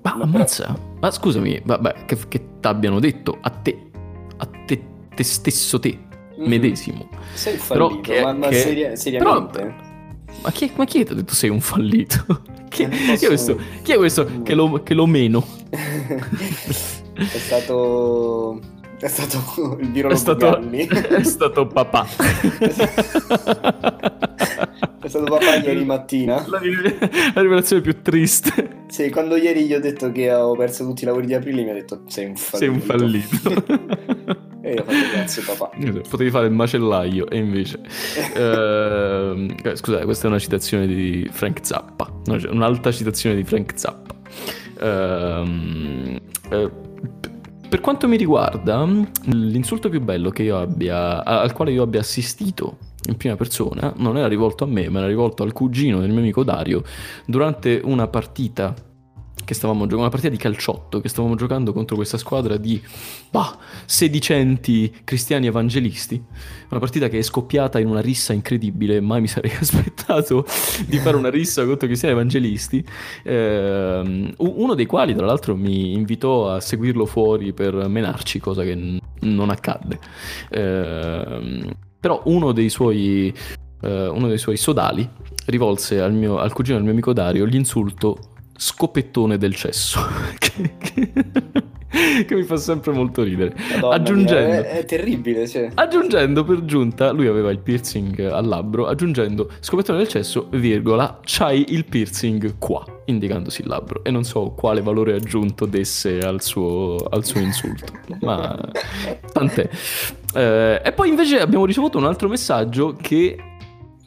Ma, 0.00 0.14
ma 0.16 0.24
ammazza, 0.24 0.64
però... 0.64 0.78
ma 0.98 1.10
scusami, 1.10 1.60
vabbè, 1.62 2.06
che, 2.06 2.16
che 2.26 2.40
t'abbiano 2.60 3.00
detto 3.00 3.36
a 3.38 3.50
te, 3.50 3.89
a 4.40 4.48
te, 4.66 4.82
te 5.14 5.22
stesso 5.22 5.78
te, 5.78 5.98
mm-hmm. 5.98 6.48
medesimo. 6.48 7.08
Sei 7.34 7.56
fallito, 7.56 8.00
che, 8.00 8.22
ma, 8.22 8.32
ma 8.32 8.48
che... 8.48 8.60
seria, 8.60 8.96
seriamente? 8.96 9.58
Però, 9.58 9.74
ma 10.42 10.50
chi, 10.50 10.72
ma 10.74 10.84
chi 10.84 11.04
ti 11.04 11.12
ha 11.12 11.14
detto 11.14 11.34
sei 11.34 11.50
un 11.50 11.60
fallito? 11.60 12.42
Chi, 12.70 12.86
posso... 12.86 13.16
chi, 13.16 13.24
è 13.24 13.26
questo, 13.26 13.58
chi 13.82 13.92
è 13.92 13.96
questo 13.96 14.28
mm. 14.30 14.42
che, 14.44 14.54
lo, 14.54 14.82
che 14.84 14.94
lo 14.94 15.04
meno? 15.04 15.44
è 15.70 17.38
stato... 17.38 18.60
È 19.00 19.08
stato 19.08 19.78
il 19.80 19.90
virologo 19.92 20.14
è 20.14 20.18
stato, 20.18 20.60
è 20.60 21.22
stato 21.22 21.66
papà. 21.66 22.06
È 25.00 25.08
stato 25.08 25.24
papà 25.24 25.54
ieri 25.54 25.86
mattina. 25.86 26.44
La, 26.46 26.60
la, 27.32 27.40
rivelazione 27.40 27.80
più 27.80 28.02
triste. 28.02 28.82
Sì, 28.88 29.08
quando 29.08 29.36
ieri 29.36 29.64
gli 29.64 29.72
ho 29.72 29.80
detto 29.80 30.12
che 30.12 30.30
ho 30.30 30.54
perso 30.54 30.84
tutti 30.84 31.04
i 31.04 31.06
lavori 31.06 31.24
di 31.24 31.32
aprile, 31.32 31.62
mi 31.62 31.70
ha 31.70 31.72
detto 31.72 32.02
sei 32.08 32.26
un 32.26 32.36
fallito. 32.36 32.58
Sei 32.58 32.68
un 32.68 32.80
fallito. 32.80 33.50
e 34.60 34.74
io 34.74 34.82
ho 34.82 34.84
fatto 34.84 35.10
grazie 35.14 35.42
papà. 35.44 35.70
Potevi 36.06 36.30
fare 36.30 36.46
il 36.48 36.52
macellaio 36.52 37.26
e 37.30 37.38
invece... 37.38 37.80
uh, 38.36 39.76
scusate, 39.76 40.04
questa 40.04 40.26
è 40.26 40.28
una 40.28 40.38
citazione 40.38 40.86
di 40.86 41.26
Frank 41.32 41.60
Zappa. 41.62 42.12
un'alta 42.26 42.92
citazione 42.92 43.34
di 43.34 43.44
Frank 43.44 43.72
Zappa. 43.78 44.14
Uh, 44.78 46.20
uh, 46.54 46.88
per 47.70 47.80
quanto 47.80 48.08
mi 48.08 48.16
riguarda, 48.16 48.84
l'insulto 49.26 49.88
più 49.88 50.00
bello 50.00 50.30
abbia, 50.58 51.24
al 51.24 51.52
quale 51.52 51.70
io 51.70 51.84
abbia 51.84 52.00
assistito 52.00 52.78
in 53.08 53.16
prima 53.16 53.36
persona 53.36 53.94
non 53.98 54.16
era 54.16 54.26
rivolto 54.26 54.64
a 54.64 54.66
me, 54.66 54.88
ma 54.88 54.98
era 54.98 55.06
rivolto 55.06 55.44
al 55.44 55.52
cugino 55.52 56.00
del 56.00 56.10
mio 56.10 56.18
amico 56.18 56.42
Dario 56.42 56.82
durante 57.24 57.80
una 57.84 58.08
partita 58.08 58.74
che 59.50 59.54
stavamo 59.56 59.80
giocando, 59.80 60.02
una 60.02 60.10
partita 60.10 60.32
di 60.32 60.36
calciotto 60.36 61.00
che 61.00 61.08
stavamo 61.08 61.34
giocando 61.34 61.72
contro 61.72 61.96
questa 61.96 62.16
squadra 62.18 62.56
di 62.56 62.80
bah, 63.30 63.58
sedicenti 63.84 64.94
cristiani 65.02 65.48
evangelisti. 65.48 66.22
Una 66.68 66.78
partita 66.78 67.08
che 67.08 67.18
è 67.18 67.22
scoppiata 67.22 67.80
in 67.80 67.88
una 67.88 68.00
rissa 68.00 68.32
incredibile, 68.32 69.00
mai 69.00 69.20
mi 69.20 69.26
sarei 69.26 69.50
aspettato 69.58 70.46
di 70.86 70.98
fare 70.98 71.16
una 71.16 71.30
rissa 71.30 71.64
contro 71.64 71.88
cristiani 71.88 72.14
evangelisti. 72.14 72.84
Eh, 73.24 74.32
uno 74.36 74.74
dei 74.74 74.86
quali, 74.86 75.16
tra 75.16 75.26
l'altro, 75.26 75.56
mi 75.56 75.94
invitò 75.94 76.52
a 76.52 76.60
seguirlo 76.60 77.04
fuori 77.04 77.52
per 77.52 77.88
menarci, 77.88 78.38
cosa 78.38 78.62
che 78.62 78.76
n- 78.76 79.00
non 79.22 79.50
accadde. 79.50 79.98
Eh, 80.48 81.74
però 81.98 82.22
uno 82.26 82.52
dei 82.52 82.68
suoi, 82.68 83.34
eh, 83.82 84.06
uno 84.06 84.28
dei 84.28 84.38
suoi 84.38 84.56
sodali 84.56 85.08
rivolse 85.46 86.00
al, 86.00 86.12
mio, 86.12 86.38
al 86.38 86.52
cugino 86.52 86.76
del 86.76 86.84
mio 86.84 86.92
amico 86.92 87.12
Dario 87.12 87.44
l'insulto 87.44 88.29
scopettone 88.60 89.38
del 89.38 89.54
cesso. 89.54 90.00
che, 90.38 90.74
che, 90.76 91.12
che, 92.26 92.34
mi 92.34 92.42
fa 92.42 92.58
sempre 92.58 92.92
molto 92.92 93.22
ridere. 93.22 93.54
Madonna 93.76 93.94
aggiungendo, 93.94 94.48
mia, 94.48 94.68
è, 94.68 94.78
è, 94.80 94.84
terribile. 94.84 95.48
Cioè. 95.48 95.70
Aggiungendo 95.72 96.44
per 96.44 96.66
giunta, 96.66 97.10
lui 97.10 97.26
aveva 97.26 97.50
il 97.50 97.58
piercing 97.58 98.20
al 98.20 98.46
labbro, 98.46 98.86
aggiungendo 98.86 99.50
scopettone 99.60 99.96
del 99.96 100.08
cesso, 100.08 100.48
virgola, 100.50 101.20
c'hai 101.24 101.72
il 101.72 101.86
piercing 101.86 102.58
qua, 102.58 102.84
indicandosi 103.06 103.62
il 103.62 103.68
labbro. 103.68 104.04
E 104.04 104.10
non 104.10 104.24
so 104.24 104.50
quale 104.50 104.82
valore 104.82 105.14
aggiunto 105.14 105.64
desse 105.64 106.18
al 106.18 106.42
suo, 106.42 106.96
al 106.96 107.24
suo 107.24 107.40
insulto, 107.40 107.94
ma 108.20 108.58
tant'è. 109.32 109.68
Eh, 110.34 110.82
e 110.84 110.92
poi 110.92 111.08
invece 111.08 111.40
abbiamo 111.40 111.64
ricevuto 111.64 111.96
un 111.96 112.04
altro 112.04 112.28
messaggio 112.28 112.94
che 113.00 113.49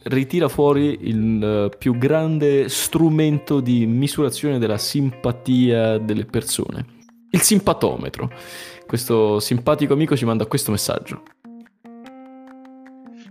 ritira 0.04 0.48
fuori 0.48 0.98
il 1.02 1.68
uh, 1.72 1.76
più 1.76 1.96
grande 1.96 2.68
strumento 2.68 3.60
di 3.60 3.86
misurazione 3.86 4.58
della 4.58 4.78
simpatia 4.78 5.98
delle 5.98 6.24
persone, 6.24 6.86
il 7.30 7.40
simpatometro. 7.40 8.30
Questo 8.86 9.40
simpatico 9.40 9.92
amico 9.92 10.16
ci 10.16 10.24
manda 10.24 10.46
questo 10.46 10.70
messaggio. 10.70 11.22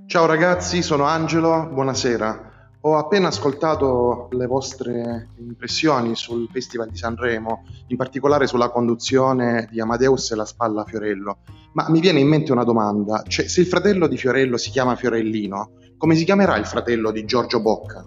Ciao 0.06 0.26
ragazzi, 0.26 0.82
sono 0.82 1.06
Angelo, 1.06 1.70
buonasera. 1.72 2.52
Ho 2.86 2.98
appena 2.98 3.30
ascoltato 3.30 4.28
le 4.32 4.46
vostre 4.46 5.30
impressioni 5.38 6.16
sul 6.16 6.50
Festival 6.52 6.90
di 6.90 6.98
Sanremo, 6.98 7.64
in 7.88 7.96
particolare 7.96 8.46
sulla 8.46 8.70
conduzione 8.70 9.70
di 9.72 9.80
Amadeus 9.80 10.32
e 10.32 10.36
la 10.36 10.44
spalla 10.44 10.84
Fiorello. 10.84 11.38
Ma 11.74 11.90
mi 11.90 12.02
viene 12.02 12.20
in 12.20 12.28
mente 12.28 12.52
una 12.52 12.66
domanda, 12.66 13.24
cioè 13.26 13.48
se 13.48 13.62
il 13.62 13.68
fratello 13.68 14.08
di 14.08 14.18
Fiorello 14.18 14.58
si 14.58 14.70
chiama 14.70 14.98
Fiorellino, 14.98 15.72
come 16.04 16.16
si 16.16 16.26
chiamerà 16.26 16.58
il 16.58 16.66
fratello 16.66 17.12
di 17.12 17.24
Giorgio 17.24 17.62
Bocca? 17.62 18.06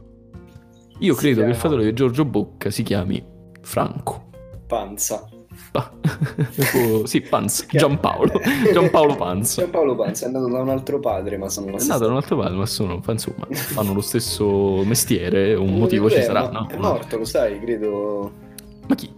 Io 0.98 1.14
Si 1.14 1.18
credo 1.18 1.40
che 1.40 1.46
il 1.46 1.52
chiama- 1.52 1.54
fratello 1.54 1.82
di 1.82 1.92
Giorgio 1.94 2.26
Bocca 2.26 2.68
si 2.68 2.82
chiami 2.82 3.24
Franco. 3.62 4.24
Panza. 4.66 5.26
Pa- 5.72 5.90
Oh, 6.76 7.06
sì, 7.06 7.22
Panza. 7.22 7.64
Giampaolo. 7.70 8.32
Giampaolo 8.70 9.14
Panza. 9.16 9.62
Giampaolo 9.62 9.94
Panza 9.96 10.24
è 10.24 10.26
andato 10.26 10.46
da 10.50 10.60
un 10.60 10.68
altro 10.68 11.00
padre, 11.00 11.38
ma 11.38 11.48
sono 11.48 11.68
È 11.74 11.84
nato 11.86 12.04
da 12.04 12.10
un 12.10 12.16
altro 12.16 12.36
padre, 12.36 12.54
ma 12.56 12.66
sono, 12.66 13.00
insomma, 13.08 13.46
fanno 13.50 13.94
lo 13.94 14.02
stesso 14.02 14.84
mestiere, 14.84 15.54
un 15.54 15.78
motivo 15.78 16.10
ci 16.10 16.20
sarà, 16.20 16.50
no? 16.50 16.66
È 16.68 16.76
morto, 16.76 17.16
lo 17.16 17.24
sai, 17.24 17.58
credo. 17.60 18.30
Ma 18.88 18.94
chi? 18.94 19.10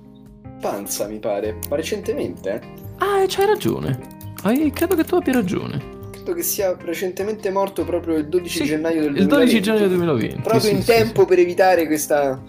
Panza, 0.61 1.09
mi 1.09 1.19
pare. 1.19 1.59
Ma 1.69 1.75
recentemente, 1.75 2.53
eh? 2.53 2.61
Ah, 2.99 3.25
c'hai 3.27 3.47
ragione. 3.47 3.99
Hai- 4.45 4.71
credo 4.71 4.95
che 4.95 5.03
tu 5.03 5.17
abbia 5.17 5.33
ragione. 5.33 5.97
Credo 6.29 6.35
che 6.35 6.43
sia 6.47 6.77
recentemente 6.79 7.51
morto 7.51 7.85
proprio 7.87 8.19
il 8.19 8.29
12 8.29 8.59
Sì, 8.59 8.65
gennaio 8.67 9.01
del 9.01 9.17
Il 9.17 9.27
12 9.27 9.61
2020. 9.61 9.63
gennaio 9.63 9.89
2020. 9.89 10.43
Proprio 10.43 10.61
sì, 10.61 10.75
in 10.75 10.83
sì, 10.83 10.93
tempo 10.93 11.25
per 11.25 11.39
evitare 11.39 11.87
questa. 11.87 12.43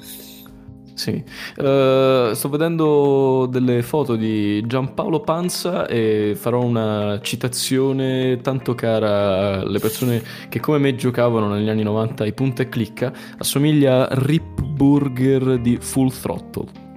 Sì. 0.94 1.24
Eh, 1.56 2.32
sto 2.34 2.50
vedendo 2.50 3.48
delle 3.50 3.82
foto 3.84 4.18
di 4.18 4.62
Giampaolo 4.68 5.22
Panza 5.22 5.88
e 5.88 6.34
farò 6.36 6.62
una 6.62 7.22
citazione 7.22 8.42
tanto 8.42 8.76
cara 8.76 9.62
alle 9.62 9.80
persone 9.80 10.22
che 10.50 10.60
come 10.60 10.78
me 10.78 10.96
giocavano 10.96 11.48
negli 11.48 11.70
anni 11.70 11.84
90 11.84 12.26
ai 12.26 12.34
punta 12.34 12.64
e 12.64 12.68
clicca. 12.68 13.14
Assomiglia 13.38 14.10
a 14.10 14.14
Rip 14.20 14.62
Burger 14.62 15.58
di 15.62 15.78
Full 15.80 16.12
Throttle. 16.12 16.89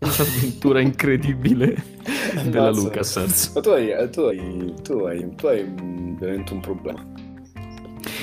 Un'avventura 0.00 0.80
incredibile 0.80 1.74
della. 2.44 2.70
LucasArts. 2.70 3.52
Ma 3.54 3.60
tu 3.60 3.70
hai, 3.70 4.10
tu 4.10 4.20
hai, 4.20 4.74
tu 4.82 4.92
hai, 5.04 5.34
tu 5.34 5.46
hai 5.46 5.64
mm, 5.64 6.16
veramente 6.18 6.52
un 6.52 6.60
problema. 6.60 7.04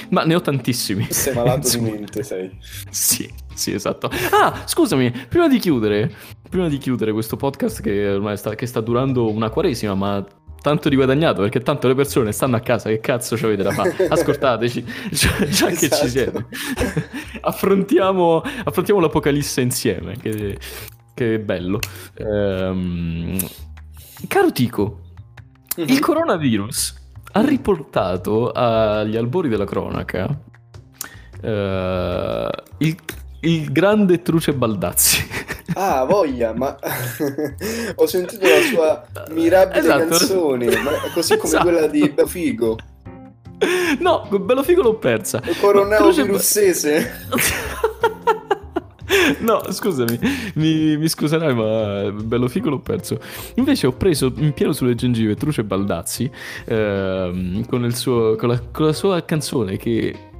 Ma 0.09 0.23
ne 0.23 0.35
ho 0.35 0.41
tantissimi. 0.41 1.07
Sei 1.09 1.33
malato 1.33 1.69
di 1.69 1.79
mente, 1.79 2.23
sei. 2.23 2.51
Sì, 2.89 3.31
sì, 3.53 3.73
esatto. 3.73 4.09
Ah, 4.31 4.61
scusami, 4.65 5.11
prima 5.27 5.47
di 5.47 5.57
chiudere, 5.57 6.11
prima 6.47 6.67
di 6.69 6.77
chiudere 6.77 7.11
questo 7.11 7.35
podcast 7.35 7.81
che 7.81 8.09
ormai 8.09 8.37
sta, 8.37 8.53
che 8.55 8.67
sta 8.67 8.79
durando 8.79 9.29
una 9.29 9.49
quaresima, 9.49 9.95
ma 9.95 10.23
tanto 10.61 10.87
di 10.87 10.95
guadagnato 10.95 11.41
perché 11.41 11.59
tanto 11.59 11.89
le 11.89 11.95
persone 11.95 12.31
stanno 12.31 12.55
a 12.55 12.59
casa, 12.61 12.89
che 12.89 12.99
cazzo 12.99 13.35
ci 13.35 13.43
avete 13.43 13.63
da 13.63 13.71
fare? 13.71 13.95
Ascoltateci, 14.07 14.85
già, 15.11 15.45
già 15.47 15.67
che 15.67 15.85
Esatto. 15.85 15.95
ci 16.03 16.09
siete. 16.09 16.45
affrontiamo, 17.41 18.41
affrontiamo 18.63 18.99
l'apocalisse 18.99 19.61
insieme, 19.61 20.15
che, 20.21 20.57
che 21.13 21.39
bello. 21.39 21.79
Ehm, 22.15 23.37
caro 24.27 24.51
Tico, 24.51 24.99
Mhm. 25.77 25.85
il 25.89 25.99
coronavirus 25.99 27.01
ha 27.33 27.41
riportato 27.41 28.51
agli 28.51 29.17
albori 29.17 29.49
della 29.49 29.65
cronaca 29.65 30.27
eh, 31.41 32.49
il, 32.77 32.95
il 33.41 33.71
grande 33.71 34.21
Truce 34.21 34.53
Baldazzi. 34.53 35.27
Ah, 35.73 36.03
voglia, 36.05 36.53
ma 36.53 36.77
ho 37.95 38.05
sentito 38.05 38.45
la 38.47 38.61
sua 38.69 39.05
mirabile 39.31 39.79
Esatto. 39.79 40.07
canzone, 40.07 40.67
così 41.13 41.35
come 41.37 41.47
Esatto. 41.53 41.63
quella 41.63 41.87
di 41.87 42.09
Belfigo, 42.09 42.77
no, 43.99 44.27
bello 44.39 44.61
figo 44.63 44.81
l'ho 44.83 44.95
persa. 44.95 45.41
il 46.21 46.25
virussese. 46.27 47.11
No, 49.39 49.61
scusami, 49.69 50.19
mi, 50.55 50.97
mi 50.97 51.07
scuserai, 51.07 51.53
ma 51.53 52.11
bello 52.11 52.47
figo 52.47 52.69
l'ho 52.69 52.79
perso. 52.79 53.19
Invece 53.55 53.87
ho 53.87 53.93
preso 53.93 54.31
in 54.37 54.53
pieno 54.53 54.71
sulle 54.73 54.95
gengive 54.95 55.35
Truce 55.35 55.63
Baldazzi 55.63 56.29
ehm, 56.65 57.65
con, 57.67 57.91
suo- 57.91 58.35
con 58.35 58.49
la, 58.49 58.59
con 58.59 58.85
la 58.85 58.93
sua 58.93 59.23
canzone 59.23 59.77
che 59.77 60.31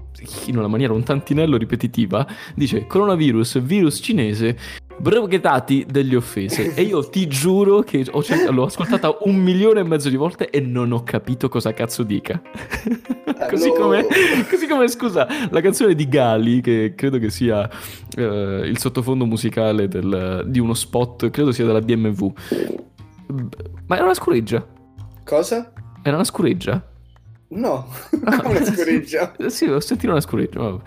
in 0.46 0.58
una 0.58 0.68
maniera 0.68 0.94
un 0.94 1.04
tantinello 1.04 1.58
ripetitiva 1.58 2.26
dice 2.56 2.88
coronavirus, 2.88 3.60
virus 3.62 4.00
cinese, 4.02 4.58
broghetati 5.04 5.86
degli 5.88 6.16
offese. 6.16 6.74
E 6.74 6.82
io 6.84 7.08
ti 7.10 7.28
giuro 7.28 7.82
che 7.82 8.06
ho 8.10 8.24
cer- 8.24 8.50
l'ho 8.50 8.64
ascoltata 8.64 9.18
un 9.24 9.36
milione 9.36 9.82
e 9.82 9.84
mezzo 9.84 10.08
di 10.10 10.16
volte 10.16 10.50
e 10.50 10.62
non 10.62 10.94
ho 10.94 11.04
capito 11.04 11.50
cosa 11.50 11.74
cazzo 11.74 12.04
dica. 12.04 12.42
così, 13.50 13.68
Allora- 13.70 14.02
come, 14.02 14.08
così 14.50 14.66
come, 14.68 14.88
scusa, 14.88 15.28
la 15.50 15.60
canzone 15.60 15.94
di 15.94 16.08
Gali, 16.08 16.62
che 16.62 16.94
credo 16.96 17.20
che 17.20 17.30
sia 17.30 17.70
eh, 18.16 18.62
il 18.66 18.78
sottofondo 18.80 19.26
musicale 19.26 19.90
del- 19.90 20.44
di 20.48 20.60
uno 20.60 20.74
spot, 20.74 21.30
credo 21.30 21.52
sia 21.52 21.66
della 21.66 21.82
BMW. 21.82 22.32
Ma 23.88 23.96
era 23.96 24.06
una 24.06 24.14
scureggia. 24.14 24.66
Cosa? 25.26 25.74
Era 26.02 26.16
una 26.16 26.24
scureggia. 26.26 26.82
No, 27.56 27.88
Ah, 28.26 28.42
una 28.48 28.64
scoreggia. 28.66 29.34
Sì, 29.48 29.66
ho 29.66 29.80
sentito 29.80 30.12
una 30.12 30.22
scureggia. 30.22 30.60
vabbè. 30.60 30.82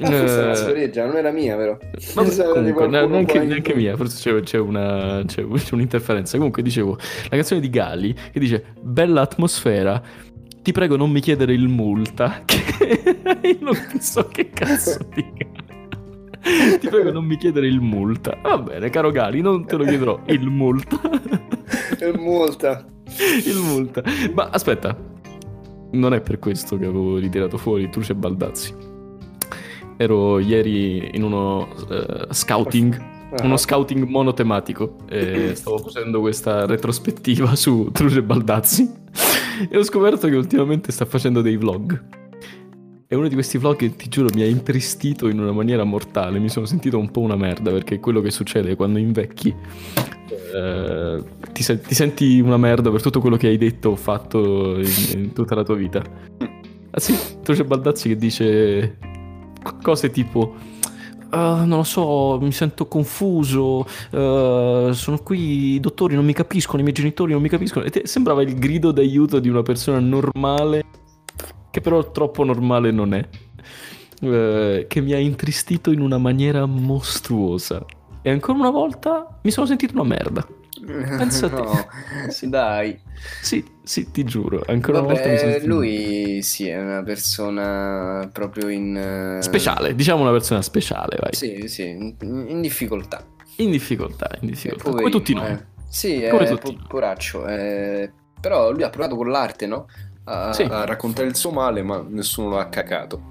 Ah, 0.00 0.06
forse 0.06 0.32
era 0.34 0.42
una 0.42 0.52
Eh, 0.52 0.56
scoreggia, 0.56 1.06
non 1.06 1.16
era 1.16 1.30
mia, 1.30 1.56
però. 1.56 1.76
Di 1.90 2.42
comunque, 2.42 2.86
neanche, 2.88 3.38
neanche 3.40 3.74
mia, 3.74 3.96
forse 3.96 4.32
c'è, 4.32 4.40
c'è 4.42 4.58
una, 4.58 5.22
c'è, 5.26 5.44
c'è 5.46 5.74
un'interferenza. 5.74 6.36
Comunque, 6.36 6.62
dicevo, 6.62 6.96
la 6.96 7.36
canzone 7.36 7.60
di 7.60 7.70
Gali 7.70 8.14
che 8.32 8.38
dice 8.38 8.64
Bella 8.80 9.22
atmosfera, 9.22 10.00
ti 10.62 10.70
prego 10.72 10.96
non 10.96 11.10
mi 11.10 11.20
chiedere 11.20 11.52
il 11.54 11.68
multa. 11.68 12.42
Che 13.42 13.48
io 13.48 13.56
non 13.60 13.76
so 14.00 14.28
che 14.28 14.50
cazzo 14.50 14.98
dica. 15.14 15.46
Ti 16.78 16.88
prego 16.88 17.10
non 17.10 17.24
mi 17.24 17.36
chiedere 17.36 17.66
il 17.66 17.80
multa. 17.80 18.38
Va 18.42 18.58
bene, 18.58 18.90
caro 18.90 19.10
Gali, 19.10 19.40
non 19.40 19.64
te 19.66 19.76
lo 19.76 19.84
chiederò 19.84 20.20
il 20.26 20.46
multa. 20.48 21.00
È 21.98 22.10
molta. 22.16 22.84
il 23.44 23.56
multa. 23.56 24.02
Ma 24.34 24.48
aspetta, 24.50 24.96
non 25.92 26.14
è 26.14 26.20
per 26.20 26.38
questo 26.38 26.76
che 26.76 26.84
avevo 26.84 27.18
ritirato 27.18 27.56
fuori 27.58 27.88
Truce 27.90 28.14
Baldazzi. 28.14 28.74
Ero 29.96 30.38
ieri 30.38 31.10
in 31.14 31.22
uno 31.22 31.68
eh, 31.88 32.26
scouting, 32.30 33.10
Ah. 33.34 33.46
uno 33.46 33.56
scouting 33.56 34.04
monotematico 34.04 34.96
e 35.08 35.52
stavo 35.56 35.78
facendo 35.78 36.20
questa 36.20 36.66
retrospettiva 36.66 37.56
su 37.56 37.88
Truce 37.90 38.22
Baldazzi 38.22 38.90
e 39.70 39.78
ho 39.78 39.82
scoperto 39.82 40.28
che 40.28 40.36
ultimamente 40.36 40.92
sta 40.92 41.06
facendo 41.06 41.40
dei 41.40 41.56
vlog. 41.56 42.20
E 43.12 43.14
uno 43.14 43.28
di 43.28 43.34
questi 43.34 43.58
vlog 43.58 43.76
che 43.76 43.94
ti 43.94 44.08
giuro 44.08 44.30
mi 44.32 44.40
ha 44.40 44.46
intristito 44.46 45.28
in 45.28 45.38
una 45.38 45.52
maniera 45.52 45.84
mortale, 45.84 46.38
mi 46.38 46.48
sono 46.48 46.64
sentito 46.64 46.96
un 46.96 47.10
po' 47.10 47.20
una 47.20 47.36
merda 47.36 47.70
perché 47.70 47.96
è 47.96 48.00
quello 48.00 48.22
che 48.22 48.30
succede 48.30 48.74
quando 48.74 48.98
invecchi. 48.98 49.54
Eh, 50.54 51.22
ti, 51.52 51.62
sen- 51.62 51.82
ti 51.82 51.94
senti 51.94 52.40
una 52.40 52.56
merda 52.56 52.90
per 52.90 53.02
tutto 53.02 53.20
quello 53.20 53.36
che 53.36 53.48
hai 53.48 53.58
detto 53.58 53.90
o 53.90 53.96
fatto 53.96 54.78
in, 54.78 54.86
in 55.12 55.32
tutta 55.34 55.54
la 55.54 55.62
tua 55.62 55.74
vita. 55.74 56.02
Ah 56.90 57.00
sì, 57.00 57.14
tu 57.42 57.52
c'è 57.52 57.64
Baldazzi 57.64 58.08
che 58.08 58.16
dice 58.16 58.96
cose 59.82 60.10
tipo 60.10 60.54
"Ah, 61.32 61.64
non 61.66 61.76
lo 61.78 61.84
so, 61.84 62.38
mi 62.40 62.50
sento 62.52 62.86
confuso, 62.86 63.86
eh, 64.10 64.88
sono 64.94 65.18
qui, 65.22 65.74
i 65.74 65.80
dottori 65.80 66.14
non 66.14 66.24
mi 66.24 66.32
capiscono, 66.32 66.78
i 66.80 66.82
miei 66.82 66.94
genitori 66.94 67.32
non 67.32 67.42
mi 67.42 67.50
capiscono. 67.50 67.84
E 67.84 67.90
te- 67.90 68.06
sembrava 68.06 68.40
il 68.40 68.54
grido 68.58 68.90
d'aiuto 68.90 69.38
di 69.38 69.50
una 69.50 69.60
persona 69.62 69.98
normale, 70.00 70.82
che 71.72 71.80
però 71.80 72.12
troppo 72.12 72.44
normale 72.44 72.92
non 72.92 73.14
è, 73.14 73.28
eh, 74.20 74.86
che 74.88 75.00
mi 75.00 75.12
ha 75.12 75.18
intristito 75.18 75.90
in 75.90 76.00
una 76.00 76.18
maniera 76.18 76.66
mostruosa. 76.66 77.84
E 78.22 78.30
ancora 78.30 78.58
una 78.58 78.70
volta 78.70 79.40
mi 79.42 79.50
sono 79.50 79.66
sentito 79.66 79.94
una 79.94 80.04
merda. 80.04 80.46
Pensa 81.16 81.46
a 81.46 81.50
te. 81.50 81.62
No, 81.62 81.86
Sì. 82.28 82.48
dai. 82.48 82.98
Sì, 83.40 83.64
sì, 83.82 84.10
ti 84.10 84.24
giuro, 84.24 84.62
ancora 84.66 84.98
una 84.98 85.06
volta 85.08 85.28
mi 85.28 85.38
sono 85.38 85.50
Vabbè, 85.52 85.60
sentito 85.60 85.74
lui 85.74 86.42
sì, 86.42 86.68
è 86.68 86.80
una 86.80 87.02
persona 87.02 88.28
proprio 88.32 88.68
in... 88.68 88.96
eh, 88.96 89.42
speciale, 89.42 89.94
diciamo 89.94 90.22
una 90.22 90.30
persona 90.32 90.62
speciale, 90.62 91.16
vai. 91.20 91.34
Sì, 91.34 91.68
sì, 91.68 91.88
in, 91.88 92.16
in 92.20 92.60
difficoltà. 92.60 93.24
In 93.56 93.70
difficoltà, 93.70 94.30
in 94.40 94.48
difficoltà. 94.48 94.82
Come 94.84 95.08
Poverino, 95.08 95.18
tutti 95.18 95.34
noi. 95.34 95.50
eh. 95.50 95.64
Sì, 95.88 96.26
Come 96.28 96.44
è 96.44 96.48
tutti 96.48 96.74
po- 96.74 96.86
poraccio. 96.88 97.46
eh, 97.46 98.10
Però 98.40 98.70
lui 98.72 98.82
ha 98.82 98.90
provato 98.90 99.14
con 99.16 99.28
l'arte, 99.28 99.66
no? 99.66 99.86
A, 100.24 100.52
Sì. 100.52 100.62
a 100.62 100.84
raccontare 100.84 101.28
il 101.28 101.36
suo 101.36 101.50
male, 101.50 101.82
ma 101.82 102.04
nessuno 102.08 102.50
lo 102.50 102.58
ha 102.58 102.66
cacato. 102.66 103.30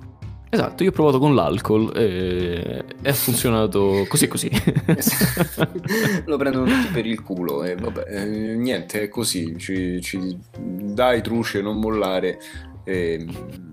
Esatto, 0.53 0.83
io 0.83 0.89
ho 0.89 0.91
provato 0.91 1.17
con 1.17 1.33
l'alcol 1.33 1.95
e, 1.95 2.83
ha 3.05 3.13
funzionato 3.13 4.05
così 4.09 4.27
così. 4.27 4.49
lo 6.25 6.35
prendono 6.37 6.65
tutti 6.65 6.87
per 6.91 7.05
il 7.05 7.21
culo 7.21 7.63
e 7.63 7.75
vabbè, 7.75 8.03
eh, 8.07 8.25
niente, 8.25 9.03
è 9.03 9.07
così. 9.07 9.57
Ci, 9.57 10.01
ci 10.01 10.37
dai 10.59 11.21
truce, 11.21 11.61
non 11.61 11.79
mollare 11.79 12.37
e 12.83 13.25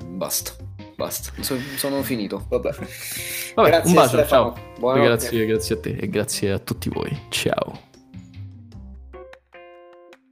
basta. 0.06 0.52
Basta, 0.94 1.32
So- 1.42 1.56
sono 1.76 2.02
finito. 2.04 2.46
Vabbè. 2.48 2.70
Vabbè, 3.54 3.68
Grazie, 3.68 3.88
un 3.88 3.94
bacio, 3.94 4.08
Stefano. 4.16 4.54
ciao. 4.54 4.64
Buonanotte. 4.78 5.08
Grazie, 5.08 5.46
grazie 5.46 5.74
a 5.74 5.78
te 5.80 5.96
e 6.00 6.08
grazie 6.08 6.52
a 6.52 6.58
tutti 6.58 6.88
voi. 6.88 7.16
Ciao. 7.28 7.86